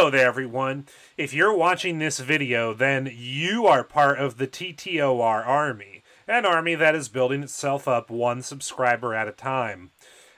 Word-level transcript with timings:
Hello 0.00 0.10
there, 0.10 0.28
everyone. 0.28 0.86
If 1.18 1.34
you're 1.34 1.54
watching 1.54 1.98
this 1.98 2.20
video, 2.20 2.72
then 2.72 3.12
you 3.14 3.66
are 3.66 3.84
part 3.84 4.18
of 4.18 4.38
the 4.38 4.46
TTOR 4.46 5.46
Army, 5.46 6.02
an 6.26 6.46
army 6.46 6.74
that 6.74 6.94
is 6.94 7.10
building 7.10 7.42
itself 7.42 7.86
up 7.86 8.08
one 8.08 8.40
subscriber 8.40 9.14
at 9.14 9.28
a 9.28 9.32
time. 9.32 9.90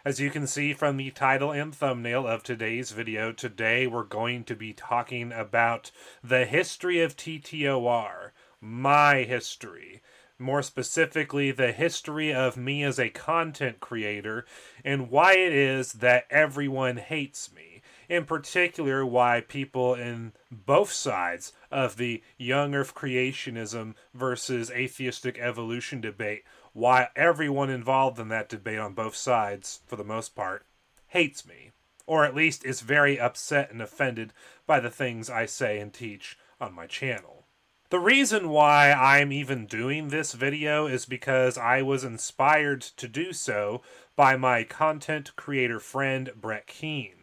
As 0.05 0.19
you 0.19 0.31
can 0.31 0.49
see 0.49 0.73
from 0.73 0.97
the 0.97 1.13
title 1.13 1.53
and 1.53 1.73
thumbnail 1.73 2.27
of 2.27 2.43
today's 2.43 2.91
video, 2.91 3.31
today 3.31 3.87
we're 3.87 4.03
going 4.03 4.43
to 4.47 4.57
be 4.57 4.73
talking 4.73 5.31
about 5.31 5.93
the 6.25 6.45
history 6.45 7.01
of 7.01 7.17
TTOR, 7.17 8.33
my 8.61 9.23
history. 9.23 10.03
More 10.41 10.63
specifically, 10.63 11.53
the 11.53 11.71
history 11.71 12.35
of 12.35 12.57
me 12.57 12.83
as 12.83 12.99
a 12.99 13.11
content 13.11 13.79
creator 13.79 14.45
and 14.85 15.09
why 15.09 15.35
it 15.35 15.53
is 15.53 15.93
that 15.93 16.25
everyone 16.31 16.97
hates 16.97 17.53
me 17.55 17.72
in 18.13 18.27
particular 18.27 19.07
why 19.07 19.41
people 19.41 19.95
in 19.95 20.31
both 20.51 20.93
sides 20.93 21.55
of 21.71 21.97
the 21.97 22.23
young 22.37 22.75
earth 22.75 22.95
creationism 22.95 23.95
versus 24.13 24.71
atheistic 24.71 25.39
evolution 25.39 25.99
debate, 25.99 26.45
why 26.75 27.09
everyone 27.17 27.71
involved 27.71 28.19
in 28.19 28.29
that 28.29 28.51
debate 28.51 28.79
on 28.79 28.93
both 28.93 29.17
sides, 29.17 29.81
for 29.87 29.97
the 29.97 30.05
most 30.05 30.37
part, 30.37 30.67
hates 31.07 31.47
me, 31.47 31.71
or 32.07 32.23
at 32.23 32.35
least 32.35 32.67
is 32.67 32.83
very 32.83 33.19
upset 33.19 33.71
and 33.71 33.81
offended 33.81 34.35
by 34.67 34.79
the 34.79 34.91
things 34.91 35.31
I 35.31 35.47
say 35.47 35.79
and 35.79 35.91
teach 35.91 36.37
on 36.61 36.75
my 36.75 36.87
channel. 36.87 37.47
The 37.89 37.99
reason 37.99 38.51
why 38.51 38.93
I'm 38.93 39.33
even 39.33 39.65
doing 39.65 40.09
this 40.09 40.35
video 40.35 40.87
is 40.87 41.07
because 41.07 41.57
I 41.57 41.81
was 41.81 42.05
inspired 42.05 42.83
to 42.83 43.09
do 43.09 43.33
so 43.33 43.81
by 44.17 44.37
my 44.37 44.65
content 44.65 45.35
creator 45.35 45.81
friend 45.81 46.31
Brett 46.37 46.67
Keane. 46.67 47.22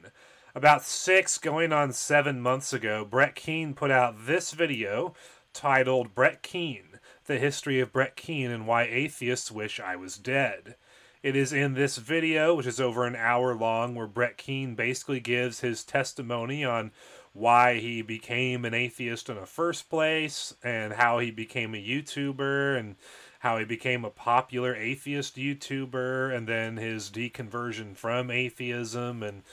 About 0.56 0.84
six, 0.84 1.38
going 1.38 1.72
on 1.72 1.94
seven 1.94 2.42
months 2.42 2.74
ago, 2.74 3.06
Brett 3.06 3.36
Keane 3.36 3.76
put 3.76 3.92
out 3.92 4.26
this 4.26 4.52
video 4.52 5.14
titled 5.54 6.16
Brett 6.16 6.42
Keane 6.42 7.00
The 7.26 7.38
History 7.38 7.80
of 7.80 7.94
Brett 7.94 8.16
Keane 8.16 8.50
and 8.50 8.66
Why 8.66 8.84
Atheists 8.84 9.52
Wish 9.52 9.80
I 9.80 9.96
Was 9.96 10.18
Dead. 10.18 10.76
It 11.22 11.36
is 11.36 11.54
in 11.54 11.76
this 11.76 11.98
video, 11.98 12.56
which 12.56 12.66
is 12.66 12.82
over 12.82 13.06
an 13.06 13.16
hour 13.16 13.54
long, 13.54 13.94
where 13.94 14.08
Brett 14.08 14.38
Keane 14.38 14.74
basically 14.74 15.20
gives 15.20 15.60
his 15.60 15.84
testimony 15.84 16.66
on 16.66 16.94
why 17.34 17.76
he 17.76 18.02
became 18.02 18.66
an 18.66 18.74
atheist 18.74 19.30
in 19.30 19.36
the 19.36 19.46
first 19.46 19.88
place 19.88 20.56
and 20.64 20.94
how 20.94 21.20
he 21.20 21.30
became 21.30 21.76
a 21.76 21.78
YouTuber 21.78 22.76
and 22.76 22.96
how 23.40 23.60
he 23.60 23.66
became 23.66 24.04
a 24.04 24.10
popular 24.10 24.76
atheist 24.76 25.36
YouTuber 25.36 26.36
and 26.36 26.48
then 26.48 26.78
his 26.78 27.12
deconversion 27.12 27.96
from 27.96 28.32
atheism 28.32 29.22
and 29.22 29.44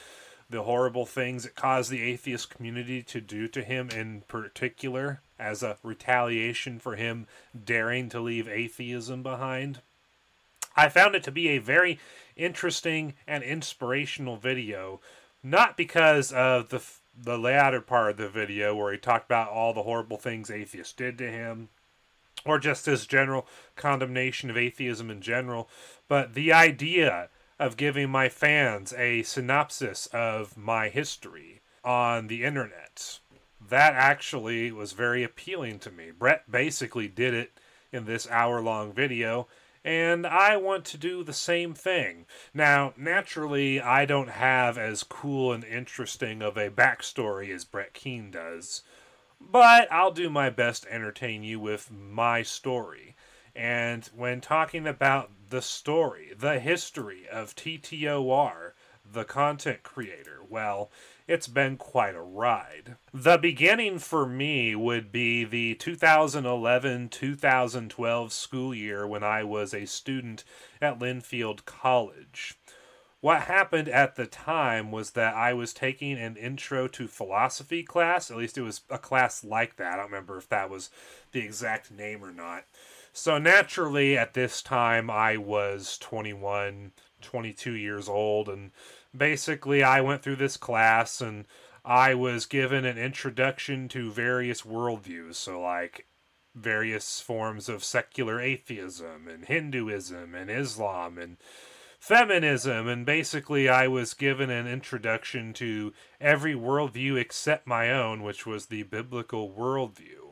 the 0.48 0.62
horrible 0.62 1.06
things 1.06 1.44
it 1.44 1.54
caused 1.54 1.90
the 1.90 2.02
atheist 2.02 2.50
community 2.50 3.02
to 3.02 3.20
do 3.20 3.48
to 3.48 3.62
him 3.62 3.90
in 3.90 4.22
particular 4.28 5.20
as 5.38 5.62
a 5.62 5.76
retaliation 5.82 6.78
for 6.78 6.96
him 6.96 7.26
daring 7.64 8.08
to 8.08 8.20
leave 8.20 8.48
atheism 8.48 9.22
behind. 9.22 9.80
I 10.76 10.88
found 10.88 11.14
it 11.14 11.24
to 11.24 11.32
be 11.32 11.48
a 11.48 11.58
very 11.58 11.98
interesting 12.36 13.14
and 13.26 13.42
inspirational 13.42 14.36
video, 14.36 15.00
not 15.42 15.76
because 15.76 16.32
of 16.32 16.68
the 16.68 16.82
the 17.18 17.38
latter 17.38 17.80
part 17.80 18.10
of 18.10 18.16
the 18.18 18.28
video 18.28 18.74
where 18.74 18.92
he 18.92 18.98
talked 18.98 19.24
about 19.24 19.48
all 19.48 19.72
the 19.72 19.84
horrible 19.84 20.18
things 20.18 20.50
atheists 20.50 20.92
did 20.92 21.16
to 21.16 21.30
him, 21.30 21.70
or 22.44 22.58
just 22.58 22.84
his 22.84 23.06
general 23.06 23.46
condemnation 23.74 24.50
of 24.50 24.56
atheism 24.58 25.10
in 25.10 25.22
general, 25.22 25.68
but 26.08 26.34
the 26.34 26.52
idea 26.52 27.30
of 27.58 27.76
giving 27.76 28.10
my 28.10 28.28
fans 28.28 28.92
a 28.94 29.22
synopsis 29.22 30.06
of 30.12 30.56
my 30.56 30.88
history 30.88 31.60
on 31.84 32.26
the 32.26 32.44
internet. 32.44 33.18
That 33.68 33.94
actually 33.94 34.70
was 34.70 34.92
very 34.92 35.22
appealing 35.22 35.78
to 35.80 35.90
me. 35.90 36.10
Brett 36.10 36.50
basically 36.50 37.08
did 37.08 37.34
it 37.34 37.52
in 37.92 38.04
this 38.04 38.28
hour 38.30 38.60
long 38.60 38.92
video, 38.92 39.48
and 39.84 40.26
I 40.26 40.56
want 40.56 40.84
to 40.86 40.98
do 40.98 41.24
the 41.24 41.32
same 41.32 41.72
thing. 41.72 42.26
Now, 42.52 42.92
naturally, 42.96 43.80
I 43.80 44.04
don't 44.04 44.30
have 44.30 44.76
as 44.76 45.02
cool 45.02 45.52
and 45.52 45.64
interesting 45.64 46.42
of 46.42 46.56
a 46.56 46.70
backstory 46.70 47.54
as 47.54 47.64
Brett 47.64 47.94
Keane 47.94 48.30
does, 48.30 48.82
but 49.40 49.90
I'll 49.90 50.12
do 50.12 50.28
my 50.28 50.50
best 50.50 50.82
to 50.82 50.92
entertain 50.92 51.42
you 51.42 51.58
with 51.58 51.90
my 51.90 52.42
story. 52.42 53.15
And 53.56 54.04
when 54.14 54.42
talking 54.42 54.86
about 54.86 55.30
the 55.48 55.62
story, 55.62 56.32
the 56.38 56.60
history 56.60 57.26
of 57.26 57.56
TTOR, 57.56 58.72
the 59.10 59.24
content 59.24 59.82
creator, 59.82 60.40
well, 60.46 60.90
it's 61.26 61.48
been 61.48 61.78
quite 61.78 62.14
a 62.14 62.20
ride. 62.20 62.96
The 63.14 63.38
beginning 63.38 63.98
for 63.98 64.26
me 64.26 64.76
would 64.76 65.10
be 65.10 65.44
the 65.44 65.74
2011 65.74 67.08
2012 67.08 68.32
school 68.32 68.74
year 68.74 69.06
when 69.06 69.22
I 69.24 69.42
was 69.42 69.72
a 69.72 69.86
student 69.86 70.44
at 70.82 70.98
Linfield 70.98 71.64
College. 71.64 72.58
What 73.20 73.42
happened 73.42 73.88
at 73.88 74.16
the 74.16 74.26
time 74.26 74.92
was 74.92 75.12
that 75.12 75.34
I 75.34 75.54
was 75.54 75.72
taking 75.72 76.18
an 76.18 76.36
intro 76.36 76.86
to 76.88 77.08
philosophy 77.08 77.82
class, 77.82 78.30
at 78.30 78.36
least 78.36 78.58
it 78.58 78.62
was 78.62 78.82
a 78.90 78.98
class 78.98 79.42
like 79.42 79.76
that. 79.76 79.94
I 79.94 79.96
don't 79.96 80.06
remember 80.06 80.36
if 80.36 80.48
that 80.50 80.68
was 80.68 80.90
the 81.32 81.40
exact 81.40 81.90
name 81.90 82.22
or 82.22 82.32
not. 82.32 82.64
So 83.18 83.38
naturally, 83.38 84.18
at 84.18 84.34
this 84.34 84.60
time, 84.60 85.08
I 85.08 85.38
was 85.38 85.96
21, 85.96 86.92
22 87.22 87.72
years 87.72 88.10
old, 88.10 88.46
and 88.46 88.72
basically, 89.16 89.82
I 89.82 90.02
went 90.02 90.22
through 90.22 90.36
this 90.36 90.58
class 90.58 91.22
and 91.22 91.46
I 91.82 92.12
was 92.12 92.44
given 92.44 92.84
an 92.84 92.98
introduction 92.98 93.88
to 93.88 94.12
various 94.12 94.62
worldviews. 94.62 95.36
So, 95.36 95.62
like, 95.62 96.06
various 96.54 97.18
forms 97.18 97.70
of 97.70 97.82
secular 97.82 98.38
atheism 98.38 99.28
and 99.28 99.46
Hinduism 99.46 100.34
and 100.34 100.50
Islam 100.50 101.16
and 101.16 101.38
feminism. 101.98 102.86
And 102.86 103.06
basically, 103.06 103.66
I 103.66 103.88
was 103.88 104.12
given 104.12 104.50
an 104.50 104.66
introduction 104.66 105.54
to 105.54 105.94
every 106.20 106.54
worldview 106.54 107.18
except 107.18 107.66
my 107.66 107.90
own, 107.90 108.22
which 108.22 108.44
was 108.44 108.66
the 108.66 108.82
biblical 108.82 109.50
worldview. 109.50 110.25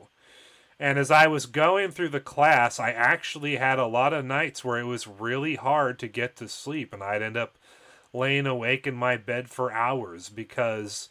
And 0.79 0.99
as 0.99 1.11
I 1.11 1.27
was 1.29 1.47
going 1.47 1.91
through 1.91 2.09
the 2.09 2.21
class, 2.21 2.81
I 2.81 2.91
actually 2.91 3.57
had 3.57 3.79
a 3.79 3.87
lot 3.87 4.12
of 4.12 4.25
nights 4.25 4.65
where 4.65 4.79
it 4.79 4.85
was 4.85 5.07
really 5.07 5.55
hard 5.55 5.99
to 6.01 6.09
get 6.09 6.37
to 6.37 6.49
sleep, 6.49 6.93
and 6.93 7.03
I'd 7.03 7.23
end 7.23 7.37
up 7.37 7.57
laying 8.12 8.47
awake 8.47 8.87
in 8.87 8.95
my 8.95 9.17
bed 9.17 9.49
for 9.49 9.73
hours 9.73 10.29
because 10.29 11.09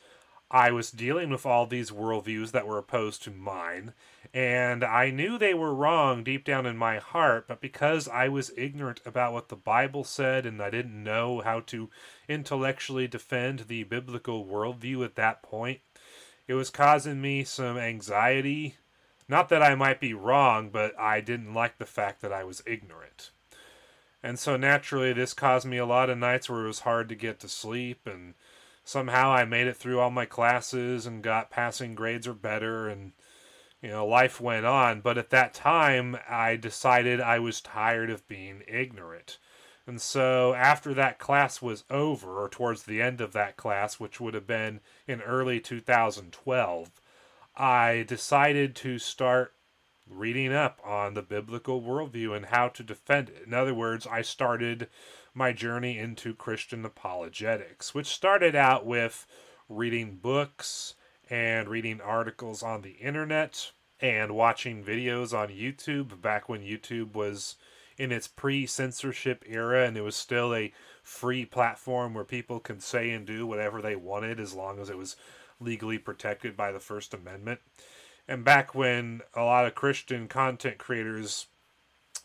I 0.51 0.71
was 0.71 0.91
dealing 0.91 1.29
with 1.29 1.45
all 1.45 1.65
these 1.65 1.91
worldviews 1.91 2.51
that 2.51 2.67
were 2.67 2.77
opposed 2.77 3.23
to 3.23 3.31
mine, 3.31 3.93
and 4.33 4.83
I 4.83 5.09
knew 5.09 5.37
they 5.37 5.53
were 5.53 5.73
wrong 5.73 6.23
deep 6.23 6.45
down 6.45 6.65
in 6.65 6.77
my 6.77 6.99
heart, 6.99 7.47
but 7.47 7.61
because 7.61 8.07
I 8.07 8.27
was 8.27 8.51
ignorant 8.57 9.01
about 9.05 9.33
what 9.33 9.49
the 9.49 9.55
Bible 9.55 10.03
said 10.03 10.45
and 10.45 10.61
I 10.61 10.69
didn't 10.69 11.03
know 11.03 11.41
how 11.41 11.61
to 11.61 11.89
intellectually 12.27 13.07
defend 13.07 13.61
the 13.61 13.83
biblical 13.83 14.45
worldview 14.45 15.03
at 15.03 15.15
that 15.15 15.41
point, 15.41 15.79
it 16.47 16.53
was 16.53 16.69
causing 16.69 17.21
me 17.21 17.43
some 17.43 17.77
anxiety 17.77 18.75
not 19.27 19.49
that 19.49 19.61
I 19.61 19.75
might 19.75 19.99
be 19.99 20.13
wrong, 20.13 20.69
but 20.69 20.97
I 20.99 21.21
didn't 21.21 21.53
like 21.53 21.77
the 21.77 21.85
fact 21.85 22.21
that 22.21 22.33
I 22.33 22.43
was 22.43 22.63
ignorant. 22.65 23.31
And 24.21 24.39
so 24.39 24.55
naturally, 24.55 25.11
this 25.13 25.33
caused 25.33 25.67
me 25.67 25.77
a 25.77 25.85
lot 25.85 26.09
of 26.09 26.17
nights 26.17 26.49
where 26.49 26.63
it 26.63 26.67
was 26.67 26.79
hard 26.79 27.09
to 27.09 27.15
get 27.15 27.39
to 27.41 27.49
sleep, 27.49 28.07
and 28.07 28.35
somehow 28.83 29.31
I 29.31 29.45
made 29.45 29.67
it 29.67 29.75
through 29.75 29.99
all 29.99 30.11
my 30.11 30.25
classes 30.25 31.05
and 31.05 31.21
got 31.21 31.51
passing 31.51 31.93
grades 31.93 32.27
or 32.27 32.33
better, 32.33 32.87
and 32.87 33.11
you 33.81 33.89
know, 33.89 34.05
life 34.05 34.39
went 34.39 34.65
on. 34.65 35.01
But 35.01 35.17
at 35.17 35.29
that 35.31 35.53
time, 35.53 36.17
I 36.29 36.55
decided 36.55 37.19
I 37.19 37.39
was 37.39 37.59
tired 37.59 38.09
of 38.09 38.27
being 38.29 38.63
ignorant. 38.65 39.39
And 39.85 40.01
so 40.01 40.53
after 40.53 40.93
that 40.93 41.19
class 41.19 41.61
was 41.61 41.83
over, 41.89 42.41
or 42.41 42.47
towards 42.47 42.83
the 42.83 43.01
end 43.01 43.19
of 43.19 43.33
that 43.33 43.57
class, 43.57 43.99
which 43.99 44.21
would 44.21 44.33
have 44.33 44.47
been 44.47 44.79
in 45.05 45.21
early 45.21 45.59
2012, 45.59 46.91
I 47.55 48.03
decided 48.07 48.75
to 48.77 48.97
start 48.97 49.53
reading 50.07 50.53
up 50.53 50.79
on 50.83 51.13
the 51.13 51.21
biblical 51.21 51.81
worldview 51.81 52.35
and 52.35 52.47
how 52.47 52.67
to 52.69 52.83
defend 52.83 53.29
it. 53.29 53.43
In 53.45 53.53
other 53.53 53.73
words, 53.73 54.07
I 54.07 54.21
started 54.21 54.89
my 55.33 55.53
journey 55.53 55.97
into 55.97 56.33
Christian 56.33 56.83
apologetics, 56.85 57.93
which 57.93 58.07
started 58.07 58.55
out 58.55 58.85
with 58.85 59.25
reading 59.69 60.17
books 60.17 60.95
and 61.29 61.67
reading 61.69 62.01
articles 62.01 62.63
on 62.63 62.81
the 62.81 62.91
internet 62.91 63.71
and 63.99 64.35
watching 64.35 64.83
videos 64.83 65.33
on 65.37 65.49
YouTube 65.49 66.21
back 66.21 66.49
when 66.49 66.61
YouTube 66.61 67.13
was 67.13 67.55
in 67.97 68.11
its 68.11 68.27
pre 68.27 68.65
censorship 68.65 69.43
era 69.47 69.85
and 69.85 69.95
it 69.95 70.01
was 70.01 70.15
still 70.15 70.53
a 70.53 70.73
free 71.03 71.45
platform 71.45 72.13
where 72.13 72.23
people 72.23 72.59
could 72.59 72.81
say 72.81 73.11
and 73.11 73.25
do 73.25 73.45
whatever 73.45 73.81
they 73.81 73.95
wanted 73.95 74.39
as 74.39 74.53
long 74.53 74.79
as 74.79 74.89
it 74.89 74.97
was 74.97 75.15
legally 75.63 75.97
protected 75.97 76.55
by 76.55 76.71
the 76.71 76.79
First 76.79 77.13
Amendment. 77.13 77.59
And 78.27 78.43
back 78.43 78.73
when 78.73 79.21
a 79.33 79.43
lot 79.43 79.65
of 79.65 79.75
Christian 79.75 80.27
content 80.27 80.77
creators 80.77 81.47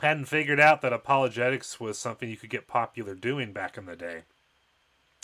hadn't 0.01 0.27
figured 0.27 0.61
out 0.61 0.81
that 0.83 0.93
apologetics 0.93 1.81
was 1.81 1.99
something 1.99 2.29
you 2.29 2.37
could 2.37 2.51
get 2.51 2.69
popular 2.69 3.15
doing 3.15 3.53
back 3.53 3.77
in 3.77 3.87
the 3.87 3.97
day. 3.97 4.23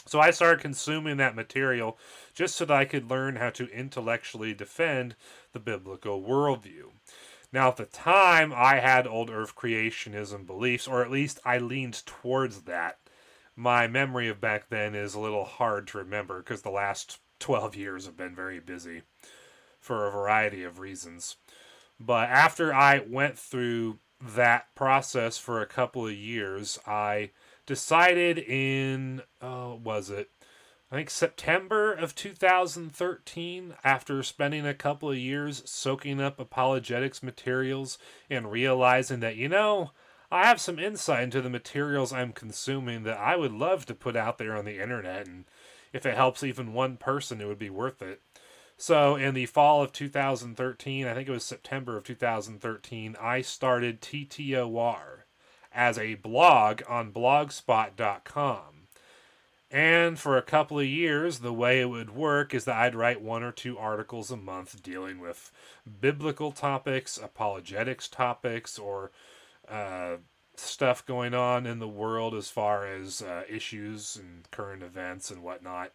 So 0.06 0.20
I 0.20 0.32
started 0.32 0.60
consuming 0.60 1.16
that 1.16 1.36
material 1.36 1.96
just 2.34 2.56
so 2.56 2.64
that 2.66 2.76
I 2.76 2.84
could 2.84 3.08
learn 3.08 3.36
how 3.36 3.50
to 3.50 3.70
intellectually 3.70 4.52
defend 4.52 5.14
the 5.52 5.60
biblical 5.60 6.22
worldview. 6.22 6.90
Now, 7.52 7.68
at 7.68 7.76
the 7.76 7.86
time, 7.86 8.52
I 8.54 8.80
had 8.80 9.06
old 9.06 9.30
earth 9.30 9.54
creationism 9.54 10.44
beliefs, 10.44 10.88
or 10.88 11.02
at 11.02 11.10
least 11.10 11.38
I 11.44 11.58
leaned 11.58 12.04
towards 12.04 12.62
that. 12.62 12.98
My 13.56 13.86
memory 13.86 14.28
of 14.28 14.40
back 14.40 14.68
then 14.68 14.96
is 14.96 15.14
a 15.14 15.20
little 15.20 15.44
hard 15.44 15.86
to 15.88 15.98
remember 15.98 16.38
because 16.38 16.62
the 16.62 16.70
last 16.70 17.20
12 17.44 17.76
years 17.76 18.06
have 18.06 18.16
been 18.16 18.34
very 18.34 18.58
busy 18.58 19.02
for 19.78 20.06
a 20.06 20.10
variety 20.10 20.64
of 20.64 20.78
reasons. 20.78 21.36
But 22.00 22.30
after 22.30 22.72
I 22.72 23.04
went 23.06 23.38
through 23.38 23.98
that 24.18 24.74
process 24.74 25.36
for 25.36 25.60
a 25.60 25.66
couple 25.66 26.06
of 26.06 26.14
years, 26.14 26.78
I 26.86 27.32
decided 27.66 28.38
in, 28.38 29.20
uh, 29.42 29.74
was 29.78 30.08
it? 30.08 30.30
I 30.90 30.96
think 30.96 31.10
September 31.10 31.92
of 31.92 32.14
2013, 32.14 33.74
after 33.84 34.22
spending 34.22 34.66
a 34.66 34.72
couple 34.72 35.10
of 35.10 35.18
years 35.18 35.62
soaking 35.66 36.22
up 36.22 36.40
apologetics 36.40 37.22
materials 37.22 37.98
and 38.30 38.50
realizing 38.50 39.20
that, 39.20 39.36
you 39.36 39.50
know, 39.50 39.90
I 40.30 40.46
have 40.46 40.62
some 40.62 40.78
insight 40.78 41.24
into 41.24 41.42
the 41.42 41.50
materials 41.50 42.10
I'm 42.10 42.32
consuming 42.32 43.02
that 43.02 43.18
I 43.18 43.36
would 43.36 43.52
love 43.52 43.84
to 43.84 43.94
put 43.94 44.16
out 44.16 44.38
there 44.38 44.56
on 44.56 44.64
the 44.64 44.82
internet, 44.82 45.26
and 45.26 45.44
if 45.94 46.04
it 46.04 46.16
helps 46.16 46.42
even 46.42 46.74
one 46.74 46.96
person, 46.98 47.40
it 47.40 47.46
would 47.46 47.58
be 47.58 47.70
worth 47.70 48.02
it. 48.02 48.20
So, 48.76 49.14
in 49.14 49.34
the 49.34 49.46
fall 49.46 49.82
of 49.82 49.92
2013, 49.92 51.06
I 51.06 51.14
think 51.14 51.28
it 51.28 51.32
was 51.32 51.44
September 51.44 51.96
of 51.96 52.02
2013, 52.02 53.16
I 53.20 53.40
started 53.40 54.02
TTOR 54.02 55.22
as 55.72 55.96
a 55.96 56.16
blog 56.16 56.82
on 56.88 57.12
blogspot.com. 57.12 58.88
And 59.70 60.18
for 60.18 60.36
a 60.36 60.42
couple 60.42 60.80
of 60.80 60.86
years, 60.86 61.38
the 61.38 61.52
way 61.52 61.80
it 61.80 61.88
would 61.88 62.10
work 62.10 62.52
is 62.52 62.64
that 62.64 62.76
I'd 62.76 62.94
write 62.94 63.22
one 63.22 63.44
or 63.44 63.52
two 63.52 63.78
articles 63.78 64.32
a 64.32 64.36
month 64.36 64.82
dealing 64.82 65.20
with 65.20 65.52
biblical 66.00 66.50
topics, 66.50 67.16
apologetics 67.16 68.08
topics, 68.08 68.78
or 68.78 69.12
uh, 69.68 70.16
stuff 70.56 71.04
going 71.04 71.34
on 71.34 71.66
in 71.66 71.78
the 71.78 71.88
world 71.88 72.34
as 72.34 72.48
far 72.48 72.86
as 72.86 73.22
uh, 73.22 73.42
issues 73.48 74.16
and 74.16 74.50
current 74.50 74.82
events 74.82 75.30
and 75.30 75.42
whatnot. 75.42 75.92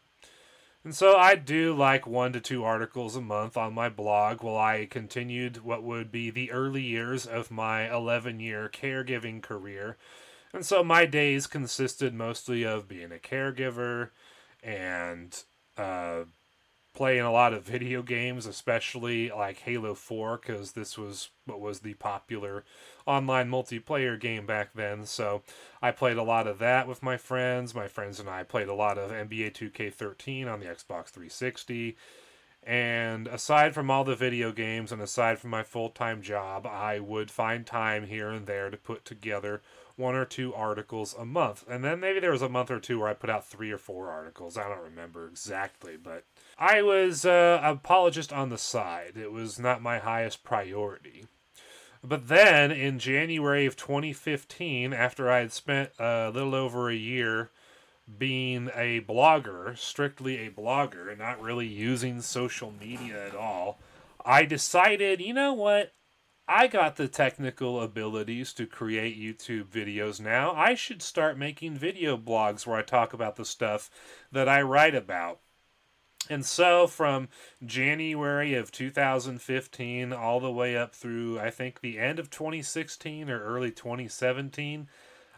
And 0.84 0.96
so 0.96 1.18
I 1.18 1.36
do 1.36 1.76
like 1.76 2.08
one 2.08 2.32
to 2.34 2.40
two 2.40 2.64
articles 2.64 3.16
a 3.16 3.22
month 3.22 3.58
on 3.58 3.74
my 3.74 3.90
blog 3.90 4.42
while 4.42 4.58
I 4.58 4.88
continued 4.90 5.64
what 5.64 5.84
would 5.84 6.12
be 6.12 6.30
the 6.30 6.52
early 6.52 6.82
years 6.82 7.26
of 7.26 7.52
my 7.52 7.94
11 7.94 8.40
year 8.40 8.70
caregiving 8.74 9.42
career. 9.42 9.98
And 10.54 10.66
so 10.66 10.84
my 10.84 11.06
days 11.06 11.48
consisted 11.48 12.14
mostly 12.14 12.64
of 12.64 12.88
being 12.88 13.12
a 13.12 13.18
caregiver 13.18 14.12
and 14.64 15.44
uh, 15.78 16.24
playing 17.00 17.22
a 17.22 17.32
lot 17.32 17.54
of 17.54 17.64
video 17.64 18.02
games, 18.02 18.46
especially 18.46 19.30
like 19.30 19.60
Halo 19.60 19.96
4, 19.96 20.36
because 20.36 20.74
this 20.74 20.98
was 20.98 21.30
what 21.46 21.62
was 21.62 21.80
the 21.80 21.94
popular 21.94 22.66
online 23.06 23.50
multiplayer 23.50 24.20
game 24.20 24.46
back 24.46 24.72
then. 24.76 25.06
So 25.06 25.42
I 25.82 25.92
played 25.92 26.18
a 26.18 26.24
lot 26.24 26.46
of 26.46 26.60
that 26.60 26.90
with 26.90 27.02
my 27.02 27.16
friends. 27.16 27.74
My 27.74 27.88
friends 27.88 28.20
and 28.20 28.28
I 28.28 28.44
played 28.44 28.68
a 28.68 28.74
lot 28.74 28.98
of 28.98 29.12
NBA 29.12 29.54
2K13 29.54 30.52
on 30.52 30.60
the 30.60 30.66
Xbox 30.66 31.06
360. 31.08 31.96
And 32.64 33.28
aside 33.28 33.74
from 33.74 33.90
all 33.90 34.04
the 34.04 34.14
video 34.14 34.52
games 34.52 34.92
and 34.92 35.02
aside 35.02 35.40
from 35.40 35.52
my 35.52 35.64
full 35.64 35.92
time 35.92 36.22
job, 36.22 36.68
I 36.68 37.00
would 37.00 37.32
find 37.32 37.66
time 37.66 38.08
here 38.08 38.30
and 38.30 38.46
there 38.46 38.70
to 38.70 38.76
put 38.76 39.06
together 39.06 39.62
one 40.00 40.16
or 40.16 40.26
two 40.26 40.54
articles 40.54 41.14
a 41.20 41.26
month. 41.26 41.66
And 41.70 41.84
then 41.84 42.00
maybe 42.00 42.20
there 42.20 42.32
was 42.32 42.42
a 42.42 42.50
month 42.50 42.72
or 42.72 42.80
two 42.80 43.00
where 43.00 43.10
I 43.10 43.14
put 43.14 43.30
out 43.30 43.46
three 43.46 43.70
or 43.70 43.78
four 43.78 44.10
articles. 44.10 44.58
I 44.58 44.68
don't 44.68 44.82
remember 44.82 45.28
exactly, 45.28 45.98
but 45.98 46.24
I 46.58 46.82
was 46.82 47.26
uh, 47.26 47.60
apologist 47.62 48.32
on 48.32 48.50
the 48.50 48.58
side. 48.58 49.14
It 49.16 49.32
was 49.32 49.60
not 49.60 49.82
my 49.82 50.00
highest 50.00 50.44
priority. 50.44 51.26
But 52.02 52.30
then 52.30 52.72
in 52.72 52.98
January 52.98 53.66
of 53.66 53.76
2015, 53.76 54.94
after 54.94 55.30
I 55.30 55.40
had 55.40 55.52
spent 55.52 55.92
a 56.00 56.32
little 56.34 56.56
over 56.56 56.90
a 56.90 56.96
year 56.96 57.52
being 58.18 58.70
a 58.74 59.02
blogger, 59.02 59.78
strictly 59.78 60.38
a 60.38 60.50
blogger, 60.50 61.16
not 61.18 61.42
really 61.42 61.68
using 61.68 62.22
social 62.22 62.74
media 62.80 63.28
at 63.28 63.36
all, 63.36 63.80
I 64.26 64.46
decided, 64.46 65.20
you 65.20 65.34
know 65.34 65.54
what? 65.54 65.94
I 66.52 66.66
got 66.66 66.96
the 66.96 67.08
technical 67.08 67.80
abilities 67.80 68.54
to 68.54 68.66
create 68.66 69.22
YouTube 69.22 69.66
videos 69.66 70.20
now. 70.20 70.52
I 70.54 70.74
should 70.74 71.04
start 71.04 71.38
making 71.38 71.78
video 71.78 72.18
blogs 72.18 72.66
where 72.66 72.80
I 72.80 72.82
talk 72.82 73.14
about 73.14 73.36
the 73.36 73.46
stuff 73.46 73.92
that 74.32 74.50
I 74.50 74.64
write 74.64 74.96
about. 74.96 75.42
And 76.28 76.44
so 76.44 76.88
from 76.88 77.30
January 77.64 78.56
of 78.56 78.72
2015 78.72 80.12
all 80.12 80.40
the 80.40 80.52
way 80.52 80.76
up 80.76 80.96
through, 80.96 81.40
I 81.40 81.52
think, 81.52 81.82
the 81.82 82.00
end 82.00 82.18
of 82.18 82.32
2016 82.32 83.30
or 83.30 83.44
early 83.44 83.70
2017, 83.70 84.88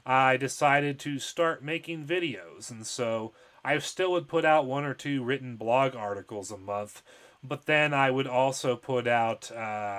I 0.06 0.38
decided 0.38 0.98
to 1.00 1.20
start 1.20 1.62
making 1.62 2.06
videos. 2.06 2.72
And 2.72 2.88
so 2.88 3.34
I 3.66 3.78
still 3.80 4.14
would 4.14 4.30
put 4.30 4.46
out 4.46 4.66
one 4.66 4.86
or 4.86 4.94
two 4.94 5.26
written 5.26 5.58
blog 5.58 5.94
articles 5.94 6.52
a 6.52 6.58
month, 6.58 7.04
but 7.44 7.66
then 7.66 7.94
I 7.94 8.12
would 8.12 8.28
also 8.28 8.76
put 8.76 9.08
out, 9.08 9.52
uh, 9.52 9.58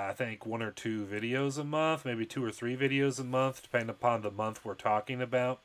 I 0.09 0.13
think, 0.15 0.45
one 0.45 0.61
or 0.61 0.71
two 0.71 1.05
videos 1.05 1.57
a 1.57 1.63
month, 1.63 2.05
maybe 2.05 2.25
two 2.25 2.43
or 2.43 2.51
three 2.51 2.77
videos 2.77 3.19
a 3.19 3.23
month, 3.23 3.63
depending 3.63 3.89
upon 3.89 4.21
the 4.21 4.31
month 4.31 4.63
we're 4.63 4.75
talking 4.75 5.21
about. 5.21 5.61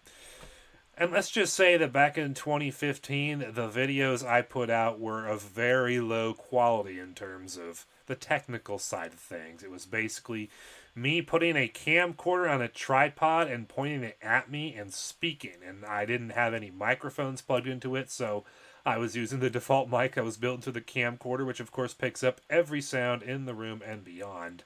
And 1.00 1.12
let's 1.12 1.30
just 1.30 1.54
say 1.54 1.76
that 1.76 1.92
back 1.92 2.18
in 2.18 2.34
2015, 2.34 3.38
the 3.52 3.68
videos 3.68 4.26
I 4.26 4.42
put 4.42 4.68
out 4.68 4.98
were 4.98 5.26
of 5.26 5.42
very 5.42 6.00
low 6.00 6.34
quality 6.34 6.98
in 6.98 7.14
terms 7.14 7.56
of 7.56 7.86
the 8.06 8.16
technical 8.16 8.80
side 8.80 9.12
of 9.12 9.20
things. 9.20 9.62
It 9.62 9.70
was 9.70 9.86
basically 9.86 10.50
me 10.96 11.22
putting 11.22 11.56
a 11.56 11.68
camcorder 11.68 12.50
on 12.52 12.60
a 12.60 12.66
tripod 12.66 13.46
and 13.46 13.68
pointing 13.68 14.02
it 14.02 14.18
at 14.20 14.50
me 14.50 14.74
and 14.74 14.92
speaking. 14.92 15.58
And 15.64 15.84
I 15.84 16.04
didn't 16.04 16.30
have 16.30 16.52
any 16.52 16.72
microphones 16.72 17.42
plugged 17.42 17.68
into 17.68 17.94
it, 17.94 18.10
so 18.10 18.42
I 18.88 18.96
was 18.96 19.14
using 19.14 19.40
the 19.40 19.50
default 19.50 19.90
mic 19.90 20.14
that 20.14 20.24
was 20.24 20.38
built 20.38 20.60
into 20.60 20.72
the 20.72 20.80
camcorder, 20.80 21.44
which 21.44 21.60
of 21.60 21.70
course 21.70 21.92
picks 21.92 22.24
up 22.24 22.40
every 22.48 22.80
sound 22.80 23.22
in 23.22 23.44
the 23.44 23.52
room 23.52 23.82
and 23.84 24.02
beyond. 24.02 24.64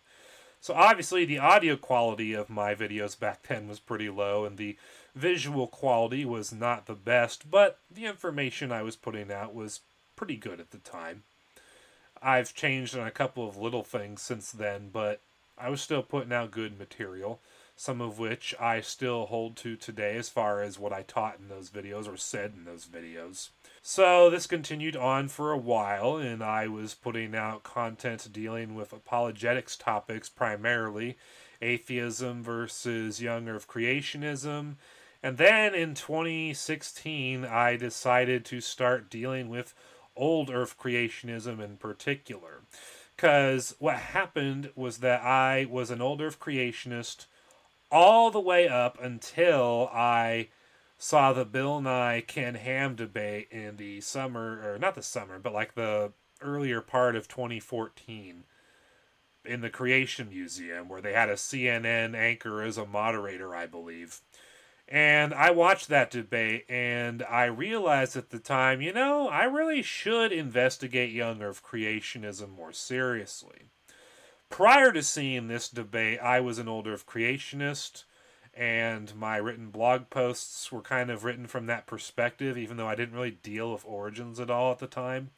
So 0.60 0.74
obviously, 0.74 1.24
the 1.24 1.40
audio 1.40 1.74
quality 1.74 2.32
of 2.32 2.48
my 2.48 2.72
videos 2.72 3.18
back 3.18 3.42
then 3.48 3.66
was 3.66 3.80
pretty 3.80 4.08
low, 4.08 4.44
and 4.44 4.58
the 4.58 4.76
visual 5.16 5.66
quality 5.66 6.24
was 6.24 6.52
not 6.52 6.86
the 6.86 6.94
best, 6.94 7.50
but 7.50 7.80
the 7.90 8.06
information 8.06 8.70
I 8.70 8.84
was 8.84 8.94
putting 8.94 9.32
out 9.32 9.56
was 9.56 9.80
pretty 10.14 10.36
good 10.36 10.60
at 10.60 10.70
the 10.70 10.78
time. 10.78 11.24
I've 12.22 12.54
changed 12.54 12.96
on 12.96 13.08
a 13.08 13.10
couple 13.10 13.48
of 13.48 13.56
little 13.56 13.82
things 13.82 14.22
since 14.22 14.52
then, 14.52 14.90
but 14.92 15.18
I 15.58 15.68
was 15.68 15.80
still 15.80 16.04
putting 16.04 16.32
out 16.32 16.52
good 16.52 16.78
material, 16.78 17.40
some 17.76 18.00
of 18.00 18.18
which 18.18 18.54
I 18.60 18.80
still 18.80 19.26
hold 19.26 19.56
to 19.58 19.76
today 19.76 20.16
as 20.16 20.28
far 20.28 20.62
as 20.62 20.78
what 20.78 20.92
I 20.92 21.02
taught 21.02 21.38
in 21.40 21.48
those 21.48 21.70
videos 21.70 22.06
or 22.06 22.16
said 22.16 22.52
in 22.56 22.64
those 22.64 22.86
videos. 22.86 23.50
So 23.80 24.30
this 24.30 24.46
continued 24.46 24.96
on 24.96 25.28
for 25.28 25.50
a 25.50 25.58
while, 25.58 26.16
and 26.16 26.42
I 26.42 26.68
was 26.68 26.94
putting 26.94 27.34
out 27.34 27.64
content 27.64 28.28
dealing 28.32 28.74
with 28.74 28.92
apologetics 28.92 29.76
topics 29.76 30.28
primarily 30.28 31.16
atheism 31.60 32.42
versus 32.42 33.22
young 33.22 33.48
earth 33.48 33.68
creationism. 33.68 34.76
And 35.22 35.38
then 35.38 35.74
in 35.74 35.94
2016, 35.94 37.44
I 37.44 37.76
decided 37.76 38.44
to 38.46 38.60
start 38.60 39.08
dealing 39.08 39.48
with 39.48 39.74
old 40.16 40.50
earth 40.50 40.76
creationism 40.78 41.60
in 41.60 41.76
particular. 41.76 42.62
Because 43.16 43.76
what 43.78 43.96
happened 43.96 44.70
was 44.74 44.98
that 44.98 45.22
I 45.22 45.66
was 45.70 45.90
an 45.90 46.02
old 46.02 46.20
earth 46.20 46.40
creationist 46.40 47.26
all 47.92 48.30
the 48.30 48.40
way 48.40 48.66
up 48.66 48.98
until 49.00 49.88
I 49.92 50.48
saw 50.96 51.32
the 51.32 51.44
Bill 51.44 51.80
Nye 51.80 52.22
Ken 52.26 52.54
Ham 52.54 52.96
debate 52.96 53.48
in 53.50 53.76
the 53.76 54.00
summer, 54.00 54.60
or 54.64 54.78
not 54.78 54.94
the 54.94 55.02
summer, 55.02 55.38
but 55.38 55.52
like 55.52 55.74
the 55.74 56.12
earlier 56.40 56.80
part 56.80 57.14
of 57.14 57.28
2014 57.28 58.44
in 59.44 59.60
the 59.60 59.70
Creation 59.70 60.30
Museum, 60.30 60.88
where 60.88 61.02
they 61.02 61.12
had 61.12 61.28
a 61.28 61.34
CNN 61.34 62.16
anchor 62.16 62.62
as 62.62 62.78
a 62.78 62.86
moderator, 62.86 63.54
I 63.54 63.66
believe. 63.66 64.22
And 64.88 65.34
I 65.34 65.50
watched 65.50 65.88
that 65.88 66.10
debate 66.10 66.64
and 66.68 67.22
I 67.22 67.44
realized 67.44 68.16
at 68.16 68.30
the 68.30 68.38
time, 68.38 68.80
you 68.80 68.92
know, 68.92 69.28
I 69.28 69.44
really 69.44 69.82
should 69.82 70.32
investigate 70.32 71.12
young 71.12 71.42
earth 71.42 71.62
creationism 71.62 72.54
more 72.54 72.72
seriously. 72.72 73.71
Prior 74.52 74.92
to 74.92 75.02
seeing 75.02 75.48
this 75.48 75.66
debate, 75.70 76.20
I 76.20 76.40
was 76.40 76.58
an 76.58 76.68
old 76.68 76.86
earth 76.86 77.06
creationist 77.06 78.04
and 78.52 79.16
my 79.16 79.38
written 79.38 79.70
blog 79.70 80.10
posts 80.10 80.70
were 80.70 80.82
kind 80.82 81.10
of 81.10 81.24
written 81.24 81.46
from 81.46 81.64
that 81.66 81.86
perspective, 81.86 82.58
even 82.58 82.76
though 82.76 82.86
I 82.86 82.94
didn't 82.94 83.14
really 83.14 83.30
deal 83.30 83.72
with 83.72 83.86
origins 83.86 84.38
at 84.38 84.50
all 84.50 84.70
at 84.70 84.78
the 84.78 84.86
time. 84.86 85.30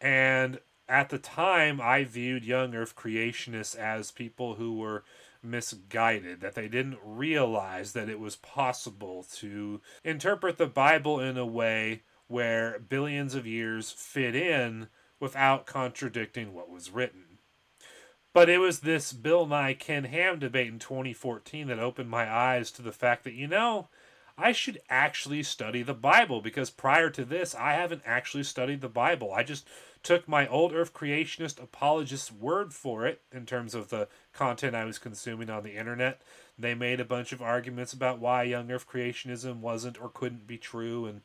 And 0.00 0.60
at 0.88 1.10
the 1.10 1.18
time, 1.18 1.78
I 1.78 2.04
viewed 2.04 2.42
young 2.42 2.74
Earth 2.74 2.96
creationists 2.96 3.76
as 3.76 4.10
people 4.10 4.54
who 4.54 4.78
were 4.78 5.04
misguided, 5.42 6.40
that 6.40 6.54
they 6.54 6.68
didn't 6.68 7.00
realize 7.04 7.92
that 7.92 8.08
it 8.08 8.18
was 8.18 8.36
possible 8.36 9.26
to 9.34 9.82
interpret 10.04 10.56
the 10.56 10.66
Bible 10.66 11.20
in 11.20 11.36
a 11.36 11.44
way 11.44 12.00
where 12.28 12.78
billions 12.78 13.34
of 13.34 13.46
years 13.46 13.90
fit 13.90 14.34
in 14.34 14.88
without 15.20 15.66
contradicting 15.66 16.54
what 16.54 16.70
was 16.70 16.90
written. 16.90 17.31
But 18.32 18.48
it 18.48 18.58
was 18.58 18.80
this 18.80 19.12
Bill 19.12 19.46
Nye 19.46 19.74
Ken 19.74 20.04
Ham 20.04 20.38
debate 20.38 20.68
in 20.68 20.78
2014 20.78 21.68
that 21.68 21.78
opened 21.78 22.08
my 22.08 22.30
eyes 22.30 22.70
to 22.72 22.82
the 22.82 22.92
fact 22.92 23.24
that, 23.24 23.34
you 23.34 23.46
know, 23.46 23.88
I 24.38 24.52
should 24.52 24.80
actually 24.88 25.42
study 25.42 25.82
the 25.82 25.92
Bible 25.92 26.40
because 26.40 26.70
prior 26.70 27.10
to 27.10 27.24
this, 27.24 27.54
I 27.54 27.74
haven't 27.74 28.02
actually 28.06 28.44
studied 28.44 28.80
the 28.80 28.88
Bible. 28.88 29.32
I 29.32 29.42
just 29.42 29.68
took 30.02 30.26
my 30.26 30.48
old 30.48 30.72
earth 30.72 30.94
creationist 30.94 31.62
apologist's 31.62 32.32
word 32.32 32.72
for 32.72 33.06
it 33.06 33.20
in 33.30 33.44
terms 33.44 33.74
of 33.74 33.90
the 33.90 34.08
content 34.32 34.74
I 34.74 34.86
was 34.86 34.98
consuming 34.98 35.50
on 35.50 35.62
the 35.62 35.76
internet. 35.76 36.22
They 36.58 36.74
made 36.74 37.00
a 37.00 37.04
bunch 37.04 37.32
of 37.32 37.42
arguments 37.42 37.92
about 37.92 38.18
why 38.18 38.44
young 38.44 38.70
earth 38.70 38.88
creationism 38.88 39.58
wasn't 39.60 40.00
or 40.00 40.08
couldn't 40.08 40.46
be 40.46 40.58
true 40.58 41.06
and 41.06 41.20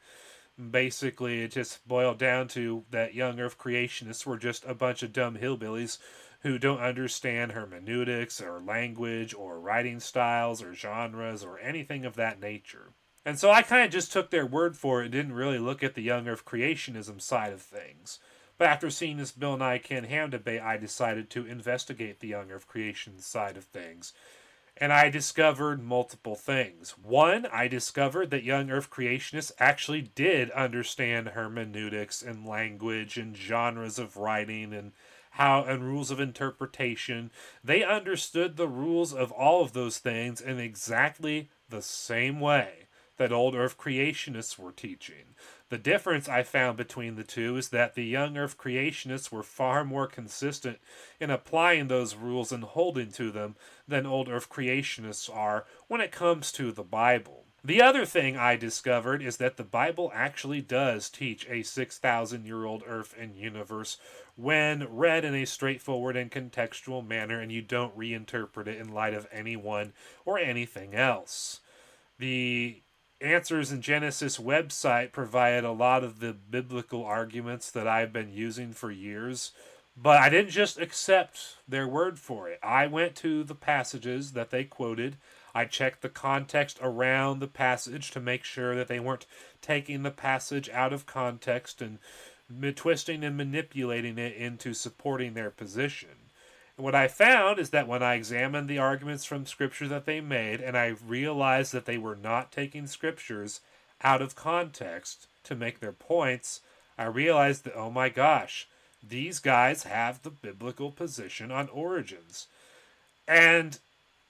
basically 0.71 1.41
it 1.41 1.51
just 1.51 1.87
boiled 1.87 2.17
down 2.17 2.47
to 2.49 2.83
that 2.89 3.13
young 3.13 3.39
earth 3.39 3.57
creationists 3.57 4.25
were 4.25 4.37
just 4.37 4.65
a 4.65 4.73
bunch 4.73 5.03
of 5.03 5.13
dumb 5.13 5.37
hillbillies 5.37 5.99
who 6.41 6.57
don't 6.57 6.79
understand 6.79 7.51
hermeneutics 7.51 8.41
or 8.41 8.59
language 8.59 9.33
or 9.33 9.59
writing 9.59 9.99
styles 9.99 10.61
or 10.61 10.73
genres 10.73 11.43
or 11.43 11.59
anything 11.59 12.05
of 12.05 12.15
that 12.15 12.39
nature. 12.39 12.93
And 13.25 13.37
so 13.37 13.51
I 13.51 13.61
kind 13.61 13.83
of 13.83 13.91
just 13.91 14.13
took 14.13 14.29
their 14.29 14.45
word 14.45 14.77
for 14.77 15.01
it 15.01 15.05
and 15.05 15.11
didn't 15.11 15.33
really 15.33 15.59
look 15.59 15.83
at 15.83 15.95
the 15.95 16.01
young 16.01 16.27
earth 16.27 16.45
creationism 16.45 17.21
side 17.21 17.51
of 17.51 17.61
things. 17.61 18.19
But 18.57 18.69
after 18.69 18.89
seeing 18.89 19.17
this 19.17 19.31
Bill 19.31 19.57
Nye 19.57 19.79
Ken 19.79 20.05
Ham 20.05 20.29
debate, 20.29 20.61
I 20.61 20.77
decided 20.77 21.29
to 21.31 21.45
investigate 21.45 22.19
the 22.19 22.29
young 22.29 22.51
earth 22.51 22.67
creation 22.67 23.19
side 23.19 23.57
of 23.57 23.65
things. 23.65 24.13
And 24.77 24.93
I 24.93 25.09
discovered 25.09 25.83
multiple 25.83 26.35
things. 26.35 26.91
One, 26.91 27.47
I 27.47 27.67
discovered 27.67 28.29
that 28.29 28.43
young 28.43 28.69
earth 28.69 28.89
creationists 28.89 29.51
actually 29.59 30.03
did 30.03 30.51
understand 30.51 31.29
hermeneutics 31.29 32.21
and 32.21 32.45
language 32.45 33.17
and 33.17 33.35
genres 33.35 33.99
of 33.99 34.17
writing 34.17 34.73
and 34.73 34.91
how 35.37 35.63
and 35.63 35.83
rules 35.83 36.09
of 36.09 36.19
interpretation. 36.19 37.29
They 37.63 37.83
understood 37.83 38.57
the 38.57 38.67
rules 38.67 39.13
of 39.13 39.31
all 39.31 39.63
of 39.63 39.73
those 39.73 39.99
things 39.99 40.41
in 40.41 40.59
exactly 40.59 41.49
the 41.69 41.83
same 41.83 42.39
way 42.39 42.87
that 43.17 43.31
old 43.31 43.55
earth 43.55 43.77
creationists 43.77 44.57
were 44.57 44.71
teaching. 44.71 45.35
The 45.69 45.77
difference 45.77 46.27
I 46.27 46.41
found 46.43 46.77
between 46.77 47.15
the 47.15 47.23
two 47.23 47.55
is 47.57 47.69
that 47.69 47.93
the 47.93 48.05
young 48.05 48.35
earth 48.37 48.57
creationists 48.57 49.31
were 49.31 49.43
far 49.43 49.83
more 49.83 50.07
consistent 50.07 50.79
in 51.19 51.29
applying 51.29 51.87
those 51.87 52.15
rules 52.15 52.51
and 52.51 52.63
holding 52.63 53.11
to 53.13 53.31
them 53.31 53.55
than 53.87 54.05
old 54.05 54.29
earth 54.29 54.49
creationists 54.49 55.35
are 55.35 55.65
when 55.87 56.01
it 56.01 56.11
comes 56.11 56.51
to 56.53 56.71
the 56.71 56.83
Bible. 56.83 57.46
The 57.63 57.81
other 57.81 58.05
thing 58.05 58.37
I 58.37 58.55
discovered 58.55 59.21
is 59.21 59.37
that 59.37 59.57
the 59.57 59.63
Bible 59.63 60.11
actually 60.13 60.61
does 60.61 61.09
teach 61.09 61.45
a 61.49 61.63
6,000 61.63 62.45
year 62.45 62.65
old 62.65 62.83
earth 62.87 63.13
and 63.17 63.35
universe 63.35 63.97
when 64.35 64.87
read 64.89 65.25
in 65.25 65.35
a 65.35 65.45
straightforward 65.45 66.15
and 66.15 66.31
contextual 66.31 67.05
manner 67.05 67.39
and 67.39 67.51
you 67.51 67.61
don't 67.61 67.97
reinterpret 67.97 68.67
it 68.67 68.79
in 68.79 68.93
light 68.93 69.13
of 69.13 69.27
anyone 69.31 69.93
or 70.25 70.37
anything 70.37 70.93
else. 70.95 71.59
The 72.19 72.81
Answers 73.19 73.71
in 73.71 73.81
Genesis 73.81 74.37
website 74.37 75.11
provide 75.11 75.63
a 75.63 75.71
lot 75.71 76.03
of 76.03 76.19
the 76.19 76.33
biblical 76.33 77.03
arguments 77.03 77.71
that 77.71 77.87
I've 77.87 78.13
been 78.13 78.31
using 78.31 78.73
for 78.73 78.91
years, 78.91 79.53
but 79.95 80.17
I 80.21 80.29
didn't 80.29 80.51
just 80.51 80.79
accept 80.79 81.55
their 81.67 81.87
word 81.87 82.19
for 82.19 82.47
it. 82.47 82.59
I 82.61 82.85
went 82.85 83.15
to 83.17 83.43
the 83.43 83.55
passages 83.55 84.33
that 84.33 84.51
they 84.51 84.65
quoted. 84.65 85.17
I 85.55 85.65
checked 85.65 86.01
the 86.01 86.09
context 86.09 86.77
around 86.81 87.39
the 87.39 87.47
passage 87.47 88.11
to 88.11 88.19
make 88.19 88.43
sure 88.43 88.75
that 88.75 88.87
they 88.87 88.99
weren't 88.99 89.25
taking 89.61 90.03
the 90.03 90.11
passage 90.11 90.69
out 90.69 90.93
of 90.93 91.05
context 91.05 91.81
and 91.81 91.99
twisting 92.75 93.23
and 93.23 93.35
manipulating 93.35 94.17
it 94.17 94.35
into 94.35 94.73
supporting 94.73 95.33
their 95.33 95.49
position. 95.49 96.09
And 96.77 96.83
what 96.83 96.95
I 96.95 97.07
found 97.07 97.59
is 97.59 97.71
that 97.71 97.87
when 97.87 98.03
I 98.03 98.13
examined 98.13 98.69
the 98.69 98.77
arguments 98.77 99.25
from 99.25 99.45
Scripture 99.45 99.87
that 99.87 100.05
they 100.05 100.21
made, 100.21 100.61
and 100.61 100.77
I 100.77 100.95
realized 101.05 101.73
that 101.73 101.85
they 101.85 101.97
were 101.97 102.15
not 102.15 102.51
taking 102.51 102.85
Scriptures 102.85 103.61
out 104.03 104.21
of 104.21 104.35
context 104.35 105.27
to 105.45 105.55
make 105.55 105.79
their 105.79 105.91
points, 105.91 106.61
I 106.97 107.05
realized 107.05 107.63
that, 107.63 107.75
oh 107.75 107.89
my 107.89 108.09
gosh, 108.09 108.67
these 109.07 109.39
guys 109.39 109.83
have 109.83 110.21
the 110.21 110.29
biblical 110.29 110.91
position 110.91 111.51
on 111.51 111.67
origins. 111.69 112.47
And 113.27 113.79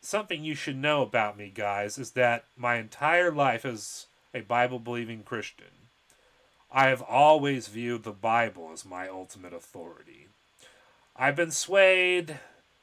something 0.02 0.44
you 0.44 0.56
should 0.56 0.78
know 0.78 1.02
about 1.02 1.38
me, 1.38 1.52
guys, 1.54 1.98
is 1.98 2.12
that 2.12 2.46
my 2.56 2.76
entire 2.76 3.32
life 3.32 3.66
as 3.66 4.08
a 4.34 4.42
Bible 4.42 4.80
believing 4.80 5.24
Christian, 5.24 5.68
I 6.72 6.88
have 6.88 7.02
always 7.02 7.68
viewed 7.68 8.04
the 8.04 8.12
Bible 8.12 8.70
as 8.74 8.86
my 8.86 9.08
ultimate 9.08 9.54
authority. 9.54 10.28
I've 11.16 11.36
been 11.36 11.52
swayed 11.52 12.40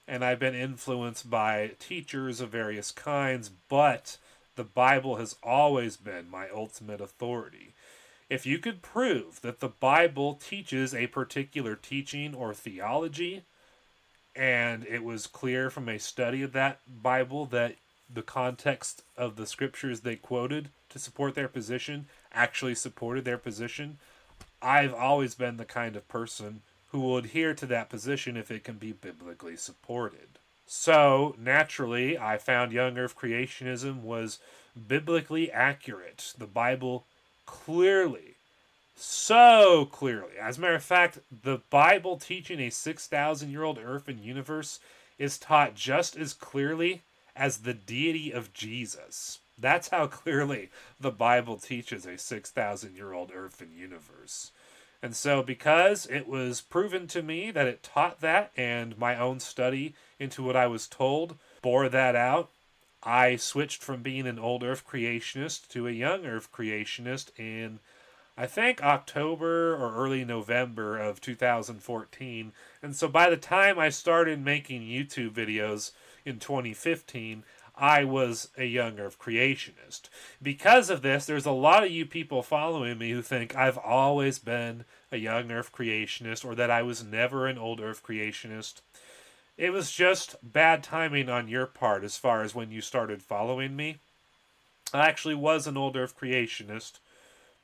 and 0.08 0.24
I've 0.24 0.38
been 0.38 0.54
influenced 0.54 1.30
by 1.30 1.72
teachers 1.78 2.40
of 2.40 2.50
various 2.50 2.90
kinds, 2.90 3.50
but 3.68 4.18
the 4.56 4.64
Bible 4.64 5.16
has 5.16 5.36
always 5.42 5.96
been 5.96 6.30
my 6.30 6.48
ultimate 6.50 7.00
authority. 7.00 7.72
If 8.28 8.46
you 8.46 8.58
could 8.58 8.82
prove 8.82 9.40
that 9.42 9.60
the 9.60 9.68
Bible 9.68 10.34
teaches 10.34 10.94
a 10.94 11.06
particular 11.08 11.76
teaching 11.76 12.34
or 12.34 12.54
theology, 12.54 13.42
and 14.36 14.84
it 14.86 15.04
was 15.04 15.26
clear 15.26 15.70
from 15.70 15.88
a 15.88 15.98
study 15.98 16.42
of 16.42 16.52
that 16.52 16.80
Bible 17.02 17.46
that 17.46 17.76
the 18.12 18.22
context 18.22 19.02
of 19.16 19.36
the 19.36 19.46
scriptures 19.46 20.00
they 20.00 20.16
quoted 20.16 20.70
to 20.90 20.98
support 20.98 21.34
their 21.34 21.48
position 21.48 22.06
actually 22.32 22.74
supported 22.74 23.24
their 23.24 23.38
position, 23.38 23.98
I've 24.60 24.94
always 24.94 25.34
been 25.34 25.56
the 25.56 25.64
kind 25.64 25.96
of 25.96 26.08
person 26.08 26.62
who 26.88 27.00
will 27.00 27.16
adhere 27.16 27.54
to 27.54 27.66
that 27.66 27.90
position 27.90 28.36
if 28.36 28.50
it 28.50 28.64
can 28.64 28.76
be 28.76 28.92
biblically 28.92 29.56
supported. 29.56 30.38
So, 30.66 31.34
naturally, 31.38 32.16
I 32.16 32.38
found 32.38 32.72
young 32.72 32.96
earth 32.96 33.16
creationism 33.18 34.02
was 34.02 34.38
biblically 34.88 35.50
accurate. 35.50 36.32
The 36.38 36.46
Bible 36.46 37.04
clearly, 37.46 38.33
so 38.94 39.88
clearly, 39.90 40.32
as 40.40 40.58
a 40.58 40.60
matter 40.60 40.74
of 40.74 40.82
fact, 40.82 41.18
the 41.42 41.60
Bible 41.70 42.16
teaching 42.16 42.60
a 42.60 42.70
6,000 42.70 43.50
year 43.50 43.62
old 43.62 43.78
earth 43.78 44.08
and 44.08 44.20
universe 44.20 44.80
is 45.18 45.38
taught 45.38 45.74
just 45.74 46.16
as 46.16 46.32
clearly 46.32 47.02
as 47.36 47.58
the 47.58 47.74
deity 47.74 48.30
of 48.30 48.52
Jesus. 48.52 49.40
That's 49.58 49.88
how 49.88 50.06
clearly 50.06 50.70
the 50.98 51.10
Bible 51.10 51.56
teaches 51.56 52.06
a 52.06 52.18
6,000 52.18 52.96
year 52.96 53.12
old 53.12 53.32
earth 53.34 53.60
and 53.60 53.72
universe. 53.72 54.52
And 55.02 55.14
so, 55.14 55.42
because 55.42 56.06
it 56.06 56.26
was 56.26 56.62
proven 56.62 57.06
to 57.08 57.22
me 57.22 57.50
that 57.50 57.66
it 57.66 57.82
taught 57.82 58.20
that, 58.22 58.52
and 58.56 58.96
my 58.96 59.18
own 59.18 59.38
study 59.38 59.94
into 60.18 60.42
what 60.42 60.56
I 60.56 60.66
was 60.66 60.88
told 60.88 61.36
bore 61.60 61.90
that 61.90 62.16
out, 62.16 62.50
I 63.02 63.36
switched 63.36 63.82
from 63.82 64.02
being 64.02 64.26
an 64.26 64.38
old 64.38 64.64
earth 64.64 64.86
creationist 64.86 65.68
to 65.68 65.86
a 65.86 65.90
young 65.90 66.24
earth 66.24 66.50
creationist 66.50 67.38
in, 67.38 67.80
I 68.36 68.46
think, 68.46 68.82
October 68.82 69.74
or 69.74 69.94
early 69.94 70.24
November 70.24 70.98
of 70.98 71.20
2014. 71.20 72.52
And 72.82 72.96
so, 72.96 73.08
by 73.08 73.30
the 73.30 73.36
time 73.36 73.78
I 73.78 73.90
started 73.90 74.44
making 74.44 74.82
YouTube 74.82 75.30
videos 75.30 75.92
in 76.24 76.40
2015, 76.40 77.44
I 77.76 78.04
was 78.04 78.48
a 78.56 78.64
young 78.64 78.98
earth 78.98 79.18
creationist. 79.18 80.02
Because 80.42 80.90
of 80.90 81.02
this, 81.02 81.26
there's 81.26 81.46
a 81.46 81.52
lot 81.52 81.84
of 81.84 81.90
you 81.90 82.06
people 82.06 82.42
following 82.42 82.98
me 82.98 83.10
who 83.10 83.22
think 83.22 83.56
I've 83.56 83.78
always 83.78 84.38
been 84.38 84.84
a 85.10 85.16
young 85.16 85.50
earth 85.50 85.72
creationist 85.72 86.44
or 86.44 86.54
that 86.54 86.70
I 86.70 86.82
was 86.82 87.04
never 87.04 87.46
an 87.46 87.58
old 87.58 87.80
earth 87.80 88.02
creationist. 88.02 88.80
It 89.56 89.72
was 89.72 89.92
just 89.92 90.36
bad 90.42 90.82
timing 90.82 91.28
on 91.28 91.48
your 91.48 91.66
part 91.66 92.04
as 92.04 92.16
far 92.16 92.42
as 92.42 92.54
when 92.54 92.70
you 92.70 92.80
started 92.80 93.22
following 93.22 93.76
me. 93.76 93.98
I 94.92 95.08
actually 95.08 95.36
was 95.36 95.66
an 95.66 95.76
old 95.76 95.96
earth 95.96 96.18
creationist 96.18 96.98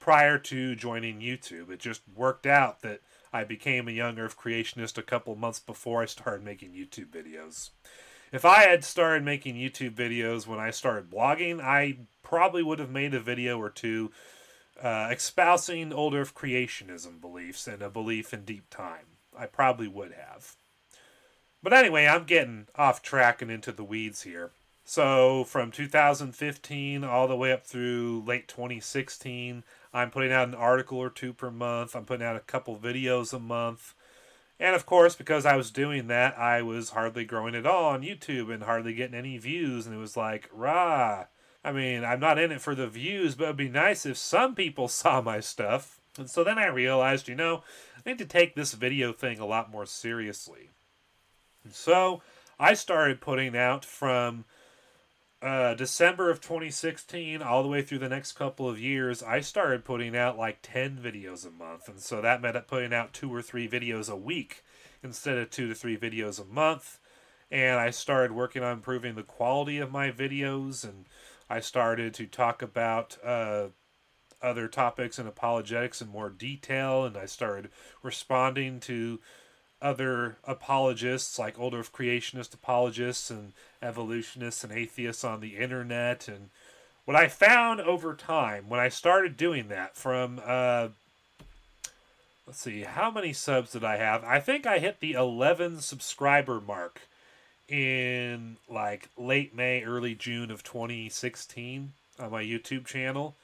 prior 0.01 0.39
to 0.39 0.75
joining 0.75 1.21
YouTube. 1.21 1.71
It 1.71 1.79
just 1.79 2.01
worked 2.17 2.47
out 2.47 2.83
that 2.83 3.01
I 3.33 3.45
became 3.45 3.87
a 3.87 3.93
young 3.93 4.19
earth 4.19 4.37
creationist 4.37 4.99
a 4.99 5.03
couple 5.03 5.37
months 5.37 5.61
before 5.61 6.03
I 6.03 6.07
started 6.07 6.45
making 6.45 6.73
YouTube 6.73 7.11
videos. 7.11 7.71
If 8.33 8.45
I 8.45 8.63
had 8.63 8.85
started 8.85 9.25
making 9.25 9.57
YouTube 9.57 9.95
videos 9.95 10.47
when 10.47 10.59
I 10.59 10.71
started 10.71 11.11
blogging, 11.11 11.61
I 11.61 11.99
probably 12.23 12.63
would 12.63 12.79
have 12.79 12.91
made 12.91 13.15
a 13.15 13.21
video 13.21 13.59
or 13.59 13.71
two 13.71 14.11
uh, 14.81 15.09
espousing 15.13 15.93
old 15.93 16.15
Earth 16.15 16.35
creationism 16.35 17.21
beliefs 17.21 17.67
and 17.67 17.83
a 17.83 17.91
belief 17.91 18.33
in 18.33 18.45
deep 18.45 18.71
time. 18.71 19.07
I 19.37 19.47
probably 19.47 19.89
would 19.89 20.13
have. 20.13 20.57
But 21.63 21.73
anyway, 21.73 22.07
I'm 22.07 22.25
getting 22.25 22.69
off 22.75 23.03
track 23.03 23.43
and 23.43 23.51
into 23.51 23.73
the 23.73 23.85
weeds 23.85 24.23
here. 24.23 24.53
So 24.85 25.45
from 25.45 25.71
2015 25.71 27.05
all 27.05 27.29
the 27.29 27.37
way 27.37 27.53
up 27.53 27.67
through 27.67 28.25
late 28.27 28.49
2016, 28.49 29.63
I'm 29.93 30.11
putting 30.11 30.33
out 30.33 30.49
an 30.49 30.55
article 30.55 30.99
or 30.99 31.11
two 31.11 31.33
per 31.33 31.51
month. 31.51 31.97
I'm 31.97 32.05
putting 32.05 32.27
out 32.27 32.37
a 32.37 32.41
couple 32.41 32.77
videos 32.77 33.33
a 33.33 33.39
month. 33.39 33.95
And 34.59 34.77
of 34.77 34.87
course, 34.87 35.17
because 35.17 35.47
I 35.47 35.57
was 35.57 35.71
doing 35.71 36.07
that, 36.09 36.39
I 36.39 36.63
was 36.63 36.91
hardly 36.91 37.25
growing 37.25 37.55
at 37.55 37.67
all 37.67 37.87
on 37.87 38.03
YouTube 38.03 38.53
and 38.53 38.63
hardly 38.63 38.93
getting 38.93 39.17
any 39.17 39.39
views. 39.39 39.87
And 39.87 39.95
it 39.95 39.99
was 39.99 40.17
like, 40.17 40.49
rah. 40.53 41.25
I 41.65 41.73
mean, 41.73 42.05
I'm 42.05 42.21
not 42.21 42.39
in 42.39 42.53
it 42.53 42.61
for 42.61 42.75
the 42.75 42.87
views, 42.87 43.35
but 43.35 43.45
it'd 43.45 43.57
be 43.57 43.69
nice 43.69 44.07
if 44.07 44.17
some 44.17 44.55
people 44.55 44.89
saw 44.89 45.21
my 45.21 45.41
stuff. 45.41 46.01
And 46.19 46.29
so 46.29 46.45
then 46.45 46.59
I 46.59 46.67
realized, 46.67 47.29
you 47.29 47.35
know, 47.35 47.63
I 47.97 48.11
need 48.11 48.19
to 48.19 48.27
take 48.27 48.55
this 48.55 48.75
video 48.75 49.13
thing 49.13 49.39
a 49.39 49.47
lot 49.47 49.71
more 49.71 49.87
seriously. 49.87 50.71
And 51.65 51.73
so 51.73 52.23
I 52.59 52.75
started 52.75 53.21
putting 53.21 53.57
out 53.57 53.85
from 53.85 54.45
uh, 55.43 55.75
December 55.75 56.31
of 56.31 56.41
2016 56.41 57.41
all 57.41 57.63
the 57.63 57.69
way 57.69 57.81
through 57.81 57.99
the 57.99 58.09
next 58.09 58.33
couple 58.33 58.69
of 58.69 58.79
years, 58.79 59.23
I 59.23 59.41
started 59.41 59.85
putting 59.85 60.15
out 60.15 60.37
like 60.37 60.59
10 60.63 60.99
videos 60.99 61.47
a 61.47 61.51
month. 61.51 61.89
And 61.89 61.99
so 61.99 62.21
that 62.21 62.43
meant 62.43 62.67
putting 62.67 62.93
out 62.93 63.15
two 63.15 63.35
or 63.35 63.41
three 63.41 63.67
videos 63.67 64.11
a 64.11 64.17
week 64.17 64.63
instead 65.03 65.39
of 65.39 65.51
two 65.51 65.69
to 65.69 65.75
three 65.75 65.97
videos 65.97 66.41
a 66.41 66.45
month. 66.45 66.99
And 67.51 67.81
I 67.81 67.91
started 67.91 68.33
working 68.33 68.63
on 68.63 68.75
improving 68.75 69.15
the 69.15 69.23
quality 69.23 69.79
of 69.79 69.91
my 69.91 70.11
videos. 70.11 70.85
And 70.85 71.07
I 71.49 71.61
started 71.61 72.13
to 72.15 72.27
talk 72.27 72.61
about 72.61 73.17
uh, 73.25 73.69
other 74.43 74.69
topics 74.69 75.19
and 75.19 75.27
apologetics 75.27 76.03
in 76.03 76.09
more 76.09 76.29
detail. 76.29 77.05
And 77.05 77.17
I 77.17 77.25
started 77.25 77.71
responding 78.03 78.79
to 78.81 79.21
other 79.83 80.37
apologists 80.45 81.39
like 81.39 81.59
older 81.59 81.83
creationist 81.83 82.53
apologists 82.55 83.31
and 83.31 83.53
evolutionists 83.83 84.63
and 84.63 84.73
atheists 84.73 85.25
on 85.25 85.41
the 85.41 85.57
internet. 85.57 86.29
And 86.29 86.51
what 87.05 87.17
i 87.17 87.27
found 87.29 87.81
over 87.81 88.15
time 88.15 88.69
when 88.69 88.79
i 88.79 88.89
started 88.89 89.37
doing 89.37 89.69
that 89.69 89.97
from 89.97 90.41
uh, 90.45 90.89
let's 92.47 92.61
see 92.61 92.83
how 92.83 93.11
many 93.11 93.33
subs 93.33 93.73
did 93.73 93.83
i 93.83 93.97
have? 93.97 94.23
I 94.25 94.39
think 94.39 94.67
i 94.67 94.79
hit 94.79 95.01
the 95.01 95.15
11 95.15 95.81
subscriber 95.81 96.61
mark 96.61 97.01
in 97.69 98.57
like 98.69 99.09
late 99.17 99.55
may 99.55 99.83
early 99.83 100.15
june 100.15 100.51
of 100.51 100.63
2016 100.63 101.93
on 102.19 102.31
my 102.31 102.45
youtube 102.45 102.87
channel. 102.87 103.35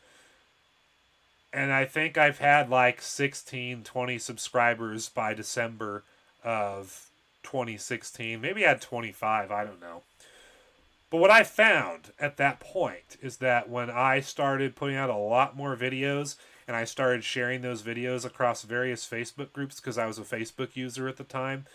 And 1.52 1.72
i 1.72 1.86
think 1.86 2.18
i've 2.18 2.38
had 2.38 2.68
like 2.68 3.00
16 3.00 3.84
20 3.84 4.18
subscribers 4.18 5.08
by 5.08 5.32
december 5.32 6.04
of 6.46 7.10
2016. 7.42 8.40
Maybe 8.40 8.64
I 8.64 8.70
had 8.70 8.80
25, 8.80 9.50
I 9.50 9.64
don't 9.64 9.80
know. 9.80 10.02
But 11.10 11.18
what 11.18 11.30
I 11.30 11.44
found 11.44 12.12
at 12.18 12.36
that 12.38 12.60
point 12.60 13.16
is 13.20 13.38
that 13.38 13.68
when 13.68 13.90
I 13.90 14.20
started 14.20 14.76
putting 14.76 14.96
out 14.96 15.10
a 15.10 15.16
lot 15.16 15.56
more 15.56 15.76
videos 15.76 16.36
and 16.66 16.76
I 16.76 16.84
started 16.84 17.22
sharing 17.22 17.62
those 17.62 17.82
videos 17.82 18.24
across 18.24 18.62
various 18.62 19.06
Facebook 19.06 19.52
groups 19.52 19.76
because 19.76 19.98
I 19.98 20.06
was 20.06 20.18
a 20.18 20.22
Facebook 20.22 20.74
user 20.74 21.08
at 21.08 21.16
the 21.16 21.24
time, 21.24 21.66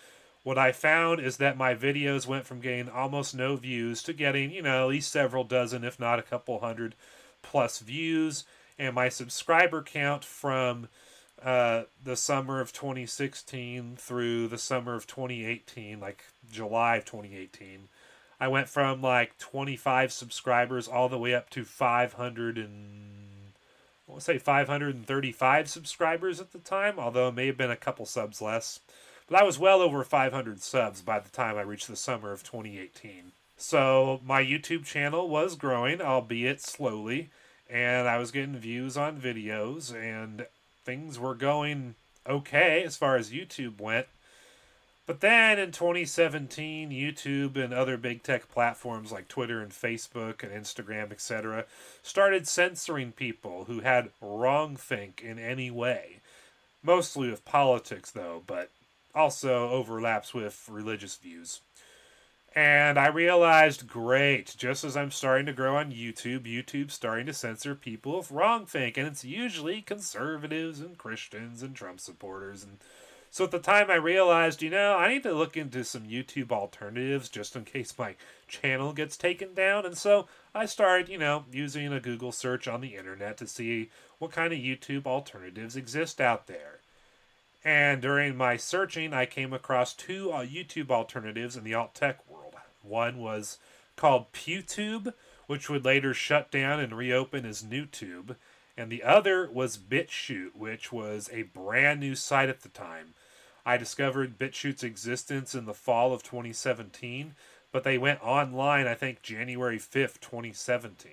what 0.44 0.58
I 0.58 0.72
found 0.72 1.20
is 1.22 1.38
that 1.38 1.58
my 1.58 1.76
videos 1.76 2.28
went 2.28 2.46
from 2.46 2.62
getting 2.62 2.90
almost 2.90 3.36
no 3.36 3.56
views 3.56 4.02
to 4.04 4.14
getting, 4.14 4.52
you 4.52 4.64
know, 4.64 4.84
at 4.84 4.90
least 4.90 5.12
several 5.12 5.44
dozen, 5.44 5.84
if 5.84 6.00
not 6.00 6.20
a 6.20 6.24
couple 6.24 6.60
hundred 6.60 6.96
plus 7.42 7.80
views. 7.80 8.44
And 8.80 8.96
my 8.96 9.08
subscriber 9.08 9.84
count 9.84 10.26
from 10.26 10.88
uh, 11.44 11.84
the 12.04 12.16
summer 12.16 12.60
of 12.60 12.72
2016 12.72 13.96
through 13.98 14.48
the 14.48 14.58
summer 14.58 14.94
of 14.94 15.08
2018, 15.08 16.00
like 16.00 16.26
July 16.52 16.98
of 16.98 17.06
2018, 17.06 17.90
I 18.40 18.48
went 18.48 18.70
from 18.70 19.02
like 19.02 19.38
25 19.38 20.12
subscribers 20.12 20.88
all 20.88 21.10
the 21.10 21.18
way 21.18 21.34
up 21.34 21.50
to 21.52 21.64
500 21.64 22.58
and 22.58 23.54
I 24.08 24.12
want 24.12 24.22
to 24.22 24.26
say 24.26 24.38
535 24.40 25.70
subscribers 25.70 26.42
at 26.42 26.52
the 26.52 26.60
time, 26.60 27.00
although 27.00 27.30
it 27.30 27.36
may 27.36 27.48
have 27.48 27.58
been 27.58 27.72
a 27.72 27.78
couple 27.78 28.06
subs 28.06 28.42
less. 28.42 28.80
But 29.28 29.40
I 29.40 29.44
was 29.44 29.58
well 29.58 29.82
over 29.82 30.04
500 30.04 30.62
subs 30.62 31.02
by 31.02 31.20
the 31.20 31.30
time 31.30 31.56
I 31.56 31.62
reached 31.62 31.88
the 31.88 31.96
summer 31.96 32.32
of 32.32 32.44
2018. 32.44 33.32
So 33.56 34.20
my 34.26 34.44
YouTube 34.44 34.86
channel 34.86 35.30
was 35.30 35.56
growing, 35.56 36.02
albeit 36.02 36.62
slowly, 36.62 37.30
and 37.70 38.08
I 38.08 38.18
was 38.18 38.32
getting 38.32 38.58
views 38.58 38.98
on 38.98 39.22
videos, 39.22 39.96
and 39.96 40.48
things 40.84 41.20
were 41.20 41.36
going 41.36 41.96
okay 42.28 42.84
as 42.84 42.98
far 42.98 43.16
as 43.16 43.32
YouTube 43.32 43.80
went. 43.80 44.08
But 45.08 45.20
then 45.20 45.60
in 45.60 45.72
2017, 45.72 46.92
YouTube 46.92 47.58
and 47.58 47.74
other 47.74 47.98
big 47.98 48.24
tech 48.24 48.50
platforms 48.50 49.12
like 49.12 49.28
Twitter 49.28 49.60
and 49.62 49.72
Facebook 49.72 50.44
and 50.44 50.52
Instagram, 50.52 51.12
etc., 51.12 51.66
started 52.04 52.48
censoring 52.48 53.12
people 53.12 53.66
who 53.66 53.80
had 53.82 54.12
wrong 54.22 54.76
think 54.76 55.22
in 55.22 55.40
any 55.40 55.72
way. 55.72 56.22
Mostly 56.84 57.30
with 57.30 57.46
politics, 57.46 58.12
though, 58.12 58.44
but 58.46 58.70
also 59.14 59.70
overlaps 59.70 60.34
with 60.34 60.68
religious 60.70 61.18
views. 61.18 61.62
And 62.54 63.00
I 63.00 63.08
realized, 63.08 63.88
great, 63.88 64.56
just 64.58 64.84
as 64.84 64.98
I'm 64.98 65.12
starting 65.12 65.46
to 65.46 65.54
grow 65.54 65.78
on 65.78 65.94
YouTube, 65.94 66.46
YouTube's 66.46 66.94
starting 66.94 67.26
to 67.28 67.34
censor 67.34 67.76
people 67.76 68.20
of 68.20 68.30
wrong 68.30 68.68
and 68.74 69.08
it's 69.08 69.24
usually 69.24 69.82
conservatives 69.82 70.82
and 70.82 70.98
Christians 70.98 71.64
and 71.64 71.74
Trump 71.74 72.02
supporters. 72.02 72.64
And 72.64 72.80
so 73.30 73.46
at 73.46 73.52
the 73.52 73.60
time 73.60 73.90
I 73.90 73.96
realized, 73.96 74.62
you 74.62 74.70
know, 74.70 74.98
I 74.98 75.08
need 75.08 75.24
to 75.24 75.34
look 75.34 75.56
into 75.56 75.86
some 75.86 76.04
YouTube 76.04 76.52
alternatives 76.52 77.30
just 77.30 77.56
in 77.56 77.64
case 77.64 77.98
my 77.98 78.16
channel 78.50 78.92
gets 78.92 79.16
taken 79.16 79.54
down. 79.54 79.86
And 79.86 79.98
so 79.98 80.28
I 80.54 80.66
started, 80.66 81.08
you 81.08 81.18
know, 81.18 81.46
using 81.54 81.94
a 81.94 82.02
Google 82.02 82.34
search 82.34 82.68
on 82.68 82.82
the 82.82 82.98
internet 82.98 83.38
to 83.38 83.48
see 83.48 83.90
what 84.20 84.34
kind 84.34 84.52
of 84.52 84.60
YouTube 84.60 85.06
alternatives 85.06 85.78
exist 85.78 86.20
out 86.20 86.48
there. 86.48 86.82
And 87.64 88.02
during 88.02 88.36
my 88.36 88.58
searching, 88.58 89.14
I 89.14 89.26
came 89.26 89.54
across 89.54 89.94
two 89.94 90.32
uh, 90.32 90.46
YouTube 90.46 90.90
alternatives 90.90 91.56
in 91.56 91.64
the 91.64 91.76
alt 91.76 91.96
tech 91.96 92.28
world. 92.30 92.41
One 92.84 93.18
was 93.18 93.58
called 93.96 94.32
PewTube, 94.32 95.14
which 95.48 95.70
would 95.70 95.86
later 95.86 96.14
shut 96.14 96.52
down 96.52 96.80
and 96.80 96.98
reopen 96.98 97.46
as 97.46 97.64
NewTube. 97.64 98.36
And 98.78 98.92
the 98.92 99.04
other 99.04 99.50
was 99.52 99.78
BitChute, 99.78 100.56
which 100.56 100.92
was 100.92 101.30
a 101.32 101.44
brand 101.44 102.00
new 102.00 102.16
site 102.16 102.50
at 102.50 102.62
the 102.62 102.70
time. 102.70 103.14
I 103.66 103.78
discovered 103.78 104.40
BitChute's 104.40 104.84
existence 104.84 105.54
in 105.54 105.66
the 105.66 105.74
fall 105.74 106.14
of 106.14 106.24
2017, 106.24 107.36
but 107.72 107.84
they 107.84 107.98
went 107.98 108.24
online, 108.24 108.88
I 108.88 108.96
think, 108.96 109.22
January 109.22 109.78
5th, 109.78 110.20
2017. 110.20 111.12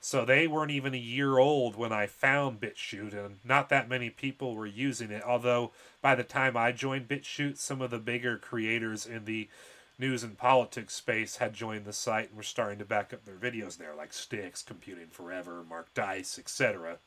So 0.00 0.26
they 0.26 0.46
weren't 0.46 0.70
even 0.70 0.92
a 0.92 0.98
year 0.98 1.38
old 1.38 1.76
when 1.76 1.90
I 1.90 2.06
found 2.06 2.60
BitChute, 2.60 3.14
and 3.14 3.38
not 3.42 3.70
that 3.70 3.88
many 3.88 4.10
people 4.10 4.54
were 4.54 4.66
using 4.66 5.10
it. 5.10 5.22
Although 5.22 5.72
by 6.02 6.14
the 6.14 6.22
time 6.22 6.58
I 6.58 6.72
joined 6.72 7.08
BitChute, 7.08 7.56
some 7.56 7.80
of 7.80 7.90
the 7.90 7.98
bigger 7.98 8.36
creators 8.36 9.06
in 9.06 9.24
the 9.24 9.48
news 9.98 10.22
and 10.22 10.36
politics 10.36 10.94
space 10.94 11.36
had 11.36 11.54
joined 11.54 11.84
the 11.84 11.92
site 11.92 12.28
and 12.28 12.36
were 12.36 12.42
starting 12.42 12.78
to 12.78 12.84
back 12.84 13.12
up 13.12 13.24
their 13.24 13.36
videos 13.36 13.76
there, 13.76 13.94
like 13.94 14.12
Styx, 14.12 14.62
Computing 14.62 15.08
Forever, 15.08 15.64
Mark 15.68 15.92
Dice, 15.94 16.38
etc. 16.38 16.98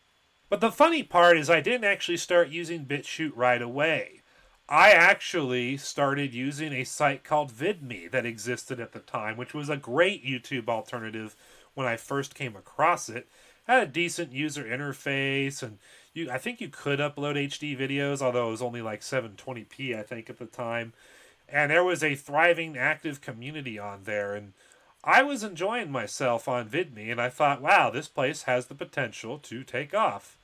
But 0.50 0.62
the 0.62 0.71
funny 0.71 1.04
part 1.04 1.38
is, 1.38 1.50
I 1.50 1.62
didn't 1.62 1.84
actually 1.84 2.17
start 2.17 2.50
using 2.50 2.86
BitChute 2.86 3.34
right 3.36 3.62
away. 3.62 4.21
I 4.69 4.91
actually 4.91 5.78
started 5.78 6.34
using 6.34 6.73
a 6.73 6.84
site 6.84 7.23
called 7.23 7.54
VidMe 7.54 8.12
that 8.12 8.26
existed 8.26 8.80
at 8.80 8.91
the 8.91 9.00
time, 9.00 9.38
which 9.38 9.54
was 9.54 9.69
a 9.69 9.78
great 9.78 10.26
YouTube 10.26 10.67
alternative 10.67 11.36
when 11.73 11.88
I 11.88 11.95
first 11.95 12.36
came 12.36 12.56
across 12.56 13.08
it. 13.08 13.30
Had 13.65 13.84
a 13.84 13.91
decent 13.91 14.32
user 14.32 14.63
interface, 14.63 15.62
and 15.62 15.78
you 16.13 16.30
I 16.32 16.38
think 16.38 16.60
you 16.60 16.69
could 16.69 17.00
upload 17.00 17.36
HD 17.36 17.78
videos, 17.78 18.21
although 18.21 18.47
it 18.47 18.52
was 18.52 18.62
only 18.62 18.82
like 18.82 19.02
720p 19.02 19.97
I 19.97 20.04
think 20.04 20.30
at 20.30 20.39
the 20.39 20.45
time. 20.45 20.93
And 21.50 21.72
there 21.72 21.84
was 21.84 22.04
a 22.04 22.16
thriving, 22.16 22.78
active 22.78 23.22
community 23.22 23.80
on 23.80 24.04
there, 24.04 24.36
and 24.36 24.54
I 25.04 25.24
was 25.24 25.44
enjoying 25.44 25.92
myself 25.92 26.48
on 26.50 26.70
VidMe, 26.70 27.10
and 27.10 27.22
I 27.22 27.30
thought, 27.30 27.62
wow, 27.62 27.90
this 27.90 28.10
place 28.10 28.44
has 28.44 28.66
the 28.66 28.76
potential 28.76 29.38
to 29.40 29.64
take 29.64 29.94
off. 29.94 30.38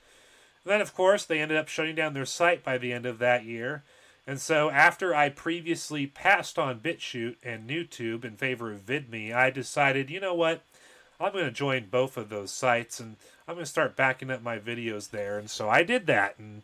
And 0.64 0.72
then, 0.72 0.82
of 0.82 0.96
course, 0.96 1.26
they 1.26 1.42
ended 1.42 1.58
up 1.58 1.68
shutting 1.68 1.96
down 1.96 2.14
their 2.14 2.26
site 2.26 2.64
by 2.64 2.78
the 2.78 2.94
end 2.94 3.06
of 3.06 3.20
that 3.20 3.44
year. 3.44 3.84
And 4.26 4.40
so, 4.40 4.70
after 4.70 5.14
I 5.14 5.28
previously 5.28 6.08
passed 6.08 6.58
on 6.58 6.80
BitChute 6.80 7.36
and 7.44 7.70
NewTube 7.70 8.24
in 8.24 8.38
favor 8.38 8.72
of 8.72 8.86
VidMe, 8.86 9.36
I 9.36 9.50
decided, 9.50 10.10
you 10.10 10.22
know 10.22 10.34
what? 10.34 10.62
I'm 11.20 11.34
going 11.34 11.46
to 11.46 11.52
join 11.52 11.88
both 11.90 12.16
of 12.18 12.30
those 12.30 12.52
sites 12.52 13.00
and 13.00 13.18
I'm 13.48 13.56
going 13.56 13.66
to 13.66 13.70
start 13.70 13.96
backing 13.96 14.32
up 14.32 14.42
my 14.42 14.60
videos 14.60 15.10
there. 15.10 15.38
And 15.38 15.50
so 15.50 15.70
I 15.70 15.84
did 15.84 16.08
that. 16.08 16.40
And 16.40 16.64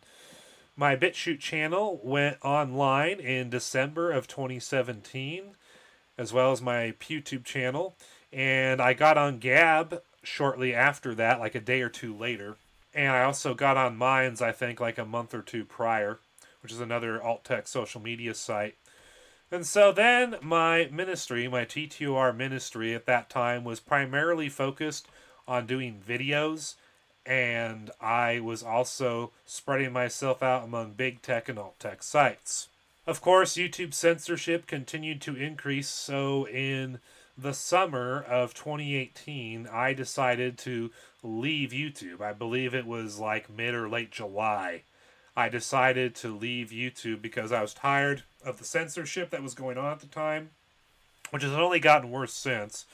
my 0.80 0.96
BitChute 0.96 1.40
channel 1.40 2.00
went 2.02 2.38
online 2.42 3.20
in 3.20 3.50
December 3.50 4.10
of 4.10 4.26
2017, 4.26 5.54
as 6.16 6.32
well 6.32 6.52
as 6.52 6.62
my 6.62 6.94
PewTube 6.98 7.44
channel. 7.44 7.98
And 8.32 8.80
I 8.80 8.94
got 8.94 9.18
on 9.18 9.40
Gab 9.40 10.00
shortly 10.22 10.74
after 10.74 11.14
that, 11.16 11.38
like 11.38 11.54
a 11.54 11.60
day 11.60 11.82
or 11.82 11.90
two 11.90 12.16
later. 12.16 12.56
And 12.94 13.12
I 13.12 13.24
also 13.24 13.52
got 13.52 13.76
on 13.76 13.98
Minds, 13.98 14.40
I 14.40 14.52
think, 14.52 14.80
like 14.80 14.96
a 14.96 15.04
month 15.04 15.34
or 15.34 15.42
two 15.42 15.66
prior, 15.66 16.18
which 16.62 16.72
is 16.72 16.80
another 16.80 17.22
alt 17.22 17.44
tech 17.44 17.68
social 17.68 18.00
media 18.00 18.32
site. 18.32 18.76
And 19.52 19.66
so 19.66 19.92
then 19.92 20.36
my 20.40 20.88
ministry, 20.90 21.46
my 21.46 21.66
TTOR 21.66 22.34
ministry 22.34 22.94
at 22.94 23.04
that 23.04 23.28
time, 23.28 23.64
was 23.64 23.80
primarily 23.80 24.48
focused 24.48 25.08
on 25.46 25.66
doing 25.66 26.00
videos. 26.00 26.76
And 27.26 27.90
I 28.00 28.40
was 28.40 28.62
also 28.62 29.32
spreading 29.44 29.92
myself 29.92 30.42
out 30.42 30.64
among 30.64 30.92
big 30.92 31.22
tech 31.22 31.48
and 31.48 31.58
alt 31.58 31.78
tech 31.78 32.02
sites. 32.02 32.68
Of 33.06 33.20
course, 33.20 33.56
YouTube 33.56 33.94
censorship 33.94 34.66
continued 34.66 35.20
to 35.22 35.36
increase. 35.36 35.88
So 35.88 36.46
in 36.46 36.98
the 37.36 37.54
summer 37.54 38.22
of 38.22 38.54
2018, 38.54 39.66
I 39.66 39.92
decided 39.94 40.58
to 40.58 40.90
leave 41.22 41.70
YouTube. 41.70 42.20
I 42.20 42.32
believe 42.32 42.74
it 42.74 42.86
was 42.86 43.18
like 43.18 43.50
mid 43.50 43.74
or 43.74 43.88
late 43.88 44.10
July. 44.10 44.82
I 45.36 45.48
decided 45.48 46.14
to 46.16 46.36
leave 46.36 46.70
YouTube 46.70 47.22
because 47.22 47.52
I 47.52 47.62
was 47.62 47.72
tired 47.72 48.24
of 48.44 48.58
the 48.58 48.64
censorship 48.64 49.30
that 49.30 49.42
was 49.42 49.54
going 49.54 49.78
on 49.78 49.92
at 49.92 50.00
the 50.00 50.06
time, 50.06 50.50
which 51.30 51.42
has 51.42 51.52
only 51.52 51.80
gotten 51.80 52.10
worse 52.10 52.34
since. 52.34 52.84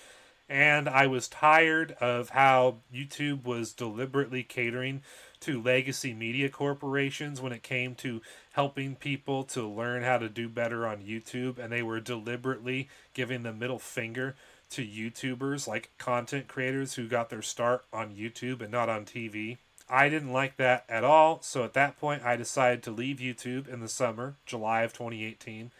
And 0.49 0.89
I 0.89 1.07
was 1.09 1.27
tired 1.27 1.93
of 2.01 2.31
how 2.31 2.77
YouTube 2.95 3.45
was 3.45 3.73
deliberately 3.73 4.45
catering 4.45 5.03
to 5.41 5.61
legacy 5.61 6.15
media 6.15 6.49
corporations 6.49 7.41
when 7.41 7.53
it 7.53 7.63
came 7.63 7.95
to 7.97 8.23
helping 8.53 8.95
people 8.95 9.45
to 9.45 9.69
learn 9.69 10.03
how 10.03 10.19
to 10.19 10.29
do 10.29 10.49
better 10.49 10.87
on 10.87 11.03
YouTube, 11.03 11.59
and 11.59 11.73
they 11.73 11.83
were 11.83 12.01
deliberately 12.01 12.89
giving 13.13 13.43
the 13.43 13.53
middle 13.53 13.79
finger 13.79 14.37
to 14.71 14.87
YouTubers, 14.87 15.67
like 15.67 15.91
content 15.99 16.49
creators 16.49 16.95
who 16.95 17.09
got 17.09 17.31
their 17.31 17.43
start 17.43 17.85
on 17.93 18.15
YouTube 18.15 18.61
and 18.61 18.71
not 18.71 18.89
on 18.89 19.05
TV. 19.05 19.59
I 19.89 20.09
didn't 20.09 20.33
like 20.33 20.57
that 20.57 20.85
at 20.89 21.05
all, 21.05 21.41
so 21.43 21.63
at 21.65 21.75
that 21.75 21.99
point, 22.01 22.25
I 22.25 22.37
decided 22.37 22.83
to 22.85 22.91
leave 22.91 23.19
YouTube 23.19 23.69
in 23.69 23.81
the 23.81 23.89
summer, 23.89 24.35
July 24.45 24.83
of 24.83 24.93
2018, 24.93 25.71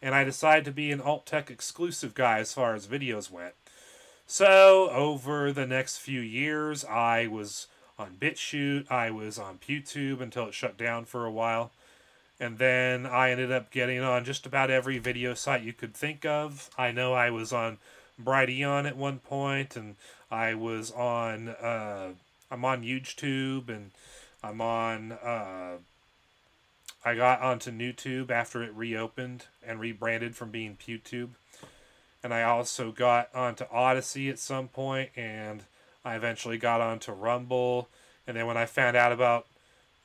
and 0.00 0.14
I 0.14 0.24
decided 0.24 0.64
to 0.64 0.72
be 0.72 0.90
an 0.92 1.00
alt 1.00 1.26
tech 1.26 1.50
exclusive 1.50 2.14
guy 2.14 2.38
as 2.38 2.54
far 2.54 2.74
as 2.74 2.86
videos 2.86 3.30
went. 3.30 3.54
So, 4.32 4.88
over 4.90 5.50
the 5.50 5.66
next 5.66 5.98
few 5.98 6.20
years, 6.20 6.84
I 6.84 7.26
was 7.26 7.66
on 7.98 8.14
BitChute, 8.20 8.88
I 8.88 9.10
was 9.10 9.40
on 9.40 9.58
PewTube 9.58 10.20
until 10.20 10.46
it 10.46 10.54
shut 10.54 10.76
down 10.78 11.04
for 11.04 11.24
a 11.24 11.32
while. 11.32 11.72
And 12.38 12.58
then 12.58 13.06
I 13.06 13.32
ended 13.32 13.50
up 13.50 13.72
getting 13.72 13.98
on 13.98 14.24
just 14.24 14.46
about 14.46 14.70
every 14.70 14.98
video 14.98 15.34
site 15.34 15.64
you 15.64 15.72
could 15.72 15.94
think 15.94 16.24
of. 16.24 16.70
I 16.78 16.92
know 16.92 17.12
I 17.12 17.30
was 17.30 17.52
on 17.52 17.78
Brighteon 18.22 18.86
at 18.86 18.96
one 18.96 19.18
point, 19.18 19.74
and 19.74 19.96
I 20.30 20.54
was 20.54 20.92
on, 20.92 21.48
uh, 21.48 22.10
I'm 22.52 22.64
on 22.64 22.84
YouTube, 22.84 23.68
and 23.68 23.90
I'm 24.44 24.60
on, 24.60 25.10
uh, 25.10 25.78
I 27.04 27.14
got 27.16 27.42
onto 27.42 27.72
NewTube 27.72 28.30
after 28.30 28.62
it 28.62 28.72
reopened 28.76 29.46
and 29.66 29.80
rebranded 29.80 30.36
from 30.36 30.52
being 30.52 30.76
PewTube. 30.76 31.30
And 32.22 32.34
I 32.34 32.42
also 32.42 32.92
got 32.92 33.34
onto 33.34 33.64
Odysee 33.72 34.28
at 34.28 34.38
some 34.38 34.68
point, 34.68 35.10
and 35.16 35.64
I 36.04 36.16
eventually 36.16 36.58
got 36.58 36.80
onto 36.80 37.12
Rumble, 37.12 37.88
and 38.26 38.36
then 38.36 38.46
when 38.46 38.56
I 38.56 38.66
found 38.66 38.96
out 38.96 39.12
about 39.12 39.46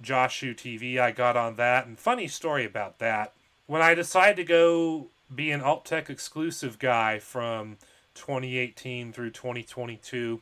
Joshu 0.01 0.55
TV, 0.55 0.99
I 0.99 1.11
got 1.11 1.37
on 1.37 1.55
that. 1.57 1.85
And 1.85 1.99
funny 1.99 2.27
story 2.27 2.65
about 2.65 2.99
that, 2.99 3.33
when 3.67 3.81
I 3.81 3.93
decided 3.93 4.37
to 4.37 4.43
go 4.43 5.07
be 5.33 5.51
an 5.51 5.61
alt 5.61 5.85
tech 5.85 6.09
exclusive 6.09 6.79
guy 6.79 7.19
from 7.19 7.77
2018 8.13 9.11
through 9.11 9.31
2022, 9.31 10.41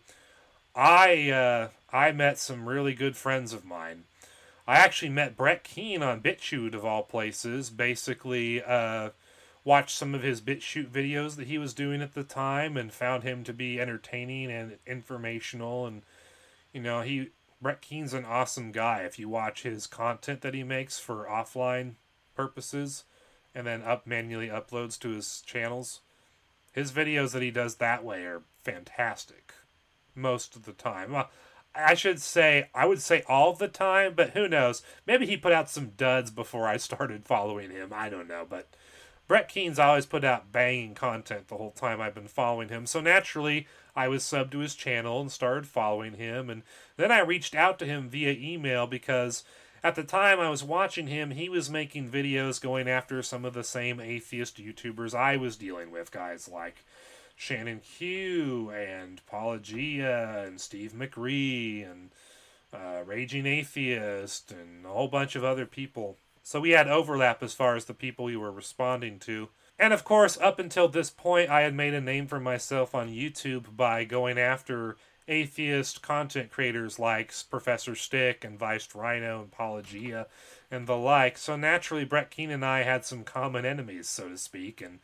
I 0.75 1.29
uh, 1.29 1.67
I 1.91 2.11
met 2.11 2.39
some 2.39 2.67
really 2.67 2.93
good 2.93 3.15
friends 3.15 3.53
of 3.53 3.65
mine. 3.65 4.03
I 4.67 4.77
actually 4.77 5.09
met 5.09 5.35
Brett 5.35 5.63
Keane 5.63 6.01
on 6.01 6.21
BitChute 6.21 6.73
of 6.73 6.85
all 6.85 7.03
places. 7.03 7.69
Basically, 7.69 8.63
uh, 8.63 9.09
watched 9.63 9.97
some 9.97 10.13
of 10.13 10.23
his 10.23 10.41
BitChute 10.41 10.89
videos 10.89 11.35
that 11.35 11.47
he 11.47 11.57
was 11.57 11.73
doing 11.73 12.01
at 12.01 12.13
the 12.13 12.23
time 12.23 12.75
and 12.77 12.91
found 12.91 13.23
him 13.23 13.43
to 13.43 13.53
be 13.53 13.79
entertaining 13.79 14.51
and 14.51 14.77
informational. 14.85 15.85
And, 15.85 16.01
you 16.73 16.81
know, 16.81 17.01
he 17.01 17.29
Brett 17.61 17.81
Keane's 17.81 18.13
an 18.13 18.25
awesome 18.25 18.71
guy. 18.71 19.03
If 19.03 19.17
you 19.17 19.29
watch 19.29 19.63
his 19.63 19.87
content 19.87 20.41
that 20.41 20.53
he 20.53 20.63
makes 20.63 20.99
for 20.99 21.25
offline 21.25 21.93
purposes 22.35 23.05
and 23.55 23.65
then 23.65 23.81
up 23.83 24.05
manually 24.05 24.49
uploads 24.49 24.99
to 24.99 25.09
his 25.09 25.41
channels, 25.45 26.01
his 26.73 26.91
videos 26.91 27.31
that 27.31 27.41
he 27.41 27.51
does 27.51 27.75
that 27.75 28.03
way 28.03 28.23
are 28.25 28.41
fantastic 28.63 29.53
most 30.13 30.55
of 30.55 30.65
the 30.65 30.73
time. 30.73 31.13
Well, 31.13 31.29
I 31.75 31.93
should 31.93 32.21
say, 32.21 32.69
I 32.75 32.85
would 32.85 33.01
say 33.01 33.23
all 33.27 33.53
the 33.53 33.67
time, 33.67 34.13
but 34.15 34.31
who 34.31 34.47
knows? 34.47 34.83
Maybe 35.07 35.25
he 35.25 35.37
put 35.37 35.53
out 35.53 35.69
some 35.69 35.93
duds 35.97 36.29
before 36.31 36.67
I 36.67 36.77
started 36.77 37.25
following 37.25 37.71
him. 37.71 37.91
I 37.93 38.09
don't 38.09 38.27
know, 38.27 38.45
but 38.47 38.67
Brett 39.33 39.49
Keane's 39.49 39.79
always 39.79 40.05
put 40.05 40.23
out 40.23 40.51
banging 40.51 40.93
content 40.93 41.47
the 41.47 41.57
whole 41.57 41.71
time 41.71 41.99
I've 41.99 42.13
been 42.13 42.27
following 42.27 42.69
him. 42.69 42.85
So 42.85 43.01
naturally, 43.01 43.65
I 43.95 44.07
was 44.07 44.21
subbed 44.21 44.51
to 44.51 44.59
his 44.59 44.75
channel 44.75 45.19
and 45.19 45.31
started 45.31 45.65
following 45.65 46.13
him. 46.13 46.51
And 46.51 46.61
then 46.97 47.11
I 47.11 47.21
reached 47.21 47.55
out 47.55 47.79
to 47.79 47.87
him 47.87 48.09
via 48.09 48.31
email 48.33 48.85
because 48.85 49.43
at 49.83 49.95
the 49.95 50.03
time 50.03 50.39
I 50.39 50.51
was 50.51 50.63
watching 50.63 51.07
him, 51.07 51.31
he 51.31 51.49
was 51.49 51.67
making 51.67 52.11
videos 52.11 52.61
going 52.61 52.87
after 52.87 53.23
some 53.23 53.43
of 53.43 53.55
the 53.55 53.63
same 53.63 53.99
atheist 53.99 54.63
YouTubers 54.63 55.15
I 55.15 55.37
was 55.37 55.55
dealing 55.55 55.89
with, 55.89 56.11
guys 56.11 56.47
like 56.47 56.85
Shannon 57.35 57.79
Q 57.79 58.69
and 58.69 59.19
Paulogia 59.25 60.45
and 60.45 60.61
Steve 60.61 60.93
McRae 60.93 61.89
and 61.91 62.11
uh, 62.71 63.01
Raging 63.03 63.47
Atheist 63.47 64.51
and 64.51 64.85
a 64.85 64.89
whole 64.89 65.07
bunch 65.07 65.35
of 65.35 65.43
other 65.43 65.65
people. 65.65 66.17
So 66.43 66.59
we 66.59 66.71
had 66.71 66.89
overlap 66.89 67.41
as 67.41 67.53
far 67.53 67.75
as 67.75 67.85
the 67.85 67.93
people 67.93 68.25
we 68.25 68.35
were 68.37 68.51
responding 68.51 69.17
to. 69.19 69.47
And 69.79 69.93
of 69.93 70.03
course, 70.03 70.37
up 70.37 70.59
until 70.59 70.87
this 70.87 71.09
point, 71.09 71.49
I 71.49 71.61
had 71.61 71.73
made 71.73 71.93
a 71.93 72.01
name 72.01 72.27
for 72.27 72.39
myself 72.39 72.93
on 72.93 73.09
YouTube 73.09 73.75
by 73.75 74.03
going 74.03 74.37
after 74.37 74.97
atheist 75.27 76.01
content 76.01 76.51
creators 76.51 76.99
like 76.99 77.33
Professor 77.49 77.95
Stick 77.95 78.43
and 78.43 78.59
Vice 78.59 78.93
Rhino 78.93 79.41
and 79.41 79.51
Paulogia 79.51 80.25
and 80.69 80.85
the 80.85 80.97
like. 80.97 81.37
So 81.37 81.55
naturally, 81.55 82.03
Brett 82.03 82.29
Keane 82.29 82.51
and 82.51 82.65
I 82.65 82.83
had 82.83 83.05
some 83.05 83.23
common 83.23 83.65
enemies, 83.65 84.09
so 84.09 84.27
to 84.29 84.37
speak. 84.37 84.81
And 84.81 84.99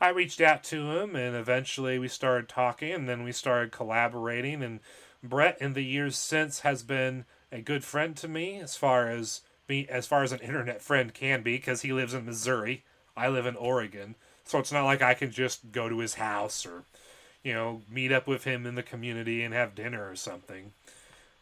I 0.00 0.10
reached 0.10 0.42
out 0.42 0.62
to 0.64 0.90
him, 0.92 1.16
and 1.16 1.34
eventually 1.34 1.98
we 1.98 2.08
started 2.08 2.48
talking, 2.48 2.92
and 2.92 3.08
then 3.08 3.24
we 3.24 3.32
started 3.32 3.72
collaborating. 3.72 4.62
And 4.62 4.80
Brett, 5.22 5.56
in 5.62 5.72
the 5.72 5.84
years 5.84 6.18
since, 6.18 6.60
has 6.60 6.82
been 6.82 7.24
a 7.50 7.62
good 7.62 7.84
friend 7.84 8.14
to 8.18 8.28
me 8.28 8.60
as 8.60 8.76
far 8.76 9.08
as 9.08 9.40
me 9.68 9.86
as 9.88 10.06
far 10.06 10.22
as 10.22 10.32
an 10.32 10.40
internet 10.40 10.82
friend 10.82 11.12
can 11.14 11.42
be, 11.42 11.56
because 11.56 11.82
he 11.82 11.92
lives 11.92 12.14
in 12.14 12.26
Missouri. 12.26 12.84
I 13.16 13.28
live 13.28 13.46
in 13.46 13.56
Oregon, 13.56 14.16
so 14.44 14.58
it's 14.58 14.72
not 14.72 14.84
like 14.84 15.02
I 15.02 15.14
can 15.14 15.30
just 15.30 15.72
go 15.72 15.88
to 15.88 16.00
his 16.00 16.14
house 16.14 16.66
or, 16.66 16.84
you 17.42 17.52
know, 17.52 17.82
meet 17.88 18.12
up 18.12 18.26
with 18.26 18.44
him 18.44 18.66
in 18.66 18.74
the 18.74 18.82
community 18.82 19.42
and 19.42 19.54
have 19.54 19.74
dinner 19.74 20.10
or 20.10 20.16
something. 20.16 20.72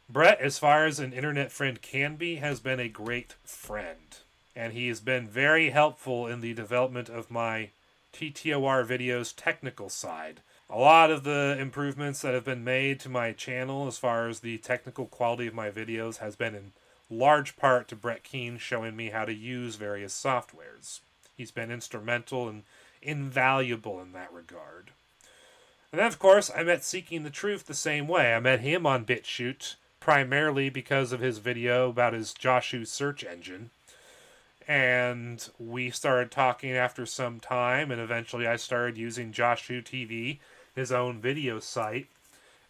Brett, 0.09 0.41
as 0.41 0.59
far 0.59 0.85
as 0.85 1.01
an 1.01 1.13
internet 1.13 1.51
friend 1.51 1.81
can 1.81 2.17
be, 2.17 2.37
has 2.37 2.61
been 2.61 2.81
a 2.81 2.89
great 2.89 3.35
friend, 3.45 4.19
and 4.55 4.75
he 4.75 4.89
has 4.89 5.01
been 5.01 5.29
very 5.29 5.71
helpful 5.71 6.27
in 6.27 6.41
the 6.41 6.53
development 6.53 7.09
of 7.09 7.31
my 7.31 7.71
TTOR 8.13 8.87
videos 8.87 9.33
technical 9.35 9.89
side. 9.89 10.41
A 10.69 10.79
lot 10.79 11.11
of 11.11 11.25
the 11.25 11.57
improvements 11.59 12.21
that 12.21 12.35
have 12.35 12.45
been 12.45 12.65
made 12.65 13.01
to 13.01 13.09
my 13.09 13.33
channel 13.33 13.87
as 13.87 13.99
far 13.99 14.29
as 14.29 14.41
the 14.41 14.59
technical 14.59 15.07
quality 15.07 15.47
of 15.47 15.55
my 15.55 15.71
videos 15.71 16.19
has 16.19 16.37
been 16.37 16.55
in 16.55 16.73
large 17.13 17.57
part 17.57 17.89
to 17.89 17.97
Brett 17.97 18.25
Keane 18.25 18.59
showing 18.59 18.97
me 18.97 19.11
how 19.11 19.25
to 19.25 19.35
use 19.35 19.77
various 19.77 20.15
softwares. 20.15 21.01
He's 21.37 21.51
been 21.51 21.71
instrumental 21.71 22.49
and 22.49 22.63
invaluable 23.03 24.01
in 24.01 24.13
that 24.13 24.33
regard. 24.33 24.93
And 25.91 25.99
then, 25.99 26.07
of 26.07 26.19
course, 26.19 26.51
I 26.55 26.63
met 26.63 26.85
Seeking 26.85 27.23
the 27.23 27.31
Truth 27.31 27.67
the 27.67 27.75
same 27.75 28.09
way. 28.09 28.33
I 28.33 28.41
met 28.41 28.61
him 28.61 28.87
on 28.87 29.05
BitChute 29.05 29.75
primarily 30.01 30.71
because 30.71 31.13
of 31.13 31.21
his 31.21 31.39
video 31.39 31.91
about 31.91 32.15
his 32.15 32.33
Joshu 32.33 32.87
search 32.87 33.23
engine. 33.25 33.71
And 34.67 35.47
we 35.59 35.91
started 35.91 36.31
talking 36.31 36.73
after 36.73 37.05
some 37.05 37.41
time, 37.41 37.91
and 37.91 38.01
eventually 38.01 38.47
I 38.47 38.57
started 38.57 38.97
using 38.97 39.33
Joshu 39.33 39.83
TV, 39.85 40.39
his 40.75 40.91
own 40.93 41.21
video 41.21 41.61
site, 41.61 42.07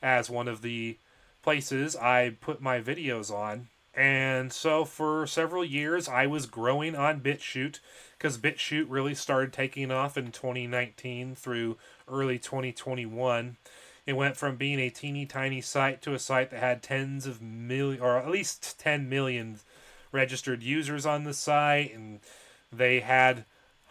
as 0.02 0.28
one 0.28 0.48
of 0.48 0.62
the 0.62 0.96
places 1.42 1.94
I 1.94 2.37
put 2.40 2.61
my 2.61 2.81
videos 2.81 3.31
on. 3.31 3.68
And 3.94 4.52
so 4.52 4.85
for 4.85 5.26
several 5.26 5.64
years, 5.64 6.09
I 6.09 6.26
was 6.26 6.46
growing 6.46 6.96
on 6.96 7.20
BitChute 7.20 7.81
because 8.16 8.38
BitChute 8.38 8.87
really 8.88 9.14
started 9.14 9.52
taking 9.52 9.90
off 9.90 10.16
in 10.16 10.33
2019 10.33 11.35
through 11.35 11.76
early 12.09 12.38
2021. 12.38 13.57
It 14.07 14.14
went 14.14 14.37
from 14.37 14.57
being 14.57 14.81
a 14.81 14.90
teeny 14.90 15.26
tiny 15.26 15.61
site 15.61 16.00
to 16.02 16.14
a 16.14 16.18
site 16.18 16.50
that 16.50 16.61
had 16.61 16.83
tens 16.83 17.26
of 17.26 17.42
million, 17.42 18.02
or 18.02 18.16
at 18.16 18.31
least 18.31 18.78
10 18.81 19.09
million 19.09 19.61
registered 20.11 20.62
users 20.62 21.07
on 21.07 21.24
the 21.24 21.35
site, 21.35 21.94
and 21.94 22.20
they 22.72 23.00
had 23.00 23.44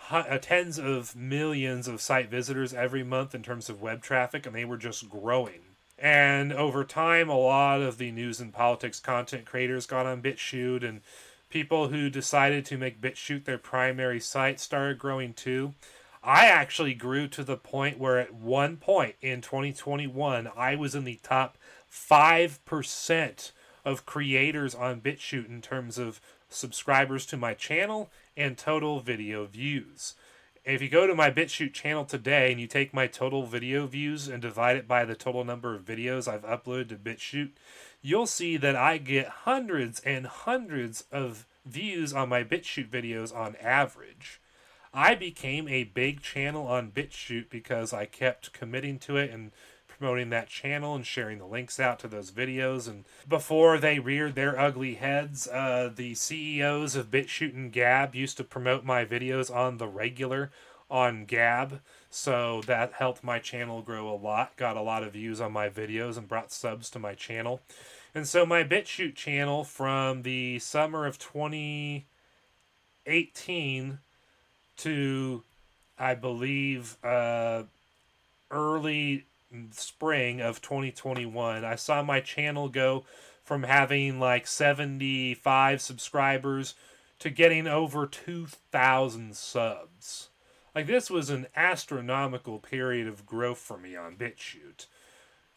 uh, 0.10 0.38
tens 0.40 0.78
of 0.80 1.16
millions 1.16 1.88
of 1.88 2.02
site 2.02 2.30
visitors 2.30 2.74
every 2.74 3.04
month 3.04 3.36
in 3.36 3.44
terms 3.44 3.70
of 3.70 3.82
web 3.82 4.02
traffic, 4.02 4.46
and 4.46 4.56
they 4.56 4.66
were 4.66 4.78
just 4.78 5.10
growing. 5.10 5.71
And 6.02 6.52
over 6.52 6.84
time, 6.84 7.30
a 7.30 7.38
lot 7.38 7.82
of 7.82 8.00
the 8.00 8.12
news 8.12 8.42
and 8.42 8.52
politics 8.52 9.00
content 9.00 9.46
creators 9.46 9.86
got 9.86 10.08
on 10.08 10.24
BitChute, 10.24 10.84
and 10.84 11.02
people 11.52 11.90
who 11.90 12.10
decided 12.10 12.66
to 12.66 12.78
make 12.78 13.00
BitChute 13.00 13.46
their 13.46 13.60
primary 13.60 14.20
site 14.20 14.60
started 14.60 14.98
growing 14.98 15.34
too. 15.34 15.76
I 16.24 16.48
actually 16.48 16.96
grew 16.96 17.28
to 17.28 17.44
the 17.44 17.56
point 17.56 18.00
where 18.00 18.18
at 18.18 18.34
one 18.34 18.78
point 18.78 19.16
in 19.22 19.42
2021, 19.42 20.50
I 20.58 20.76
was 20.76 20.96
in 20.96 21.04
the 21.04 21.20
top 21.22 21.58
5% 21.92 23.52
of 23.86 24.06
creators 24.06 24.74
on 24.74 25.02
BitChute 25.02 25.50
in 25.50 25.62
terms 25.62 26.00
of 26.00 26.20
subscribers 26.50 27.28
to 27.28 27.38
my 27.38 27.54
channel 27.54 28.10
and 28.36 28.58
total 28.58 29.02
video 29.02 29.46
views. 29.46 30.16
If 30.64 30.80
you 30.80 30.90
go 30.90 31.08
to 31.08 31.16
my 31.16 31.32
BitChute 31.32 31.74
channel 31.74 32.06
today 32.06 32.52
and 32.52 32.62
you 32.62 32.68
take 32.68 32.94
my 32.94 33.08
total 33.08 33.48
video 33.48 33.88
views 33.88 34.28
and 34.28 34.40
divide 34.40 34.78
it 34.78 34.88
by 34.88 35.06
the 35.06 35.16
total 35.16 35.44
number 35.44 35.74
of 35.74 35.84
videos 35.84 36.28
I've 36.28 36.44
uploaded 36.44 36.90
to 36.90 36.98
BitChute, 36.98 37.54
you'll 38.04 38.28
see 38.28 38.58
that 38.58 38.76
I 38.76 39.00
get 39.00 39.28
hundreds 39.28 40.02
and 40.02 40.28
hundreds 40.28 41.06
of 41.12 41.48
views 41.66 42.14
on 42.14 42.30
my 42.30 42.44
BitChute 42.44 42.90
videos 42.90 43.36
on 43.36 43.56
average. 43.56 44.40
I 44.94 45.16
became 45.16 45.68
a 45.68 45.86
big 45.86 46.22
channel 46.22 46.68
on 46.68 46.92
BitChute 46.92 47.50
because 47.50 47.92
I 47.92 48.06
kept 48.06 48.54
committing 48.54 49.00
to 49.00 49.18
it 49.18 49.32
and 49.32 49.54
promoting 50.02 50.32
that 50.32 50.50
channel 50.50 50.96
and 50.96 51.06
sharing 51.06 51.38
the 51.38 51.46
links 51.46 51.80
out 51.80 52.00
to 52.00 52.08
those 52.08 52.32
videos. 52.32 52.88
And 52.88 53.06
before 53.30 53.78
they 53.78 54.00
reared 54.00 54.34
their 54.34 54.60
ugly 54.60 54.96
heads, 54.96 55.48
uh, 55.48 55.92
the 55.96 56.16
CEOs 56.16 56.96
of 56.96 57.12
BitChute 57.12 57.54
and 57.54 57.72
Gab 57.72 58.16
used 58.16 58.38
to 58.38 58.44
promote 58.44 58.84
my 58.84 59.06
videos 59.06 59.56
on 59.56 59.78
the 59.78 59.88
regular 59.88 60.50
on 60.90 61.26
Gab. 61.26 61.82
So 62.10 62.64
that 62.66 62.94
helped 62.94 63.24
my 63.24 63.38
channel 63.38 63.84
grow 63.84 64.12
a 64.12 64.18
lot, 64.18 64.58
got 64.58 64.76
a 64.76 64.82
lot 64.82 65.04
of 65.04 65.14
views 65.14 65.40
on 65.40 65.52
my 65.52 65.70
videos, 65.70 66.18
and 66.18 66.28
brought 66.28 66.52
subs 66.52 66.90
to 66.90 66.98
my 66.98 67.14
channel. 67.14 67.62
And 68.16 68.28
so 68.28 68.44
my 68.44 68.64
BitChute 68.64 69.14
channel 69.14 69.64
from 69.64 70.24
the 70.24 70.58
summer 70.58 71.06
of 71.06 71.20
2018 71.20 74.00
to, 74.78 75.44
I 76.00 76.16
believe, 76.16 76.98
uh, 77.04 77.66
early 78.50 79.26
spring 79.72 80.42
of 80.42 80.62
2021, 80.62 81.64
I 81.64 81.76
saw 81.76 82.02
my 82.04 82.20
channel 82.20 82.70
go 82.70 83.06
from 83.44 83.64
having 83.64 84.20
like 84.20 84.48
75 84.48 85.82
subscribers 85.82 86.76
to 87.20 87.30
getting 87.30 87.68
over 87.68 88.08
2,000 88.08 89.36
subs. 89.36 90.30
Like, 90.74 90.88
this 90.88 91.10
was 91.10 91.30
an 91.30 91.48
astronomical 91.56 92.60
period 92.60 93.08
of 93.08 93.26
growth 93.26 93.58
for 93.58 93.78
me 93.78 93.96
on 93.96 94.16
BitChute. 94.16 94.88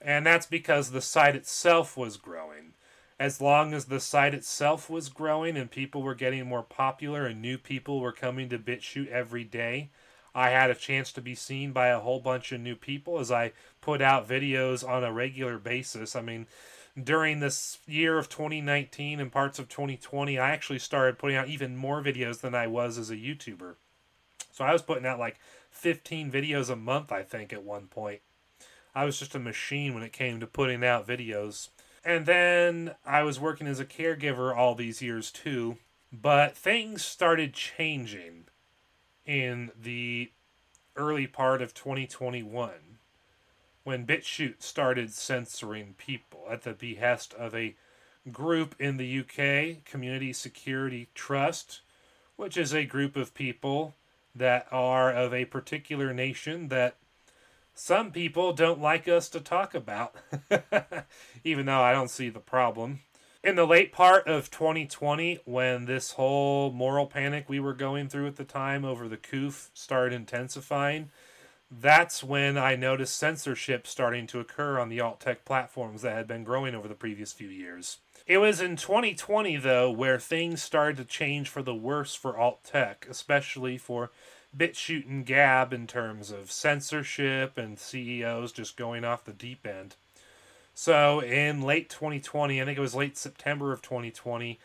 And 0.00 0.26
that's 0.26 0.46
because 0.46 0.90
the 0.90 1.00
site 1.00 1.36
itself 1.36 1.96
was 1.96 2.16
growing. 2.16 2.74
As 3.18 3.40
long 3.40 3.72
as 3.72 3.86
the 3.86 4.00
site 4.00 4.34
itself 4.34 4.90
was 4.90 5.08
growing 5.08 5.56
and 5.56 5.70
people 5.70 6.02
were 6.02 6.16
getting 6.16 6.46
more 6.46 6.64
popular 6.64 7.26
and 7.26 7.40
new 7.40 7.56
people 7.56 8.00
were 8.00 8.12
coming 8.12 8.48
to 8.48 8.58
BitChute 8.58 9.08
every 9.08 9.44
day, 9.44 9.90
I 10.34 10.50
had 10.50 10.70
a 10.70 10.74
chance 10.74 11.12
to 11.12 11.20
be 11.20 11.34
seen 11.34 11.72
by 11.72 11.88
a 11.88 12.00
whole 12.00 12.18
bunch 12.18 12.50
of 12.50 12.60
new 12.60 12.74
people 12.74 13.20
as 13.20 13.30
I 13.30 13.52
put 13.80 14.02
out 14.02 14.28
videos 14.28 14.86
on 14.86 15.04
a 15.04 15.12
regular 15.12 15.58
basis. 15.58 16.16
I 16.16 16.22
mean, 16.22 16.46
during 17.00 17.40
this 17.40 17.78
year 17.86 18.18
of 18.18 18.28
2019 18.28 19.20
and 19.20 19.30
parts 19.30 19.58
of 19.58 19.68
2020, 19.68 20.38
I 20.38 20.50
actually 20.50 20.80
started 20.80 21.18
putting 21.18 21.36
out 21.36 21.48
even 21.48 21.76
more 21.76 22.02
videos 22.02 22.40
than 22.40 22.54
I 22.54 22.66
was 22.66 22.98
as 22.98 23.10
a 23.10 23.16
YouTuber. 23.16 23.74
So 24.50 24.64
I 24.64 24.72
was 24.72 24.82
putting 24.82 25.06
out 25.06 25.18
like 25.18 25.38
15 25.70 26.30
videos 26.30 26.70
a 26.70 26.76
month, 26.76 27.12
I 27.12 27.22
think, 27.22 27.52
at 27.52 27.64
one 27.64 27.86
point. 27.86 28.20
I 28.94 29.04
was 29.04 29.18
just 29.18 29.34
a 29.34 29.40
machine 29.40 29.94
when 29.94 30.04
it 30.04 30.12
came 30.12 30.40
to 30.40 30.46
putting 30.46 30.84
out 30.84 31.06
videos. 31.06 31.68
And 32.04 32.26
then 32.26 32.94
I 33.04 33.22
was 33.22 33.40
working 33.40 33.66
as 33.66 33.80
a 33.80 33.84
caregiver 33.84 34.56
all 34.56 34.74
these 34.74 35.02
years 35.02 35.30
too. 35.32 35.78
But 36.12 36.56
things 36.56 37.04
started 37.04 37.54
changing 37.54 38.44
in 39.26 39.70
the 39.80 40.30
early 40.96 41.26
part 41.26 41.62
of 41.62 41.74
2021 41.74 42.70
when 43.82 44.06
BitChute 44.06 44.62
started 44.62 45.12
censoring 45.12 45.94
people 45.98 46.46
at 46.50 46.62
the 46.62 46.72
behest 46.72 47.34
of 47.34 47.54
a 47.54 47.74
group 48.32 48.74
in 48.78 48.96
the 48.96 49.20
UK, 49.20 49.84
Community 49.84 50.32
Security 50.32 51.08
Trust, 51.14 51.82
which 52.36 52.56
is 52.56 52.72
a 52.72 52.86
group 52.86 53.14
of 53.14 53.34
people 53.34 53.94
that 54.34 54.66
are 54.72 55.12
of 55.12 55.34
a 55.34 55.44
particular 55.44 56.14
nation 56.14 56.68
that 56.68 56.96
some 57.74 58.10
people 58.10 58.52
don't 58.52 58.80
like 58.80 59.06
us 59.06 59.28
to 59.28 59.40
talk 59.40 59.74
about, 59.74 60.14
even 61.44 61.66
though 61.66 61.82
I 61.82 61.92
don't 61.92 62.10
see 62.10 62.30
the 62.30 62.40
problem 62.40 63.00
in 63.44 63.56
the 63.56 63.66
late 63.66 63.92
part 63.92 64.26
of 64.26 64.50
2020, 64.50 65.40
when 65.44 65.84
this 65.84 66.12
whole 66.12 66.72
moral 66.72 67.06
panic 67.06 67.44
we 67.46 67.60
were 67.60 67.74
going 67.74 68.08
through 68.08 68.26
at 68.26 68.36
the 68.36 68.44
time 68.44 68.86
over 68.86 69.06
the 69.06 69.18
COOF 69.18 69.70
started 69.74 70.14
intensifying, 70.14 71.10
that's 71.70 72.24
when 72.24 72.56
I 72.56 72.74
noticed 72.74 73.18
censorship 73.18 73.86
starting 73.86 74.26
to 74.28 74.40
occur 74.40 74.78
on 74.78 74.88
the 74.88 75.00
alt 75.00 75.20
tech 75.20 75.44
platforms 75.44 76.00
that 76.02 76.16
had 76.16 76.26
been 76.26 76.42
growing 76.42 76.74
over 76.74 76.88
the 76.88 76.94
previous 76.94 77.34
few 77.34 77.48
years. 77.48 77.98
It 78.26 78.38
was 78.38 78.62
in 78.62 78.76
2020, 78.76 79.56
though, 79.58 79.90
where 79.90 80.18
things 80.18 80.62
started 80.62 80.96
to 80.96 81.04
change 81.04 81.50
for 81.50 81.62
the 81.62 81.74
worse 81.74 82.14
for 82.14 82.38
alt 82.38 82.64
tech, 82.64 83.06
especially 83.10 83.76
for 83.76 84.10
BitChute 84.56 85.06
and 85.06 85.26
Gab 85.26 85.74
in 85.74 85.86
terms 85.86 86.30
of 86.30 86.50
censorship 86.50 87.58
and 87.58 87.78
CEOs 87.78 88.52
just 88.52 88.78
going 88.78 89.04
off 89.04 89.24
the 89.24 89.34
deep 89.34 89.66
end. 89.66 89.96
So 90.74 91.20
in 91.20 91.62
late 91.62 91.88
2020, 91.88 92.60
I 92.60 92.64
think 92.64 92.76
it 92.76 92.80
was 92.80 92.96
late 92.96 93.16
September 93.16 93.72
of 93.72 93.80
2020, 93.80 94.58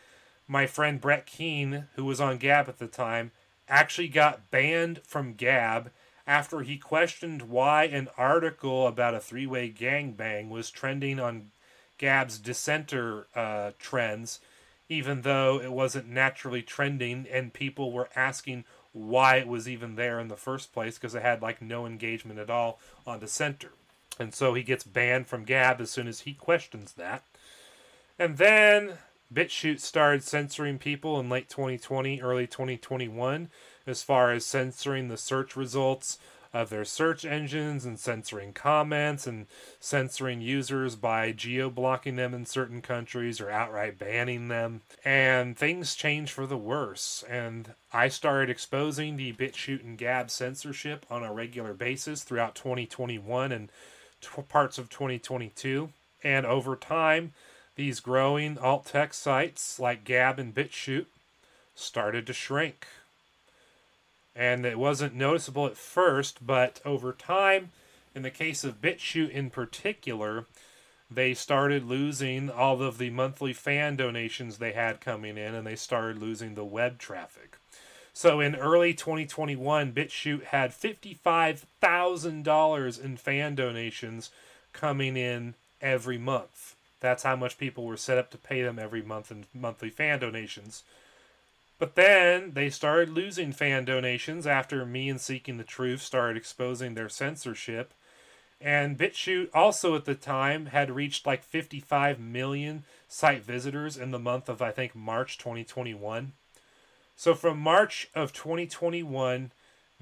my 0.48 0.66
friend 0.66 1.00
Brett 1.00 1.24
Keane, 1.24 1.86
who 1.94 2.04
was 2.04 2.20
on 2.20 2.36
Gab 2.38 2.68
at 2.68 2.78
the 2.78 2.88
time, 2.88 3.30
actually 3.68 4.08
got 4.08 4.50
banned 4.50 5.00
from 5.04 5.34
Gab 5.34 5.92
after 6.26 6.60
he 6.60 6.76
questioned 6.76 7.42
why 7.42 7.84
an 7.84 8.08
article 8.18 8.88
about 8.88 9.14
a 9.14 9.20
three 9.20 9.46
way 9.46 9.70
gangbang 9.70 10.48
was 10.48 10.70
trending 10.70 11.20
on 11.20 11.52
Gab's 11.96 12.38
dissenter 12.38 13.28
uh, 13.36 13.70
trends, 13.78 14.40
even 14.88 15.22
though 15.22 15.60
it 15.60 15.70
wasn't 15.70 16.08
naturally 16.08 16.62
trending 16.62 17.26
and 17.30 17.52
people 17.52 17.92
were 17.92 18.08
asking 18.16 18.64
why 18.92 19.36
it 19.36 19.46
was 19.46 19.68
even 19.68 19.94
there 19.94 20.18
in 20.18 20.26
the 20.26 20.36
first 20.36 20.72
place 20.72 20.98
because 20.98 21.14
it 21.14 21.22
had 21.22 21.40
like 21.40 21.62
no 21.62 21.86
engagement 21.86 22.40
at 22.40 22.50
all 22.50 22.80
on 23.06 23.20
dissenter. 23.20 23.70
And 24.20 24.34
so 24.34 24.52
he 24.52 24.62
gets 24.62 24.84
banned 24.84 25.28
from 25.28 25.44
Gab 25.44 25.80
as 25.80 25.90
soon 25.90 26.06
as 26.06 26.20
he 26.20 26.34
questions 26.34 26.92
that. 26.92 27.24
And 28.18 28.36
then 28.36 28.98
BitChute 29.32 29.80
started 29.80 30.22
censoring 30.22 30.78
people 30.78 31.18
in 31.18 31.30
late 31.30 31.48
2020, 31.48 32.20
early 32.20 32.46
2021, 32.46 33.48
as 33.86 34.02
far 34.02 34.30
as 34.30 34.44
censoring 34.44 35.08
the 35.08 35.16
search 35.16 35.56
results 35.56 36.18
of 36.52 36.68
their 36.68 36.84
search 36.84 37.24
engines 37.24 37.86
and 37.86 37.98
censoring 37.98 38.52
comments 38.52 39.26
and 39.26 39.46
censoring 39.78 40.42
users 40.42 40.96
by 40.96 41.32
geo 41.32 41.70
blocking 41.70 42.16
them 42.16 42.34
in 42.34 42.44
certain 42.44 42.82
countries 42.82 43.40
or 43.40 43.50
outright 43.50 43.98
banning 43.98 44.48
them. 44.48 44.82
And 45.02 45.56
things 45.56 45.94
changed 45.94 46.32
for 46.32 46.46
the 46.46 46.58
worse. 46.58 47.24
And 47.26 47.72
I 47.92 48.08
started 48.08 48.50
exposing 48.50 49.16
the 49.16 49.32
BitChute 49.32 49.82
and 49.82 49.96
Gab 49.96 50.30
censorship 50.30 51.06
on 51.08 51.22
a 51.22 51.32
regular 51.32 51.72
basis 51.72 52.22
throughout 52.22 52.54
2021 52.54 53.52
and 53.52 53.70
parts 54.48 54.78
of 54.78 54.88
2022. 54.88 55.90
And 56.22 56.44
over 56.46 56.76
time, 56.76 57.32
these 57.76 58.00
growing 58.00 58.58
alt 58.58 58.86
tech 58.86 59.14
sites 59.14 59.78
like 59.78 60.04
Gab 60.04 60.38
and 60.38 60.54
BitChute 60.54 61.06
started 61.74 62.26
to 62.26 62.32
shrink. 62.32 62.86
And 64.34 64.64
it 64.64 64.78
wasn't 64.78 65.14
noticeable 65.14 65.66
at 65.66 65.76
first, 65.76 66.46
but 66.46 66.80
over 66.84 67.12
time, 67.12 67.70
in 68.14 68.22
the 68.22 68.30
case 68.30 68.64
of 68.64 68.80
BitChute 68.80 69.30
in 69.30 69.50
particular, 69.50 70.46
they 71.10 71.34
started 71.34 71.84
losing 71.84 72.50
all 72.50 72.82
of 72.82 72.98
the 72.98 73.10
monthly 73.10 73.52
fan 73.52 73.96
donations 73.96 74.58
they 74.58 74.72
had 74.72 75.00
coming 75.00 75.36
in, 75.36 75.54
and 75.54 75.66
they 75.66 75.76
started 75.76 76.20
losing 76.20 76.54
the 76.54 76.64
web 76.64 76.98
traffic. 76.98 77.56
So 78.12 78.40
in 78.40 78.56
early 78.56 78.94
2021, 78.94 79.92
BitChute 79.92 80.44
had 80.44 80.72
$55,000 80.72 83.04
in 83.04 83.16
fan 83.16 83.54
donations 83.54 84.30
coming 84.72 85.16
in 85.16 85.54
every 85.80 86.18
month. 86.18 86.74
That's 87.00 87.22
how 87.22 87.36
much 87.36 87.58
people 87.58 87.84
were 87.84 87.96
set 87.96 88.18
up 88.18 88.30
to 88.30 88.38
pay 88.38 88.62
them 88.62 88.78
every 88.78 89.02
month 89.02 89.30
in 89.30 89.46
monthly 89.54 89.90
fan 89.90 90.18
donations. 90.18 90.82
But 91.78 91.94
then 91.94 92.52
they 92.52 92.68
started 92.68 93.08
losing 93.08 93.52
fan 93.52 93.86
donations 93.86 94.46
after 94.46 94.84
me 94.84 95.08
and 95.08 95.20
Seeking 95.20 95.56
the 95.56 95.64
Truth 95.64 96.02
started 96.02 96.36
exposing 96.36 96.94
their 96.94 97.08
censorship. 97.08 97.94
And 98.60 98.98
BitChute 98.98 99.48
also 99.54 99.96
at 99.96 100.04
the 100.04 100.14
time 100.14 100.66
had 100.66 100.90
reached 100.90 101.26
like 101.26 101.42
55 101.42 102.20
million 102.20 102.84
site 103.08 103.42
visitors 103.42 103.96
in 103.96 104.10
the 104.10 104.18
month 104.18 104.50
of, 104.50 104.60
I 104.60 104.72
think, 104.72 104.94
March 104.94 105.38
2021. 105.38 106.32
So 107.20 107.34
from 107.34 107.58
March 107.58 108.08
of 108.14 108.32
2021, 108.32 109.52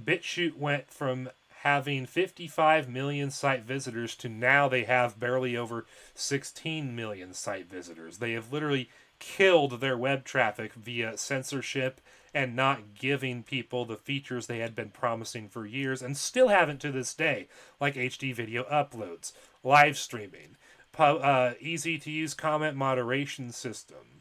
BitChute 0.00 0.57
went 0.57 0.88
from 0.88 1.31
having 1.62 2.07
55 2.07 2.88
million 2.88 3.33
site 3.33 3.64
visitors 3.64 4.14
to 4.14 4.28
now 4.28 4.68
they 4.68 4.85
have 4.85 5.18
barely 5.18 5.57
over 5.57 5.85
16 6.14 6.94
million 6.94 7.35
site 7.35 7.68
visitors. 7.68 8.18
They 8.18 8.35
have 8.35 8.52
literally 8.52 8.88
killed 9.18 9.81
their 9.81 9.98
web 9.98 10.24
traffic 10.24 10.74
via 10.74 11.18
censorship 11.18 12.00
and 12.33 12.54
not 12.54 12.94
giving 12.94 13.42
people 13.42 13.85
the 13.85 13.96
features 13.96 14.46
they 14.46 14.61
had 14.61 14.76
been 14.76 14.90
promising 14.90 15.48
for 15.48 15.66
years 15.66 16.00
and 16.00 16.16
still 16.16 16.46
haven't 16.46 16.81
to 16.83 16.92
this 16.92 17.14
day, 17.14 17.48
like 17.81 17.96
HD 17.96 18.33
video 18.33 18.62
uploads, 18.70 19.33
live 19.64 19.98
streaming, 19.98 20.57
uh, 20.96 21.54
easy 21.59 21.98
to 21.98 22.12
use 22.12 22.33
comment 22.33 22.76
moderation 22.76 23.50
system, 23.50 24.17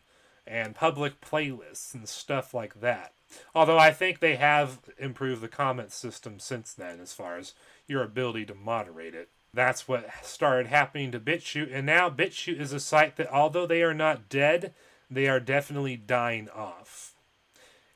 and 0.48 0.76
public 0.76 1.22
playlists 1.22 1.94
and 1.94 2.08
stuff 2.08 2.54
like 2.54 2.82
that. 2.82 3.14
Although 3.54 3.78
I 3.78 3.92
think 3.92 4.20
they 4.20 4.36
have 4.36 4.80
improved 4.98 5.42
the 5.42 5.48
comment 5.48 5.92
system 5.92 6.40
since 6.40 6.74
then 6.74 7.00
as 7.00 7.14
far 7.14 7.38
as 7.38 7.54
your 7.88 8.04
ability 8.04 8.46
to 8.46 8.56
moderate 8.56 9.14
it. 9.14 9.30
That's 9.54 9.88
what 9.88 10.10
started 10.24 10.68
happening 10.68 11.12
to 11.12 11.20
BitChute, 11.20 11.74
and 11.74 11.86
now 11.86 12.10
BitChute 12.10 12.60
is 12.60 12.74
a 12.74 12.80
site 12.80 13.16
that, 13.16 13.32
although 13.32 13.66
they 13.66 13.82
are 13.82 13.94
not 13.94 14.30
dead, 14.30 14.74
they 15.10 15.28
are 15.28 15.40
definitely 15.40 15.96
dying 15.96 16.50
off. 16.50 17.14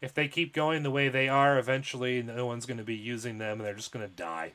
If 0.01 0.13
they 0.13 0.27
keep 0.27 0.53
going 0.53 0.81
the 0.81 0.89
way 0.89 1.09
they 1.09 1.29
are, 1.29 1.59
eventually 1.59 2.23
no 2.23 2.45
one's 2.45 2.65
going 2.65 2.77
to 2.77 2.83
be 2.83 2.95
using 2.95 3.37
them 3.37 3.59
and 3.59 3.67
they're 3.67 3.75
just 3.75 3.91
going 3.91 4.07
to 4.07 4.15
die. 4.15 4.53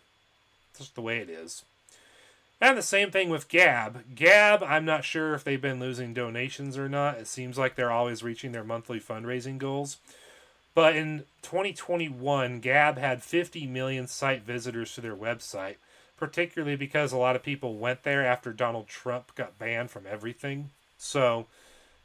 It's 0.70 0.80
just 0.80 0.94
the 0.96 1.02
way 1.02 1.18
it 1.18 1.30
is. 1.30 1.64
And 2.60 2.78
the 2.78 2.82
same 2.82 3.10
thing 3.10 3.28
with 3.28 3.48
Gab. 3.48 4.14
Gab, 4.14 4.62
I'm 4.62 4.86
not 4.86 5.04
sure 5.04 5.34
if 5.34 5.44
they've 5.44 5.60
been 5.60 5.78
losing 5.78 6.14
donations 6.14 6.78
or 6.78 6.88
not. 6.88 7.18
It 7.18 7.26
seems 7.26 7.58
like 7.58 7.76
they're 7.76 7.92
always 7.92 8.22
reaching 8.22 8.52
their 8.52 8.64
monthly 8.64 8.98
fundraising 8.98 9.58
goals. 9.58 9.98
But 10.74 10.96
in 10.96 11.24
2021, 11.42 12.60
Gab 12.60 12.98
had 12.98 13.22
50 13.22 13.66
million 13.66 14.06
site 14.06 14.42
visitors 14.42 14.94
to 14.94 15.00
their 15.00 15.16
website, 15.16 15.76
particularly 16.16 16.76
because 16.76 17.12
a 17.12 17.18
lot 17.18 17.36
of 17.36 17.42
people 17.42 17.76
went 17.76 18.04
there 18.04 18.24
after 18.24 18.52
Donald 18.52 18.88
Trump 18.88 19.34
got 19.34 19.58
banned 19.58 19.90
from 19.90 20.04
everything. 20.06 20.70
So 20.98 21.46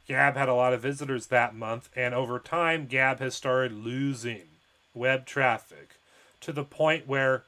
Gab 0.06 0.36
had 0.36 0.48
a 0.48 0.54
lot 0.54 0.74
of 0.74 0.82
visitors 0.82 1.28
that 1.28 1.54
month, 1.54 1.88
and 1.96 2.14
over 2.14 2.38
time, 2.38 2.86
Gab 2.86 3.20
has 3.20 3.34
started 3.34 3.72
losing 3.72 4.48
web 4.94 5.24
traffic 5.24 5.96
to 6.40 6.52
the 6.52 6.64
point 6.64 7.06
where 7.06 7.44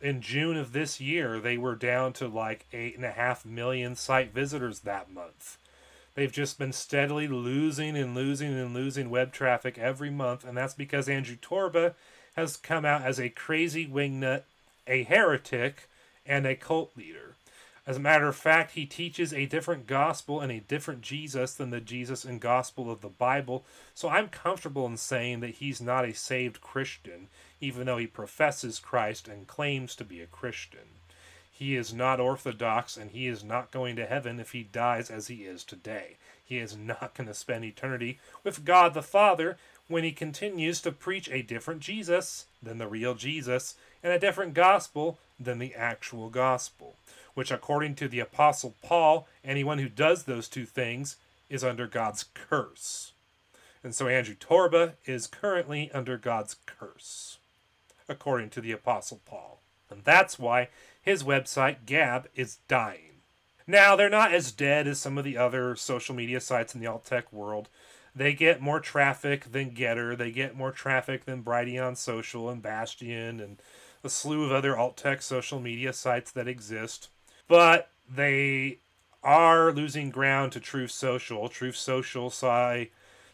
in 0.00 0.20
June 0.20 0.56
of 0.56 0.72
this 0.72 1.00
year, 1.00 1.40
they 1.40 1.56
were 1.56 1.74
down 1.74 2.12
to 2.14 2.28
like 2.28 2.66
eight 2.72 2.96
and 2.96 3.04
a 3.04 3.12
half 3.12 3.44
million 3.44 3.96
site 3.96 4.32
visitors 4.32 4.80
that 4.80 5.10
month. 5.10 5.58
They've 6.14 6.30
just 6.30 6.58
been 6.58 6.72
steadily 6.72 7.26
losing 7.26 7.96
and 7.96 8.14
losing 8.14 8.56
and 8.56 8.72
losing 8.72 9.10
web 9.10 9.32
traffic 9.32 9.78
every 9.78 10.10
month, 10.10 10.44
and 10.44 10.56
that's 10.56 10.74
because 10.74 11.08
Andrew 11.08 11.36
Torba 11.36 11.94
has 12.36 12.56
come 12.56 12.84
out 12.84 13.02
as 13.02 13.18
a 13.18 13.28
crazy 13.28 13.86
wingnut, 13.86 14.42
a 14.86 15.02
heretic, 15.04 15.88
and 16.24 16.46
a 16.46 16.54
cult 16.54 16.92
leader. 16.96 17.34
As 17.86 17.96
a 17.96 18.00
matter 18.00 18.28
of 18.28 18.36
fact, 18.36 18.72
he 18.72 18.86
teaches 18.86 19.32
a 19.32 19.44
different 19.44 19.86
gospel 19.86 20.40
and 20.40 20.50
a 20.50 20.60
different 20.60 21.02
Jesus 21.02 21.54
than 21.54 21.70
the 21.70 21.80
Jesus 21.80 22.24
and 22.24 22.40
gospel 22.40 22.90
of 22.90 23.02
the 23.02 23.08
Bible, 23.08 23.64
so 23.92 24.08
I'm 24.08 24.28
comfortable 24.28 24.86
in 24.86 24.96
saying 24.96 25.40
that 25.40 25.56
he's 25.56 25.82
not 25.82 26.04
a 26.04 26.14
saved 26.14 26.60
Christian 26.60 27.28
even 27.64 27.86
though 27.86 27.96
he 27.96 28.06
professes 28.06 28.78
Christ 28.78 29.26
and 29.26 29.46
claims 29.46 29.96
to 29.96 30.04
be 30.04 30.20
a 30.20 30.26
Christian. 30.26 31.00
He 31.50 31.76
is 31.76 31.94
not 31.94 32.20
orthodox 32.20 32.96
and 32.98 33.10
he 33.10 33.26
is 33.26 33.42
not 33.42 33.70
going 33.70 33.96
to 33.96 34.04
heaven 34.06 34.38
if 34.38 34.52
he 34.52 34.64
dies 34.64 35.10
as 35.10 35.28
he 35.28 35.44
is 35.44 35.64
today. 35.64 36.18
He 36.44 36.58
is 36.58 36.76
not 36.76 37.14
going 37.14 37.26
to 37.26 37.32
spend 37.32 37.64
eternity 37.64 38.18
with 38.42 38.66
God 38.66 38.92
the 38.92 39.02
Father 39.02 39.56
when 39.88 40.04
he 40.04 40.12
continues 40.12 40.82
to 40.82 40.92
preach 40.92 41.30
a 41.30 41.42
different 41.42 41.80
Jesus 41.80 42.46
than 42.62 42.76
the 42.76 42.86
real 42.86 43.14
Jesus 43.14 43.76
and 44.02 44.12
a 44.12 44.18
different 44.18 44.52
gospel 44.52 45.18
than 45.40 45.58
the 45.58 45.74
actual 45.74 46.28
gospel, 46.28 46.96
which, 47.32 47.50
according 47.50 47.94
to 47.94 48.08
the 48.08 48.20
Apostle 48.20 48.74
Paul, 48.82 49.26
anyone 49.42 49.78
who 49.78 49.88
does 49.88 50.24
those 50.24 50.48
two 50.48 50.66
things 50.66 51.16
is 51.48 51.64
under 51.64 51.86
God's 51.86 52.26
curse. 52.34 53.12
And 53.82 53.94
so 53.94 54.06
Andrew 54.06 54.34
Torba 54.34 54.94
is 55.06 55.26
currently 55.26 55.90
under 55.92 56.18
God's 56.18 56.56
curse 56.66 57.38
according 58.08 58.50
to 58.50 58.60
the 58.60 58.72
Apostle 58.72 59.20
Paul. 59.24 59.60
And 59.90 60.04
that's 60.04 60.38
why 60.38 60.68
his 61.00 61.22
website, 61.22 61.86
Gab, 61.86 62.28
is 62.34 62.58
dying. 62.68 63.20
Now, 63.66 63.96
they're 63.96 64.10
not 64.10 64.34
as 64.34 64.52
dead 64.52 64.86
as 64.86 64.98
some 64.98 65.16
of 65.16 65.24
the 65.24 65.38
other 65.38 65.74
social 65.76 66.14
media 66.14 66.40
sites 66.40 66.74
in 66.74 66.80
the 66.80 66.86
alt 66.86 67.04
tech 67.04 67.32
world. 67.32 67.68
They 68.14 68.32
get 68.32 68.60
more 68.60 68.80
traffic 68.80 69.50
than 69.50 69.72
GETTR, 69.72 70.16
they 70.16 70.30
get 70.30 70.56
more 70.56 70.70
traffic 70.70 71.24
than 71.24 71.42
Brighteon 71.42 71.96
Social 71.96 72.48
and 72.48 72.62
Bastion 72.62 73.40
and 73.40 73.60
a 74.04 74.08
slew 74.08 74.44
of 74.44 74.52
other 74.52 74.76
alt 74.76 74.96
tech 74.96 75.22
social 75.22 75.58
media 75.58 75.92
sites 75.92 76.30
that 76.32 76.46
exist. 76.46 77.08
But 77.48 77.90
they 78.08 78.78
are 79.22 79.72
losing 79.72 80.10
ground 80.10 80.52
to 80.52 80.60
Truth 80.60 80.90
Social. 80.90 81.48
Truth 81.48 81.76
Social 81.76 82.30
saw 82.30 82.84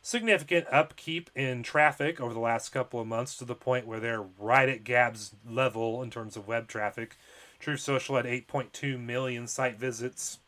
significant 0.03 0.67
upkeep 0.71 1.31
in 1.35 1.63
traffic 1.63 2.21
over 2.21 2.33
the 2.33 2.41
last 2.41 2.71
couple 2.71 3.01
of 3.01 3.07
months 3.07 3.37
to 3.37 3.45
the 3.45 3.55
point 3.55 3.87
where 3.87 4.01
they're 4.01 4.25
right 4.39 4.69
at 4.69 4.85
Gab's 4.85 5.35
level 5.49 6.03
in 6.03 6.11
terms 6.11 6.37
of 6.37 6.49
web 6.49 6.69
traffic. 6.69 7.17
Truth 7.59 7.81
Social 7.81 8.17
had 8.17 8.25
8.2 8.25 8.99
million 8.99 9.47
site 9.47 9.79
visits 9.79 10.39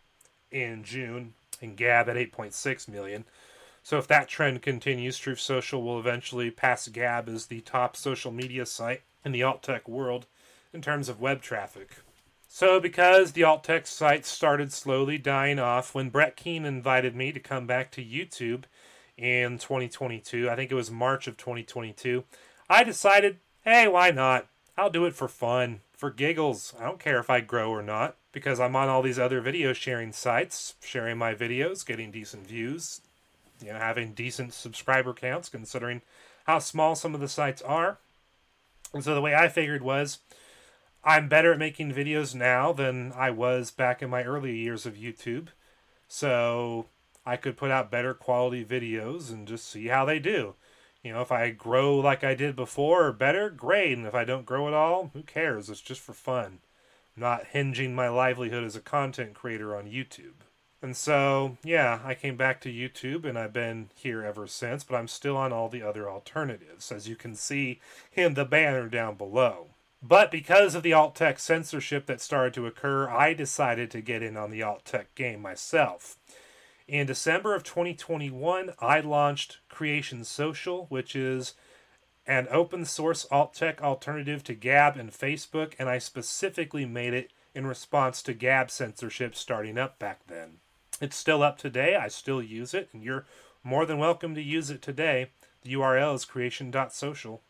in 0.51 0.85
June, 0.85 1.35
and 1.61 1.77
Gab 1.77 2.09
at 2.09 2.17
8.6 2.17 2.89
million. 2.89 3.25
So 3.83 3.99
if 3.99 4.07
that 4.09 4.29
trend 4.29 4.63
continues, 4.63 5.19
Truth 5.19 5.41
Social 5.41 5.83
will 5.83 5.99
eventually 5.99 6.51
pass 6.51 6.89
Gab 6.89 7.29
as 7.29 7.47
the 7.47 7.61
top 7.61 7.97
social 7.97 8.31
media 8.31 8.67
site 8.67 9.03
in 9.25 9.33
the 9.33 9.43
alt 9.43 9.63
tech 9.63 9.89
world 9.89 10.27
in 10.73 10.83
terms 10.83 11.09
of 11.09 11.21
web 11.21 11.43
traffic. 11.43 11.97
So, 12.49 12.79
because 12.79 13.33
the 13.33 13.45
alt 13.45 13.65
tech 13.65 13.87
sites 13.87 14.29
started 14.29 14.73
slowly 14.73 15.17
dying 15.17 15.59
off, 15.59 15.95
when 15.95 16.11
Brett 16.11 16.37
Keane 16.37 16.67
invited 16.67 17.17
me 17.17 17.33
to 17.33 17.41
come 17.41 17.67
back 17.67 17.91
to 17.93 18.05
YouTube, 18.05 18.65
in 19.17 19.59
2022. 19.59 20.49
I 20.49 20.57
think 20.57 20.71
it 20.71 20.77
was 20.77 20.91
March 20.91 21.27
of 21.27 21.37
2022. 21.37 22.25
I 22.69 22.85
decided, 22.85 23.39
hey, 23.65 23.89
why 23.89 24.11
not? 24.11 24.47
I'll 24.77 24.91
do 24.91 25.05
it 25.05 25.15
for 25.15 25.29
fun, 25.29 25.81
for 25.93 26.11
giggles. 26.11 26.75
I 26.81 26.85
don't 26.85 26.99
care 26.99 27.19
if 27.19 27.29
I 27.29 27.41
grow 27.41 27.71
or 27.71 27.83
not, 27.83 28.17
because 28.33 28.59
I'm 28.59 28.75
on 28.77 28.89
all 28.89 29.03
these 29.03 29.19
other 29.19 29.41
video 29.41 29.73
sharing 29.73 30.13
sites, 30.13 30.75
sharing 30.83 31.19
my 31.19 31.35
videos, 31.35 31.85
getting 31.85 32.11
decent 32.11 32.47
views, 32.47 33.03
you 33.63 33.73
know, 33.73 33.79
having 33.79 34.13
decent 34.13 34.55
subscriber 34.55 35.13
counts, 35.13 35.49
considering 35.49 36.03
how 36.47 36.59
small 36.59 36.95
some 36.95 37.15
of 37.15 37.21
the 37.21 37.29
sites 37.29 37.63
are. 37.63 37.99
And 38.95 39.05
so 39.05 39.15
the 39.15 39.21
way 39.21 39.35
I 39.35 39.49
figured 39.49 39.83
was, 39.83 40.19
I'm 41.05 41.29
better 41.29 41.53
at 41.53 41.59
making 41.59 41.93
videos 41.93 42.35
now 42.35 42.73
than 42.73 43.13
I 43.17 43.31
was 43.31 43.71
back 43.71 44.03
in 44.03 44.11
my 44.11 44.23
early 44.23 44.57
years 44.57 44.87
of 44.87 44.95
YouTube. 44.95 45.49
So 46.09 46.87
I 47.25 47.37
could 47.37 47.57
put 47.57 47.71
out 47.71 47.91
better 47.91 48.15
quality 48.15 48.65
videos 48.65 49.31
and 49.31 49.47
just 49.47 49.71
see 49.71 49.89
how 49.89 50.05
they 50.05 50.19
do. 50.19 50.55
You 51.03 51.13
know, 51.13 51.21
if 51.21 51.33
I 51.33 51.51
grow 51.51 51.97
like 51.97 52.23
I 52.23 52.35
did 52.35 52.55
before 52.55 53.07
or 53.07 53.13
better, 53.13 53.51
great. 53.51 53.97
And 53.99 54.07
if 54.07 54.15
I 54.15 54.25
don't 54.25 54.47
grow 54.47 54.69
at 54.69 54.75
all, 54.75 55.11
who 55.13 55.23
cares? 55.23 55.69
It's 55.69 55.81
just 55.81 56.01
for 56.01 56.13
fun. 56.13 56.61
I'm 57.17 57.23
not 57.23 57.47
hinging 57.49 57.95
my 57.95 58.09
livelihood 58.09 58.65
as 58.65 58.77
a 58.77 58.81
content 58.81 59.35
creator 59.35 59.77
on 59.77 59.87
YouTube. 59.87 60.47
And 60.81 60.97
so, 60.97 61.59
yeah, 61.63 62.01
I 62.05 62.15
came 62.15 62.37
back 62.37 62.61
to 62.63 62.73
YouTube 62.73 63.25
and 63.25 63.39
I've 63.39 63.53
been 63.53 63.91
here 63.95 64.25
ever 64.25 64.49
since, 64.49 64.83
but 64.83 64.97
I'm 64.97 65.09
still 65.09 65.37
on 65.37 65.53
all 65.53 65.69
the 65.69 65.83
other 65.83 66.11
alternatives, 66.11 66.91
as 66.91 67.09
you 67.09 67.15
can 67.15 67.37
see 67.37 67.81
in 68.15 68.35
the 68.35 68.45
banner 68.45 68.89
down 68.89 69.15
below. 69.15 69.69
But 70.03 70.33
because 70.33 70.75
of 70.75 70.83
the 70.83 70.93
alt 70.93 71.15
tech 71.15 71.39
censorship 71.39 72.07
that 72.07 72.21
started 72.21 72.55
to 72.55 72.67
occur, 72.67 73.09
I 73.09 73.35
decided 73.35 73.93
to 73.93 74.01
get 74.01 74.25
in 74.25 74.37
on 74.37 74.51
the 74.51 74.63
alt 74.63 74.85
tech 74.85 75.15
game 75.15 75.41
myself. 75.41 76.17
In 76.89 77.07
December 77.07 77.55
of 77.55 77.63
2021, 77.63 78.73
I 78.81 79.01
launched 79.01 79.61
Creation 79.69 80.25
Social, 80.25 80.87
which 80.87 81.15
is 81.15 81.55
an 82.27 82.49
open 82.51 82.85
source 82.85 83.25
alt 83.31 83.55
tech 83.55 83.81
alternative 83.81 84.43
to 84.45 84.55
Gab 84.55 84.97
and 84.97 85.11
Facebook, 85.11 85.75
and 85.79 85.89
I 85.89 85.99
specifically 85.99 86.85
made 86.85 87.15
it 87.15 87.33
in 87.55 87.67
response 87.67 88.23
to 88.23 88.35
Gab 88.35 88.71
censorship 88.71 89.37
starting 89.37 89.79
up 89.79 89.99
back 89.99 90.27
then. 90.27 90.59
It's 91.01 91.17
still 91.17 91.43
up 91.43 91.59
today, 91.59 91.95
I 91.97 92.09
still 92.09 92.43
use 92.43 92.75
it, 92.75 92.89
and 92.93 93.03
you're 93.03 93.27
more 93.63 93.87
than 93.87 93.99
welcome 93.99 94.35
to 94.35 94.43
use 94.43 94.71
it 94.71 94.83
today. 94.83 95.31
The 95.63 95.75
URL 95.75 96.15
is 96.17 96.25
creation.social. 96.25 97.43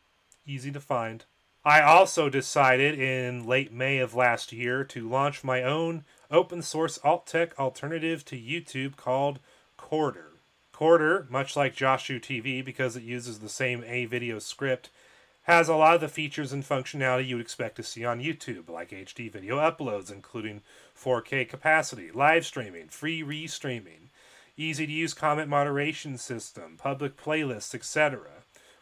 Easy 0.47 0.71
to 0.73 0.81
find. 0.81 1.25
I 1.65 1.81
also 1.81 2.29
decided 2.29 2.99
in 2.99 3.47
late 3.47 3.73
May 3.73 3.99
of 3.99 4.15
last 4.15 4.53
year 4.53 4.85
to 4.85 5.09
launch 5.09 5.45
my 5.45 5.63
own 5.63 6.05
open 6.33 6.63
source 6.63 6.99
alt 7.05 7.27
tech 7.27 7.59
alternative 7.59 8.25
to 8.25 8.37
YouTube 8.37 8.97
called 8.97 9.39
Quarter. 9.77 10.31
Quarter, 10.73 11.27
much 11.31 11.55
like 11.55 11.77
JoshWho 11.77 12.21
TV 12.21 12.65
because 12.65 12.97
it 12.97 13.03
uses 13.03 13.39
the 13.39 13.49
same 13.49 13.83
AVideo 13.83 14.41
script, 14.41 14.89
has 15.43 15.69
a 15.69 15.77
lot 15.77 15.95
of 15.95 16.01
the 16.01 16.09
features 16.09 16.53
and 16.53 16.65
functionality 16.65 17.27
you 17.27 17.37
would 17.37 17.45
expect 17.45 17.77
to 17.77 17.83
see 17.83 18.05
on 18.05 18.21
YouTube, 18.21 18.69
like 18.69 18.91
HD 18.91 19.31
video 19.31 19.59
uploads, 19.59 20.11
including 20.11 20.63
4K 20.99 21.49
capacity, 21.49 22.11
live 22.11 22.47
streaming, 22.47 22.89
free 22.89 23.23
restreaming, 23.23 24.09
easy 24.57 24.87
to 24.87 24.93
use 24.93 25.15
comment 25.15 25.49
moderation 25.49 26.17
system, 26.17 26.77
public 26.79 27.17
playlists, 27.17 27.75
etc. 27.75 28.23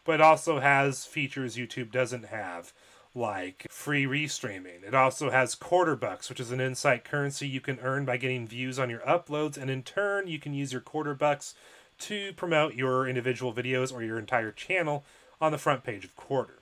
But 0.05 0.17
it 0.17 0.21
also 0.21 0.61
has 0.61 1.05
features 1.05 1.57
YouTube 1.57 1.91
doesn't 1.91 2.27
have, 2.27 2.73
like 3.15 3.67
free 3.71 4.05
restreaming. 4.05 4.85
It 4.87 4.95
also 4.95 5.31
has 5.31 5.55
quarter 5.55 5.97
bucks, 5.97 6.29
which 6.29 6.41
is 6.41 6.53
an 6.53 6.61
insight 6.61 7.05
currency 7.05 7.49
you 7.49 7.61
can 7.61 7.81
earn 7.81 8.05
by 8.05 8.17
getting 8.17 8.47
views 8.47 8.79
on 8.79 8.91
your 8.91 9.01
uploads, 9.01 9.57
and 9.57 9.71
in 9.71 9.83
turn, 9.83 10.29
you 10.29 10.39
can 10.39 10.55
use 10.55 10.73
your 10.73 10.81
quarter 10.81 11.15
bucks 11.15 11.55
to 12.01 12.33
promote 12.35 12.75
your 12.75 13.07
individual 13.07 13.53
videos 13.53 13.93
or 13.93 14.03
your 14.03 14.19
entire 14.19 14.53
channel 14.53 15.05
on 15.41 15.53
the 15.53 15.59
front 15.59 15.85
page 15.85 16.05
of 16.05 16.17
Quarter. 16.17 16.61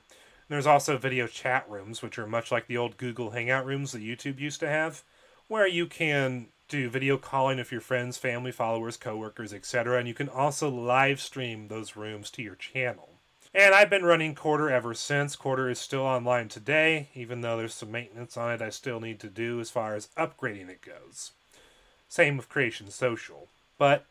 There's 0.49 0.67
also 0.67 0.97
video 0.97 1.27
chat 1.27 1.69
rooms, 1.69 2.01
which 2.01 2.19
are 2.19 2.27
much 2.27 2.51
like 2.51 2.67
the 2.67 2.77
old 2.77 2.97
Google 2.97 3.31
Hangout 3.31 3.67
rooms 3.67 3.93
that 3.93 4.03
YouTube 4.03 4.41
used 4.41 4.61
to 4.61 4.69
have, 4.69 5.03
where 5.47 5.67
you 5.67 5.87
can 5.87 6.49
do 6.69 6.89
video 6.89 7.19
calling 7.19 7.59
with 7.59 7.71
your 7.73 7.81
friends, 7.81 8.17
family, 8.17 8.53
followers, 8.53 8.97
coworkers, 8.97 9.53
etc. 9.53 9.99
And 9.99 10.09
you 10.09 10.15
can 10.15 10.29
also 10.29 10.71
live 10.71 11.21
stream 11.21 11.69
those 11.69 11.97
rooms 11.97 12.31
to 12.33 12.43
your 12.43 12.55
channel. 12.55 13.18
And 13.59 13.75
I've 13.75 13.91
been 13.91 14.05
running 14.05 14.37
Quarter 14.37 14.71
ever 14.71 14.95
since. 14.95 15.35
Quarter 15.35 15.69
is 15.69 15.81
still 15.81 16.03
online 16.03 16.47
today, 16.47 17.09
even 17.17 17.41
though 17.41 17.57
there's 17.57 17.75
some 17.75 17.91
maintenance 17.91 18.37
on 18.37 18.53
it 18.53 18.63
I 18.63 18.71
still 18.71 19.01
need 19.01 19.19
to 19.19 19.29
do 19.29 19.59
as 19.59 19.69
far 19.69 19.97
as 19.97 20.11
upgrading 20.17 20.69
it 20.69 20.81
goes. 20.81 21.33
Same 22.09 22.37
with 22.37 22.49
Creation 22.49 22.89
Social. 22.93 23.49
But 23.77 24.07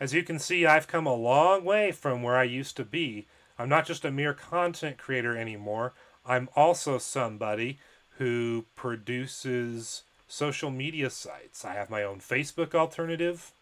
as 0.00 0.14
you 0.14 0.22
can 0.22 0.38
see, 0.38 0.64
I've 0.64 0.88
come 0.88 1.06
a 1.06 1.14
long 1.14 1.62
way 1.62 1.92
from 1.92 2.22
where 2.22 2.38
I 2.38 2.44
used 2.44 2.74
to 2.78 2.86
be. 2.86 3.26
I'm 3.58 3.68
not 3.68 3.84
just 3.84 4.06
a 4.06 4.10
mere 4.10 4.32
content 4.32 4.96
creator 4.96 5.36
anymore. 5.36 5.92
I'm 6.24 6.48
also 6.56 6.96
somebody 6.96 7.78
who 8.16 8.64
produces 8.76 10.04
social 10.26 10.70
media 10.70 11.10
sites. 11.10 11.66
I 11.66 11.74
have 11.74 11.90
my 11.90 12.02
own 12.02 12.20
Facebook 12.20 12.74
alternative 12.74 13.52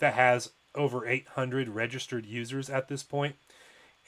that 0.00 0.14
has 0.14 0.50
over 0.74 1.06
800 1.06 1.68
registered 1.68 2.26
users 2.26 2.68
at 2.68 2.88
this 2.88 3.04
point. 3.04 3.36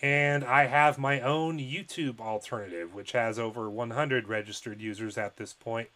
And 0.03 0.43
I 0.43 0.67
have 0.67 0.99
my 0.99 1.21
own 1.21 1.59
YouTube 1.59 2.19
alternative, 2.21 2.93
which 2.93 3.13
has 3.13 3.39
over 3.39 3.71
100 3.71 4.29
registered 4.29 4.81
users 4.81 5.17
at 5.17 5.37
this 5.37 5.53
point. 5.53 5.89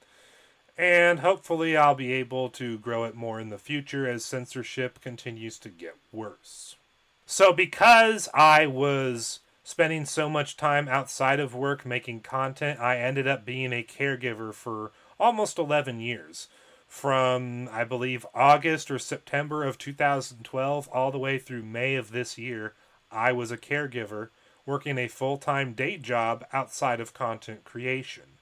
And 0.78 1.20
hopefully, 1.20 1.76
I'll 1.76 1.96
be 1.96 2.12
able 2.12 2.48
to 2.50 2.78
grow 2.78 3.04
it 3.04 3.16
more 3.16 3.40
in 3.40 3.48
the 3.48 3.59
future 3.59 4.09
as 4.09 4.24
censorship 4.24 5.00
continues 5.00 5.59
to 5.61 5.70
get 5.70 5.96
worse. 6.12 6.76
So, 7.24 7.52
because 7.52 8.28
I 8.32 8.66
was 8.66 9.40
spending 9.64 10.04
so 10.04 10.28
much 10.28 10.57
time 10.57 10.86
outside 10.86 11.40
of 11.40 11.54
work 11.54 11.84
making 11.84 12.20
content, 12.20 12.78
I 12.78 12.98
ended 12.98 13.26
up 13.26 13.44
being 13.44 13.72
a 13.72 13.82
caregiver 13.82 14.54
for 14.54 14.92
almost 15.18 15.59
11 15.59 15.98
years. 16.00 16.46
From, 16.86 17.68
I 17.72 17.82
believe, 17.82 18.24
August 18.32 18.92
or 18.92 18.98
September 19.00 19.64
of 19.64 19.76
2012 19.76 20.88
all 20.92 21.11
the 21.11 21.18
way 21.18 21.38
through 21.38 21.64
May 21.64 21.96
of 21.96 22.12
this 22.12 22.38
year, 22.38 22.74
I 23.16 23.32
was 23.32 23.50
a 23.50 23.56
caregiver 23.56 24.28
working 24.66 24.98
a 24.98 25.08
full 25.08 25.38
time 25.38 25.72
day 25.72 25.96
job 25.96 26.44
outside 26.52 27.00
of 27.00 27.14
content 27.14 27.64
creation. 27.64 28.38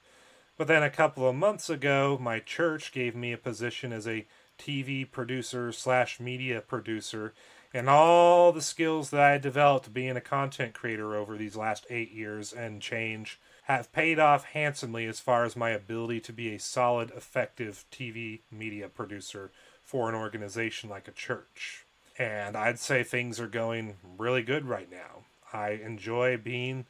But 0.57 0.67
then 0.67 0.83
a 0.83 0.89
couple 0.89 1.27
of 1.27 1.35
months 1.35 1.69
ago, 1.69 2.17
my 2.21 2.39
church 2.39 2.91
gave 2.91 3.15
me 3.15 3.31
a 3.31 3.37
position 3.37 3.91
as 3.91 4.07
a 4.07 4.27
TV 4.57 5.09
producer 5.09 5.71
slash 5.71 6.19
media 6.19 6.61
producer 6.61 7.33
and 7.73 7.89
all 7.89 8.53
the 8.53 8.61
skills 8.61 9.09
that 9.09 9.19
I 9.19 9.37
developed 9.37 9.93
being 9.93 10.15
a 10.15 10.21
content 10.21 10.73
creator 10.73 11.13
over 11.13 11.37
these 11.37 11.57
last 11.57 11.85
eight 11.89 12.11
years 12.11 12.53
and 12.53 12.81
change 12.81 13.37
have 13.63 13.91
paid 13.91 14.17
off 14.17 14.45
handsomely 14.45 15.05
as 15.05 15.19
far 15.19 15.43
as 15.43 15.57
my 15.57 15.71
ability 15.71 16.21
to 16.21 16.33
be 16.33 16.55
a 16.55 16.59
solid, 16.59 17.11
effective 17.11 17.83
TV 17.91 18.41
media 18.49 18.87
producer 18.87 19.51
for 19.83 20.07
an 20.07 20.15
organization 20.15 20.89
like 20.89 21.09
a 21.09 21.11
church. 21.11 21.84
And 22.17 22.55
I'd 22.55 22.79
say 22.79 23.03
things 23.03 23.39
are 23.39 23.47
going 23.47 23.95
really 24.17 24.41
good 24.41 24.65
right 24.65 24.89
now. 24.89 25.25
I 25.51 25.71
enjoy 25.71 26.37
being 26.37 26.85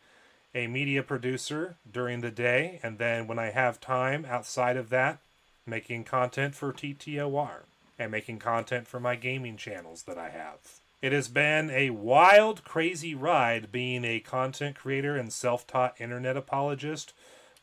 a 0.53 0.67
media 0.67 1.03
producer 1.03 1.76
during 1.91 2.21
the 2.21 2.32
day, 2.32 2.80
and 2.82 2.97
then 2.97 3.28
when 3.28 3.39
I 3.39 3.51
have 3.51 3.82
time 3.82 4.26
outside 4.26 4.78
of 4.78 4.89
that, 4.89 5.19
making 5.65 6.03
content 6.03 6.55
for 6.55 6.71
TTOR 6.71 7.63
and 7.97 8.11
making 8.11 8.39
content 8.39 8.88
for 8.88 8.99
my 8.99 9.15
gaming 9.15 9.57
channels 9.57 10.03
that 10.03 10.17
I 10.17 10.30
have. 10.30 10.59
It 11.01 11.11
has 11.11 11.28
been 11.28 11.69
a 11.69 11.89
wild, 11.89 12.63
crazy 12.63 13.13
ride 13.13 13.71
being 13.71 14.05
a 14.05 14.19
content 14.19 14.76
creator 14.76 15.15
and 15.15 15.32
self 15.32 15.67
taught 15.67 15.99
internet 15.99 16.38
apologist, 16.38 17.13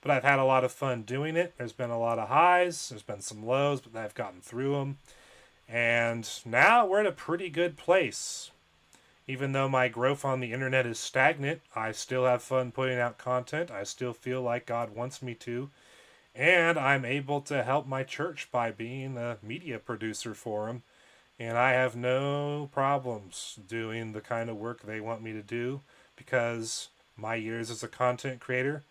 but 0.00 0.10
I've 0.10 0.24
had 0.24 0.38
a 0.38 0.44
lot 0.44 0.64
of 0.64 0.72
fun 0.72 1.02
doing 1.02 1.36
it. 1.36 1.54
There's 1.56 1.72
been 1.72 1.90
a 1.90 1.98
lot 1.98 2.18
of 2.18 2.28
highs, 2.28 2.88
there's 2.88 3.02
been 3.02 3.20
some 3.20 3.46
lows, 3.46 3.80
but 3.80 3.98
I've 3.98 4.14
gotten 4.14 4.40
through 4.40 4.74
them. 4.74 4.98
And 5.68 6.28
now 6.44 6.86
we're 6.86 7.00
at 7.00 7.06
a 7.06 7.12
pretty 7.12 7.48
good 7.48 7.76
place. 7.76 8.50
Even 9.26 9.52
though 9.52 9.68
my 9.68 9.88
growth 9.88 10.24
on 10.24 10.40
the 10.40 10.52
internet 10.52 10.86
is 10.86 10.98
stagnant, 10.98 11.60
I 11.74 11.92
still 11.92 12.24
have 12.24 12.42
fun 12.42 12.72
putting 12.72 12.98
out 12.98 13.18
content. 13.18 13.70
I 13.70 13.84
still 13.84 14.12
feel 14.12 14.42
like 14.42 14.66
God 14.66 14.94
wants 14.94 15.22
me 15.22 15.34
to 15.36 15.70
and 16.34 16.78
I'm 16.78 17.04
able 17.04 17.40
to 17.42 17.62
help 17.62 17.86
my 17.86 18.02
church 18.04 18.48
by 18.50 18.70
being 18.70 19.16
a 19.18 19.38
media 19.42 19.78
producer 19.78 20.34
for 20.34 20.66
them. 20.66 20.82
And 21.38 21.58
I 21.58 21.72
have 21.72 21.96
no 21.96 22.68
problems 22.72 23.58
doing 23.66 24.12
the 24.12 24.20
kind 24.20 24.48
of 24.48 24.56
work 24.56 24.82
they 24.82 25.00
want 25.00 25.22
me 25.22 25.32
to 25.32 25.42
do 25.42 25.80
because 26.16 26.88
my 27.16 27.34
years 27.34 27.70
as 27.70 27.82
a 27.82 27.88
content 27.88 28.40
creator 28.40 28.84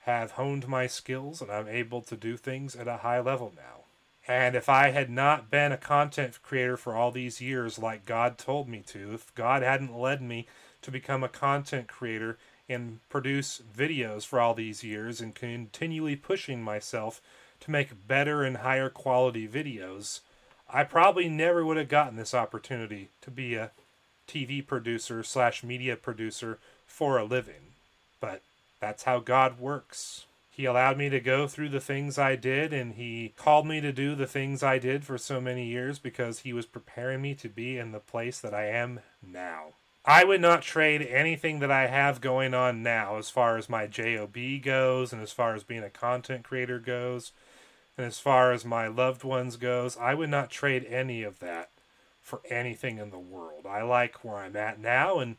have 0.00 0.32
honed 0.32 0.68
my 0.68 0.86
skills 0.86 1.40
and 1.40 1.50
I'm 1.50 1.68
able 1.68 2.02
to 2.02 2.16
do 2.16 2.36
things 2.36 2.76
at 2.76 2.86
a 2.86 2.98
high 2.98 3.20
level 3.20 3.52
now. 3.56 3.85
And 4.28 4.56
if 4.56 4.68
I 4.68 4.90
had 4.90 5.08
not 5.08 5.50
been 5.50 5.70
a 5.70 5.76
content 5.76 6.40
creator 6.42 6.76
for 6.76 6.94
all 6.94 7.12
these 7.12 7.40
years 7.40 7.78
like 7.78 8.04
God 8.04 8.38
told 8.38 8.68
me 8.68 8.82
to, 8.88 9.14
if 9.14 9.34
God 9.34 9.62
hadn't 9.62 9.96
led 9.96 10.20
me 10.20 10.46
to 10.82 10.90
become 10.90 11.22
a 11.22 11.28
content 11.28 11.86
creator 11.86 12.36
and 12.68 12.98
produce 13.08 13.62
videos 13.76 14.26
for 14.26 14.40
all 14.40 14.54
these 14.54 14.82
years 14.82 15.20
and 15.20 15.34
continually 15.34 16.16
pushing 16.16 16.62
myself 16.62 17.20
to 17.60 17.70
make 17.70 18.08
better 18.08 18.42
and 18.42 18.58
higher 18.58 18.90
quality 18.90 19.46
videos, 19.46 20.20
I 20.68 20.82
probably 20.82 21.28
never 21.28 21.64
would 21.64 21.76
have 21.76 21.88
gotten 21.88 22.16
this 22.16 22.34
opportunity 22.34 23.10
to 23.20 23.30
be 23.30 23.54
a 23.54 23.70
TV 24.26 24.66
producer 24.66 25.22
slash 25.22 25.62
media 25.62 25.96
producer 25.96 26.58
for 26.84 27.16
a 27.16 27.24
living. 27.24 27.74
But 28.20 28.42
that's 28.80 29.04
how 29.04 29.20
God 29.20 29.60
works. 29.60 30.26
He 30.56 30.64
allowed 30.64 30.96
me 30.96 31.10
to 31.10 31.20
go 31.20 31.46
through 31.46 31.68
the 31.68 31.80
things 31.80 32.16
I 32.16 32.34
did, 32.34 32.72
and 32.72 32.94
He 32.94 33.34
called 33.36 33.66
me 33.66 33.82
to 33.82 33.92
do 33.92 34.14
the 34.14 34.26
things 34.26 34.62
I 34.62 34.78
did 34.78 35.04
for 35.04 35.18
so 35.18 35.38
many 35.38 35.66
years 35.66 35.98
because 35.98 36.38
He 36.38 36.54
was 36.54 36.64
preparing 36.64 37.20
me 37.20 37.34
to 37.34 37.50
be 37.50 37.76
in 37.76 37.92
the 37.92 38.00
place 38.00 38.40
that 38.40 38.54
I 38.54 38.68
am 38.68 39.00
now. 39.22 39.74
I 40.02 40.24
would 40.24 40.40
not 40.40 40.62
trade 40.62 41.02
anything 41.02 41.58
that 41.58 41.70
I 41.70 41.88
have 41.88 42.22
going 42.22 42.54
on 42.54 42.82
now 42.82 43.18
as 43.18 43.28
far 43.28 43.58
as 43.58 43.68
my 43.68 43.86
JOB 43.86 44.62
goes 44.62 45.12
and 45.12 45.20
as 45.20 45.30
far 45.30 45.54
as 45.54 45.62
being 45.62 45.82
a 45.82 45.90
content 45.90 46.42
creator 46.42 46.78
goes 46.78 47.32
and 47.98 48.06
as 48.06 48.18
far 48.18 48.50
as 48.50 48.64
my 48.64 48.86
loved 48.86 49.24
ones 49.24 49.58
goes. 49.58 49.98
I 49.98 50.14
would 50.14 50.30
not 50.30 50.48
trade 50.48 50.86
any 50.88 51.22
of 51.22 51.40
that 51.40 51.68
for 52.22 52.40
anything 52.48 52.96
in 52.96 53.10
the 53.10 53.18
world. 53.18 53.66
I 53.68 53.82
like 53.82 54.24
where 54.24 54.36
I'm 54.36 54.56
at 54.56 54.80
now 54.80 55.18
and 55.18 55.36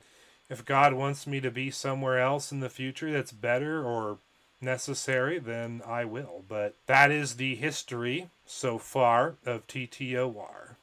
if 0.48 0.64
God 0.64 0.94
wants 0.94 1.26
me 1.26 1.40
to 1.42 1.50
be 1.50 1.72
somewhere 1.72 2.20
else 2.20 2.52
in 2.52 2.60
the 2.60 2.70
future 2.70 3.12
that's 3.12 3.32
better 3.32 3.84
or 3.84 4.20
necessary, 4.62 5.40
then 5.40 5.82
I 5.86 6.06
will. 6.06 6.44
But 6.48 6.76
that 6.88 7.12
is 7.12 7.36
the 7.36 7.56
history 7.56 8.30
so 8.46 8.78
far 8.78 9.36
of 9.46 9.68
TTOR 9.68 10.76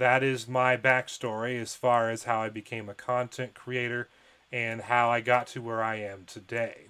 that 0.00 0.22
is 0.22 0.48
my 0.48 0.78
backstory 0.78 1.60
as 1.60 1.74
far 1.74 2.08
as 2.08 2.24
how 2.24 2.40
I 2.40 2.48
became 2.48 2.88
a 2.88 2.94
content 2.94 3.52
creator 3.52 4.08
and 4.50 4.80
how 4.80 5.10
I 5.10 5.20
got 5.20 5.46
to 5.48 5.60
where 5.60 5.82
I 5.82 5.96
am 5.96 6.24
today. 6.26 6.86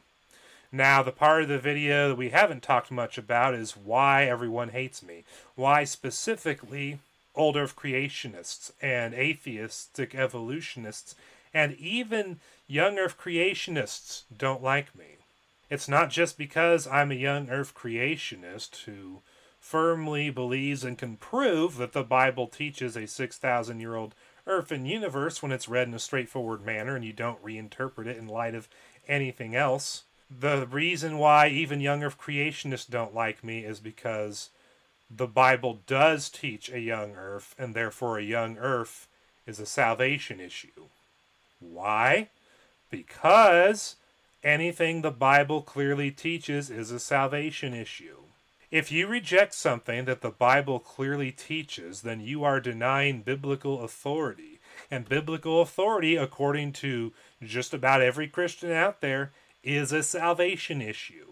Now, 0.70 1.02
the 1.02 1.10
part 1.10 1.42
of 1.42 1.48
the 1.48 1.58
video 1.58 2.08
that 2.08 2.14
we 2.14 2.30
haven't 2.30 2.62
talked 2.62 2.92
much 2.92 3.18
about 3.18 3.54
is 3.54 3.76
why 3.76 4.26
everyone 4.26 4.68
hates 4.68 5.02
me. 5.02 5.24
Why 5.56 5.82
specifically 5.82 7.00
old 7.34 7.56
earth 7.56 7.74
creationists 7.74 8.70
and 8.80 9.12
atheistic 9.12 10.14
evolutionists 10.14 11.16
and 11.52 11.74
even 11.74 12.38
young 12.68 12.96
earth 12.96 13.18
creationists 13.18 14.22
don't 14.38 14.62
like 14.62 14.94
me. 14.94 15.16
It's 15.70 15.88
not 15.88 16.10
just 16.10 16.36
because 16.36 16.86
I'm 16.88 17.12
a 17.12 17.14
young 17.14 17.48
earth 17.48 17.74
creationist 17.74 18.84
who 18.84 19.22
firmly 19.60 20.28
believes 20.28 20.82
and 20.82 20.98
can 20.98 21.16
prove 21.16 21.76
that 21.76 21.92
the 21.92 22.02
Bible 22.02 22.48
teaches 22.48 22.96
a 22.96 23.06
6,000 23.06 23.78
year 23.78 23.94
old 23.94 24.14
earth 24.46 24.72
and 24.72 24.88
universe 24.88 25.42
when 25.42 25.52
it's 25.52 25.68
read 25.68 25.86
in 25.86 25.94
a 25.94 26.00
straightforward 26.00 26.66
manner 26.66 26.96
and 26.96 27.04
you 27.04 27.12
don't 27.12 27.44
reinterpret 27.44 28.06
it 28.06 28.16
in 28.16 28.26
light 28.26 28.54
of 28.54 28.68
anything 29.06 29.54
else. 29.54 30.02
The 30.28 30.66
reason 30.66 31.18
why 31.18 31.48
even 31.48 31.80
young 31.80 32.02
earth 32.02 32.18
creationists 32.18 32.90
don't 32.90 33.14
like 33.14 33.44
me 33.44 33.64
is 33.64 33.78
because 33.80 34.50
the 35.10 35.26
Bible 35.26 35.80
does 35.86 36.28
teach 36.28 36.70
a 36.70 36.78
young 36.78 37.16
earth, 37.16 37.56
and 37.58 37.74
therefore 37.74 38.18
a 38.18 38.22
young 38.22 38.56
earth 38.58 39.08
is 39.44 39.58
a 39.58 39.66
salvation 39.66 40.38
issue. 40.38 40.86
Why? 41.58 42.28
Because 42.90 43.96
anything 44.42 45.02
the 45.02 45.10
Bible 45.10 45.62
clearly 45.62 46.10
teaches 46.10 46.70
is 46.70 46.90
a 46.90 46.98
salvation 46.98 47.74
issue. 47.74 48.16
If 48.70 48.92
you 48.92 49.08
reject 49.08 49.54
something 49.54 50.04
that 50.04 50.20
the 50.20 50.30
Bible 50.30 50.78
clearly 50.78 51.32
teaches, 51.32 52.02
then 52.02 52.20
you 52.20 52.44
are 52.44 52.60
denying 52.60 53.22
biblical 53.22 53.82
authority. 53.82 54.60
And 54.90 55.08
biblical 55.08 55.60
authority, 55.60 56.16
according 56.16 56.72
to 56.74 57.12
just 57.42 57.74
about 57.74 58.00
every 58.00 58.28
Christian 58.28 58.70
out 58.70 59.00
there, 59.00 59.32
is 59.64 59.92
a 59.92 60.02
salvation 60.02 60.80
issue. 60.80 61.26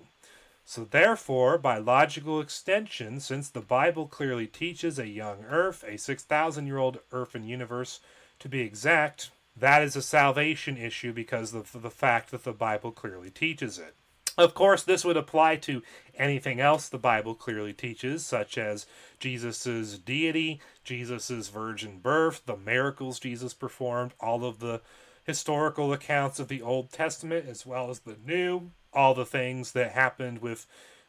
So, 0.65 0.85
therefore, 0.85 1.57
by 1.57 1.79
logical 1.79 2.41
extension, 2.41 3.21
since 3.21 3.49
the 3.49 3.61
Bible 3.61 4.07
clearly 4.07 4.47
teaches 4.47 4.99
a 4.99 5.07
young 5.07 5.45
earth, 5.49 5.83
a 5.87 5.97
6,000 5.97 6.67
year 6.67 6.77
old 6.77 6.99
earth 7.13 7.35
and 7.35 7.49
universe 7.49 8.01
to 8.41 8.49
be 8.49 8.61
exact, 8.61 9.31
that 9.61 9.83
is 9.83 9.97
a 9.97 10.03
salvation 10.03 10.77
issue 10.77 11.13
because 11.13 11.55
of 11.55 11.83
the 11.83 11.91
fact 11.91 12.31
that 12.31 12.45
the 12.45 12.53
Bible 12.53 12.93
clearly 12.93 13.31
teaches 13.31 13.79
it. 13.79 13.95
Of 14.37 14.55
course, 14.55 14.85
this 14.85 15.05
would 15.05 15.17
apply 15.17 15.57
to 15.57 15.83
anything 16.17 16.61
else 16.61 16.89
the 16.89 16.97
Bible 16.97 17.35
clearly 17.35 17.73
teaches, 17.73 18.25
such 18.25 18.57
as 18.57 18.87
Jesus' 19.19 19.99
deity, 19.99 20.61
Jesus' 20.85 21.49
virgin 21.49 21.99
birth, 21.99 22.43
the 22.47 22.57
miracles 22.57 23.19
Jesus 23.19 23.53
performed, 23.53 24.13
all 24.21 24.45
of 24.45 24.61
the 24.61 24.81
historical 25.25 25.93
accounts 25.93 26.39
of 26.39 26.47
the 26.47 26.63
Old 26.63 26.93
Testament 26.93 27.49
as 27.49 27.67
well 27.67 27.91
as 27.91 27.99
the 28.01 28.17
New, 28.25 28.71
all 28.93 29.13
the 29.13 29.27
things 29.27 29.73
that 29.73 29.91
happened 29.91 30.39
with 30.39 30.67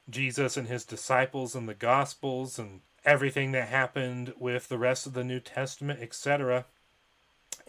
Jesus 0.10 0.58
and 0.58 0.68
his 0.68 0.84
disciples 0.84 1.56
in 1.56 1.68
the 1.68 1.76
Gospels, 1.76 2.58
and 2.58 2.82
everything 3.06 3.52
that 3.52 3.68
happened 3.68 4.34
with 4.40 4.70
the 4.70 4.80
rest 4.80 5.06
of 5.06 5.14
the 5.14 5.24
New 5.24 5.40
Testament, 5.40 6.02
etc. 6.02 6.66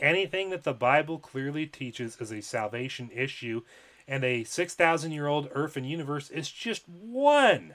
Anything 0.00 0.48
that 0.50 0.64
the 0.64 0.72
Bible 0.72 1.18
clearly 1.18 1.66
teaches 1.66 2.16
is 2.16 2.32
a 2.32 2.40
salvation 2.40 3.10
issue, 3.14 3.62
and 4.08 4.24
a 4.24 4.44
6,000 4.44 5.12
year 5.12 5.26
old 5.26 5.48
earth 5.52 5.76
and 5.76 5.88
universe 5.88 6.30
is 6.30 6.50
just 6.50 6.88
one 6.88 7.74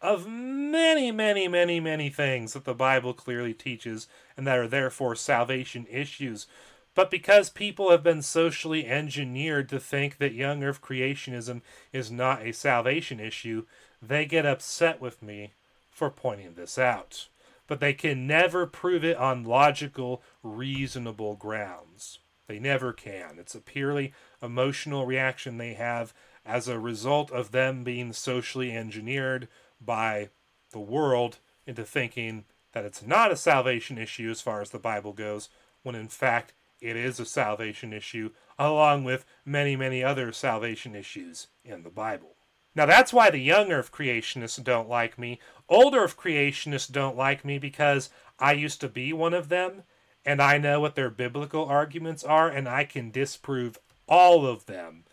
of 0.00 0.26
many, 0.26 1.12
many, 1.12 1.46
many, 1.46 1.78
many 1.78 2.10
things 2.10 2.54
that 2.54 2.64
the 2.64 2.74
Bible 2.74 3.14
clearly 3.14 3.54
teaches 3.54 4.08
and 4.36 4.46
that 4.46 4.58
are 4.58 4.66
therefore 4.66 5.14
salvation 5.14 5.86
issues. 5.88 6.46
But 6.94 7.10
because 7.10 7.48
people 7.48 7.90
have 7.90 8.02
been 8.02 8.22
socially 8.22 8.86
engineered 8.86 9.68
to 9.68 9.78
think 9.78 10.18
that 10.18 10.34
young 10.34 10.64
earth 10.64 10.82
creationism 10.82 11.62
is 11.92 12.10
not 12.10 12.42
a 12.42 12.52
salvation 12.52 13.20
issue, 13.20 13.64
they 14.00 14.26
get 14.26 14.44
upset 14.44 15.00
with 15.00 15.22
me 15.22 15.52
for 15.90 16.10
pointing 16.10 16.54
this 16.54 16.78
out. 16.78 17.28
But 17.72 17.80
they 17.80 17.94
can 17.94 18.26
never 18.26 18.66
prove 18.66 19.02
it 19.02 19.16
on 19.16 19.44
logical, 19.44 20.22
reasonable 20.42 21.36
grounds. 21.36 22.18
They 22.46 22.58
never 22.58 22.92
can. 22.92 23.38
It's 23.38 23.54
a 23.54 23.62
purely 23.62 24.12
emotional 24.42 25.06
reaction 25.06 25.56
they 25.56 25.72
have 25.72 26.12
as 26.44 26.68
a 26.68 26.78
result 26.78 27.30
of 27.30 27.50
them 27.50 27.82
being 27.82 28.12
socially 28.12 28.72
engineered 28.76 29.48
by 29.80 30.28
the 30.72 30.80
world 30.80 31.38
into 31.66 31.82
thinking 31.82 32.44
that 32.72 32.84
it's 32.84 33.02
not 33.02 33.32
a 33.32 33.36
salvation 33.36 33.96
issue 33.96 34.28
as 34.28 34.42
far 34.42 34.60
as 34.60 34.68
the 34.68 34.78
Bible 34.78 35.14
goes, 35.14 35.48
when 35.82 35.94
in 35.94 36.08
fact 36.08 36.52
it 36.78 36.94
is 36.94 37.18
a 37.18 37.24
salvation 37.24 37.94
issue, 37.94 38.32
along 38.58 39.04
with 39.04 39.24
many, 39.46 39.76
many 39.76 40.04
other 40.04 40.30
salvation 40.30 40.94
issues 40.94 41.46
in 41.64 41.84
the 41.84 41.88
Bible. 41.88 42.36
Now 42.74 42.86
that's 42.86 43.12
why 43.12 43.30
the 43.30 43.38
young 43.38 43.70
Earth 43.70 43.92
creationists 43.92 44.62
don't 44.62 44.88
like 44.88 45.18
me. 45.18 45.40
Old 45.68 45.94
Earth 45.94 46.16
creationists 46.16 46.90
don't 46.90 47.16
like 47.16 47.44
me 47.44 47.58
because 47.58 48.10
I 48.38 48.52
used 48.52 48.80
to 48.80 48.88
be 48.88 49.12
one 49.12 49.34
of 49.34 49.48
them, 49.48 49.82
and 50.24 50.40
I 50.40 50.58
know 50.58 50.80
what 50.80 50.94
their 50.94 51.10
biblical 51.10 51.66
arguments 51.66 52.24
are, 52.24 52.48
and 52.48 52.68
I 52.68 52.84
can 52.84 53.10
disprove 53.10 53.78
all 54.08 54.46
of 54.46 54.66
them. 54.66 55.04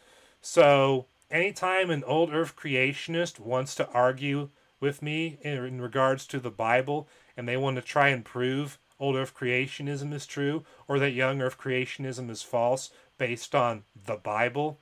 So 0.41 1.07
anytime 1.29 1.89
an 1.89 2.03
old 2.03 2.33
Earth 2.33 2.55
creationist 2.55 3.39
wants 3.39 3.75
to 3.75 3.89
argue 3.89 4.49
with 4.79 5.01
me 5.01 5.37
in, 5.41 5.63
in 5.65 5.81
regards 5.81 6.25
to 6.27 6.39
the 6.39 6.51
Bible 6.51 7.07
and 7.35 7.47
they 7.47 7.57
want 7.57 7.75
to 7.75 7.81
try 7.81 8.09
and 8.09 8.25
prove 8.25 8.77
old 8.99 9.15
Earth 9.15 9.33
creationism 9.35 10.13
is 10.13 10.25
true 10.25 10.63
or 10.87 10.99
that 10.99 11.11
young 11.11 11.41
Earth 11.41 11.57
creationism 11.57 12.29
is 12.29 12.41
false 12.41 12.91
based 13.17 13.53
on 13.53 13.83
the 14.05 14.15
Bible, 14.15 14.79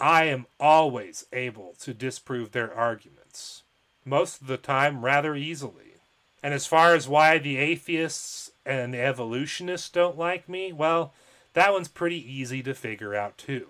I 0.00 0.24
am 0.24 0.46
always 0.60 1.26
able 1.32 1.74
to 1.80 1.92
disprove 1.92 2.52
their 2.52 2.72
arguments. 2.72 3.62
Most 4.04 4.40
of 4.40 4.46
the 4.46 4.56
time, 4.56 5.04
rather 5.04 5.34
easily. 5.34 5.96
And 6.42 6.54
as 6.54 6.66
far 6.66 6.94
as 6.94 7.08
why 7.08 7.38
the 7.38 7.56
atheists 7.56 8.52
and 8.64 8.94
the 8.94 9.00
evolutionists 9.00 9.88
don't 9.88 10.16
like 10.16 10.48
me, 10.48 10.72
well, 10.72 11.12
that 11.54 11.72
one's 11.72 11.88
pretty 11.88 12.32
easy 12.32 12.62
to 12.62 12.74
figure 12.74 13.14
out 13.14 13.36
too. 13.36 13.68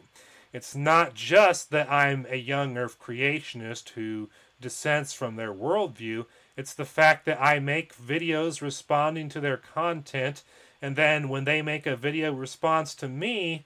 It's 0.52 0.74
not 0.74 1.14
just 1.14 1.70
that 1.70 1.90
I'm 1.90 2.26
a 2.28 2.36
young 2.36 2.76
Earth 2.76 2.98
creationist 3.00 3.90
who 3.90 4.28
dissents 4.60 5.12
from 5.12 5.36
their 5.36 5.52
worldview. 5.52 6.26
It's 6.56 6.74
the 6.74 6.84
fact 6.84 7.24
that 7.26 7.40
I 7.40 7.58
make 7.58 7.96
videos 7.96 8.60
responding 8.60 9.28
to 9.30 9.40
their 9.40 9.56
content, 9.56 10.42
and 10.82 10.96
then 10.96 11.28
when 11.28 11.44
they 11.44 11.62
make 11.62 11.86
a 11.86 11.96
video 11.96 12.32
response 12.32 12.94
to 12.96 13.08
me, 13.08 13.64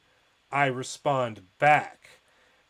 I 0.50 0.66
respond 0.66 1.42
back. 1.58 2.08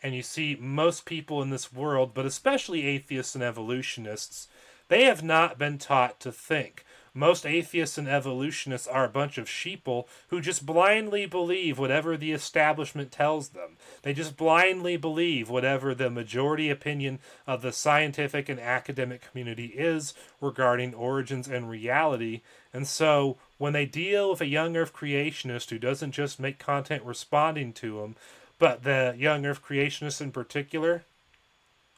And 0.03 0.15
you 0.15 0.23
see, 0.23 0.57
most 0.59 1.05
people 1.05 1.43
in 1.43 1.51
this 1.51 1.73
world, 1.73 2.13
but 2.15 2.27
especially 2.27 2.87
atheists 2.87 3.35
and 3.35 3.45
evolutionists, 3.45 4.49
they 4.89 5.05
have 5.05 5.23
not 5.23 5.59
been 5.59 5.79
taught 5.79 6.19
to 6.21 6.33
think. 6.33 6.85
Most 7.15 7.45
atheists 7.45 7.99
and 7.99 8.09
evolutionists 8.09 8.89
are 8.89 9.05
a 9.05 9.09
bunch 9.11 9.37
of 9.37 9.47
sheeple 9.47 10.07
who 10.29 10.41
just 10.41 10.65
blindly 10.65 11.27
believe 11.27 11.79
whatever 11.79 12.17
the 12.17 12.33
establishment 12.33 13.13
tells 13.13 13.51
them. 13.51 13.77
They 14.01 14.15
just 14.15 14.37
blindly 14.37 14.97
believe 14.97 15.51
whatever 15.51 15.95
the 15.95 16.09
majority 16.09 16.71
opinion 16.71 17.19
of 17.47 17.61
the 17.61 17.73
scientific 17.73 18.49
and 18.49 18.59
academic 18.59 19.31
community 19.31 19.67
is 19.67 20.15
regarding 20.41 20.95
origins 20.95 21.49
and 21.49 21.69
reality. 21.69 22.41
And 22.73 22.87
so, 22.87 23.37
when 23.59 23.75
they 23.75 23.85
deal 23.85 24.31
with 24.31 24.41
a 24.41 24.47
young 24.47 24.75
earth 24.75 24.95
creationist 24.95 25.69
who 25.69 25.79
doesn't 25.79 26.13
just 26.13 26.41
make 26.41 26.59
content 26.59 27.05
responding 27.05 27.75
to 27.75 28.01
them, 28.01 28.17
but 28.63 28.85
the 28.85 29.13
young 29.19 29.45
earth 29.45 29.61
creationist 29.61 30.21
in 30.21 30.31
particular, 30.31 31.03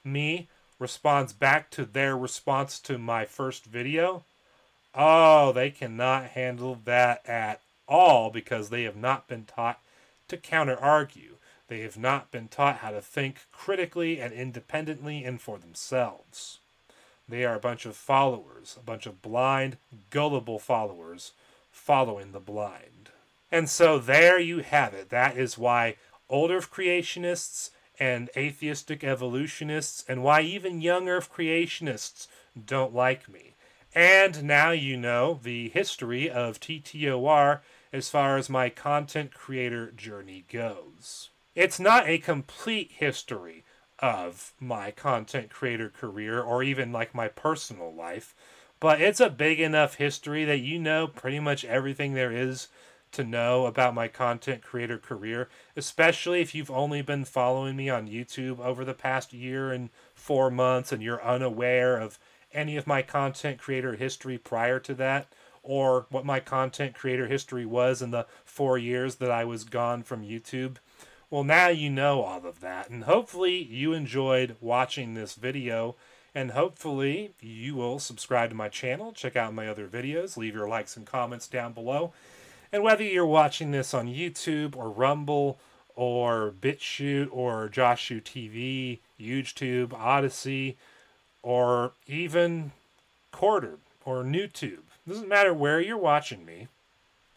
me, 0.02 0.48
responds 0.78 1.34
back 1.34 1.68
to 1.68 1.84
their 1.84 2.16
response 2.16 2.78
to 2.78 2.96
my 2.96 3.26
first 3.26 3.66
video 3.66 4.24
Oh, 4.94 5.52
they 5.52 5.70
cannot 5.70 6.30
handle 6.30 6.78
that 6.86 7.28
at 7.28 7.60
all 7.86 8.30
because 8.30 8.70
they 8.70 8.84
have 8.84 8.96
not 8.96 9.28
been 9.28 9.44
taught 9.44 9.78
to 10.28 10.38
counter 10.38 10.78
argue. 10.80 11.36
They 11.68 11.80
have 11.80 11.98
not 11.98 12.30
been 12.30 12.48
taught 12.48 12.78
how 12.78 12.92
to 12.92 13.02
think 13.02 13.40
critically 13.52 14.18
and 14.18 14.32
independently 14.32 15.22
and 15.22 15.42
for 15.42 15.58
themselves. 15.58 16.60
They 17.28 17.44
are 17.44 17.56
a 17.56 17.60
bunch 17.60 17.84
of 17.84 17.94
followers, 17.94 18.78
a 18.80 18.82
bunch 18.82 19.04
of 19.04 19.20
blind, 19.20 19.76
gullible 20.08 20.58
followers 20.58 21.32
following 21.70 22.32
the 22.32 22.40
blind. 22.40 23.10
And 23.52 23.68
so 23.68 23.98
there 23.98 24.38
you 24.38 24.60
have 24.60 24.94
it. 24.94 25.10
That 25.10 25.36
is 25.36 25.58
why 25.58 25.96
old 26.28 26.50
Earth 26.50 26.70
creationists 26.70 27.70
and 27.98 28.30
atheistic 28.36 29.04
evolutionists, 29.04 30.04
and 30.08 30.22
why 30.22 30.40
even 30.40 30.80
young 30.80 31.08
Earth 31.08 31.32
creationists 31.32 32.26
don't 32.64 32.94
like 32.94 33.28
me. 33.28 33.54
And 33.94 34.42
now 34.42 34.72
you 34.72 34.96
know 34.96 35.38
the 35.42 35.68
history 35.68 36.28
of 36.28 36.58
TTOR 36.58 37.60
as 37.92 38.10
far 38.10 38.36
as 38.36 38.50
my 38.50 38.68
content 38.68 39.32
creator 39.32 39.92
journey 39.92 40.44
goes. 40.50 41.30
It's 41.54 41.78
not 41.78 42.08
a 42.08 42.18
complete 42.18 42.90
history 42.96 43.64
of 44.00 44.52
my 44.58 44.90
content 44.90 45.50
creator 45.50 45.88
career 45.88 46.40
or 46.40 46.64
even 46.64 46.90
like 46.90 47.14
my 47.14 47.28
personal 47.28 47.94
life, 47.94 48.34
but 48.80 49.00
it's 49.00 49.20
a 49.20 49.30
big 49.30 49.60
enough 49.60 49.94
history 49.94 50.44
that 50.44 50.58
you 50.58 50.80
know 50.80 51.06
pretty 51.06 51.38
much 51.38 51.64
everything 51.64 52.14
there 52.14 52.32
is 52.32 52.66
to 53.14 53.24
know 53.24 53.66
about 53.66 53.94
my 53.94 54.08
content 54.08 54.62
creator 54.62 54.98
career, 54.98 55.48
especially 55.76 56.40
if 56.40 56.54
you've 56.54 56.70
only 56.70 57.02
been 57.02 57.24
following 57.24 57.76
me 57.76 57.88
on 57.88 58.08
YouTube 58.08 58.60
over 58.60 58.84
the 58.84 58.94
past 58.94 59.32
year 59.32 59.72
and 59.72 59.90
four 60.14 60.50
months 60.50 60.92
and 60.92 61.02
you're 61.02 61.24
unaware 61.24 61.96
of 61.96 62.18
any 62.52 62.76
of 62.76 62.86
my 62.86 63.02
content 63.02 63.58
creator 63.58 63.94
history 63.94 64.38
prior 64.38 64.78
to 64.80 64.94
that 64.94 65.26
or 65.62 66.06
what 66.10 66.26
my 66.26 66.38
content 66.38 66.94
creator 66.94 67.26
history 67.26 67.66
was 67.66 68.02
in 68.02 68.10
the 68.10 68.26
four 68.44 68.78
years 68.78 69.16
that 69.16 69.30
I 69.30 69.44
was 69.44 69.64
gone 69.64 70.02
from 70.02 70.22
YouTube. 70.22 70.76
Well, 71.30 71.42
now 71.42 71.68
you 71.68 71.90
know 71.90 72.22
all 72.22 72.46
of 72.46 72.60
that, 72.60 72.90
and 72.90 73.04
hopefully 73.04 73.56
you 73.56 73.92
enjoyed 73.92 74.56
watching 74.60 75.14
this 75.14 75.34
video, 75.34 75.96
and 76.34 76.50
hopefully 76.50 77.34
you 77.40 77.74
will 77.74 77.98
subscribe 77.98 78.50
to 78.50 78.56
my 78.56 78.68
channel, 78.68 79.10
check 79.12 79.34
out 79.34 79.54
my 79.54 79.66
other 79.66 79.88
videos, 79.88 80.36
leave 80.36 80.54
your 80.54 80.68
likes 80.68 80.96
and 80.96 81.06
comments 81.06 81.48
down 81.48 81.72
below. 81.72 82.12
And 82.74 82.82
whether 82.82 83.04
you're 83.04 83.24
watching 83.24 83.70
this 83.70 83.94
on 83.94 84.08
YouTube 84.08 84.74
or 84.74 84.90
Rumble 84.90 85.60
or 85.94 86.52
BitChute 86.60 87.28
or 87.30 87.68
JoshWho 87.68 88.20
TV, 88.20 88.98
YouTube, 89.16 89.92
Odysee, 89.92 90.74
or 91.40 91.92
even 92.08 92.72
Quarter 93.30 93.78
or 94.04 94.24
NewTube. 94.24 94.80
Doesn't 95.06 95.28
matter 95.28 95.54
where 95.54 95.80
you're 95.80 95.96
watching 95.96 96.44
me. 96.44 96.66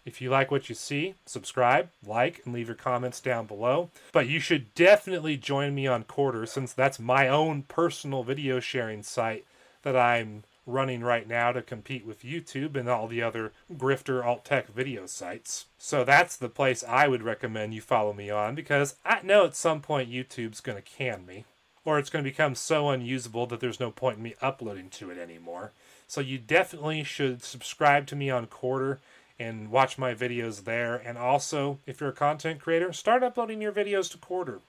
If 0.07 0.21
you 0.21 0.31
like 0.31 0.49
what 0.49 0.69
you 0.69 0.73
see, 0.73 1.13
subscribe, 1.27 1.89
like, 2.03 2.41
and 2.43 2.51
leave 2.51 2.65
your 2.65 2.75
comments 2.75 3.21
down 3.21 3.45
below. 3.45 3.91
But 4.11 4.27
you 4.27 4.39
should 4.39 4.73
definitely 4.73 5.38
join 5.38 5.75
me 5.75 5.85
on 5.85 6.05
Quarter 6.05 6.47
since 6.47 6.73
that's 6.73 6.97
my 6.97 7.27
own 7.27 7.61
personal 7.61 8.23
video 8.23 8.59
sharing 8.59 9.03
site 9.03 9.45
that 9.83 9.95
I'm 9.95 10.45
running 10.68 11.01
right 11.01 11.28
now 11.28 11.51
to 11.51 11.61
compete 11.61 12.05
with 12.05 12.24
YouTube 12.24 12.76
and 12.76 12.88
all 12.88 13.07
the 13.07 13.24
other 13.24 13.53
grifter 13.74 14.24
alt 14.24 14.45
tech 14.45 14.68
video 14.68 15.05
sites. 15.07 15.65
So 15.78 16.03
that's 16.03 16.36
the 16.36 16.49
place 16.49 16.84
I 16.84 17.07
would 17.07 17.24
recommend 17.24 17.74
you 17.74 17.82
follow 17.82 18.13
me 18.13 18.30
on 18.30 18.53
because 18.53 18.97
I 19.05 19.22
know 19.24 19.45
at 19.45 19.55
some 19.55 19.82
point 19.82 20.11
YouTube's 20.11 20.61
going 20.61 20.78
to 20.78 20.82
can 20.82 21.26
me 21.26 21.45
or 21.86 21.97
it's 21.97 22.09
going 22.09 22.24
to 22.24 22.30
become 22.30 22.53
so 22.53 22.89
unusable 22.89 23.47
that 23.47 23.61
there's 23.61 23.80
no 23.80 23.91
point 23.91 24.18
in 24.18 24.24
me 24.24 24.36
uploading 24.41 24.89
to 24.89 25.09
it 25.09 25.18
anymore. 25.18 25.72
So 26.05 26.20
you 26.20 26.38
definitely 26.38 27.03
should 27.03 27.43
subscribe 27.43 28.07
to 28.07 28.15
me 28.15 28.30
on 28.30 28.47
Quarter 28.47 28.99
and 29.39 29.72
watch 29.72 29.97
my 29.97 30.13
videos 30.13 30.65
there. 30.65 30.95
And 30.95 31.18
also, 31.18 31.80
if 31.86 32.01
you're 32.01 32.09
a 32.09 32.13
content 32.13 32.59
creator, 32.59 32.91
start 32.91 33.24
uploading 33.24 33.61
your 33.61 33.72
videos 33.72 34.11
to 34.11 34.18
Quarter. 34.18 34.59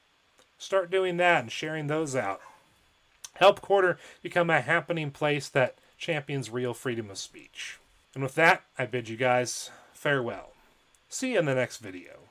Start 0.58 0.92
doing 0.92 1.16
that 1.16 1.42
and 1.42 1.52
sharing 1.52 1.88
those 1.88 2.14
out. 2.14 2.40
Help 3.34 3.60
Quarter 3.60 3.98
become 4.22 4.50
a 4.50 4.60
happening 4.60 5.10
place 5.10 5.48
that 5.48 5.76
champions 5.98 6.48
real 6.48 6.72
freedom 6.72 7.10
of 7.10 7.18
speech. 7.18 7.78
And 8.14 8.22
with 8.22 8.36
that, 8.36 8.62
I 8.78 8.86
bid 8.86 9.08
you 9.08 9.16
guys 9.16 9.70
farewell. 9.92 10.52
See 11.08 11.32
you 11.32 11.38
in 11.40 11.44
the 11.44 11.54
next 11.54 11.78
video. 11.78 12.27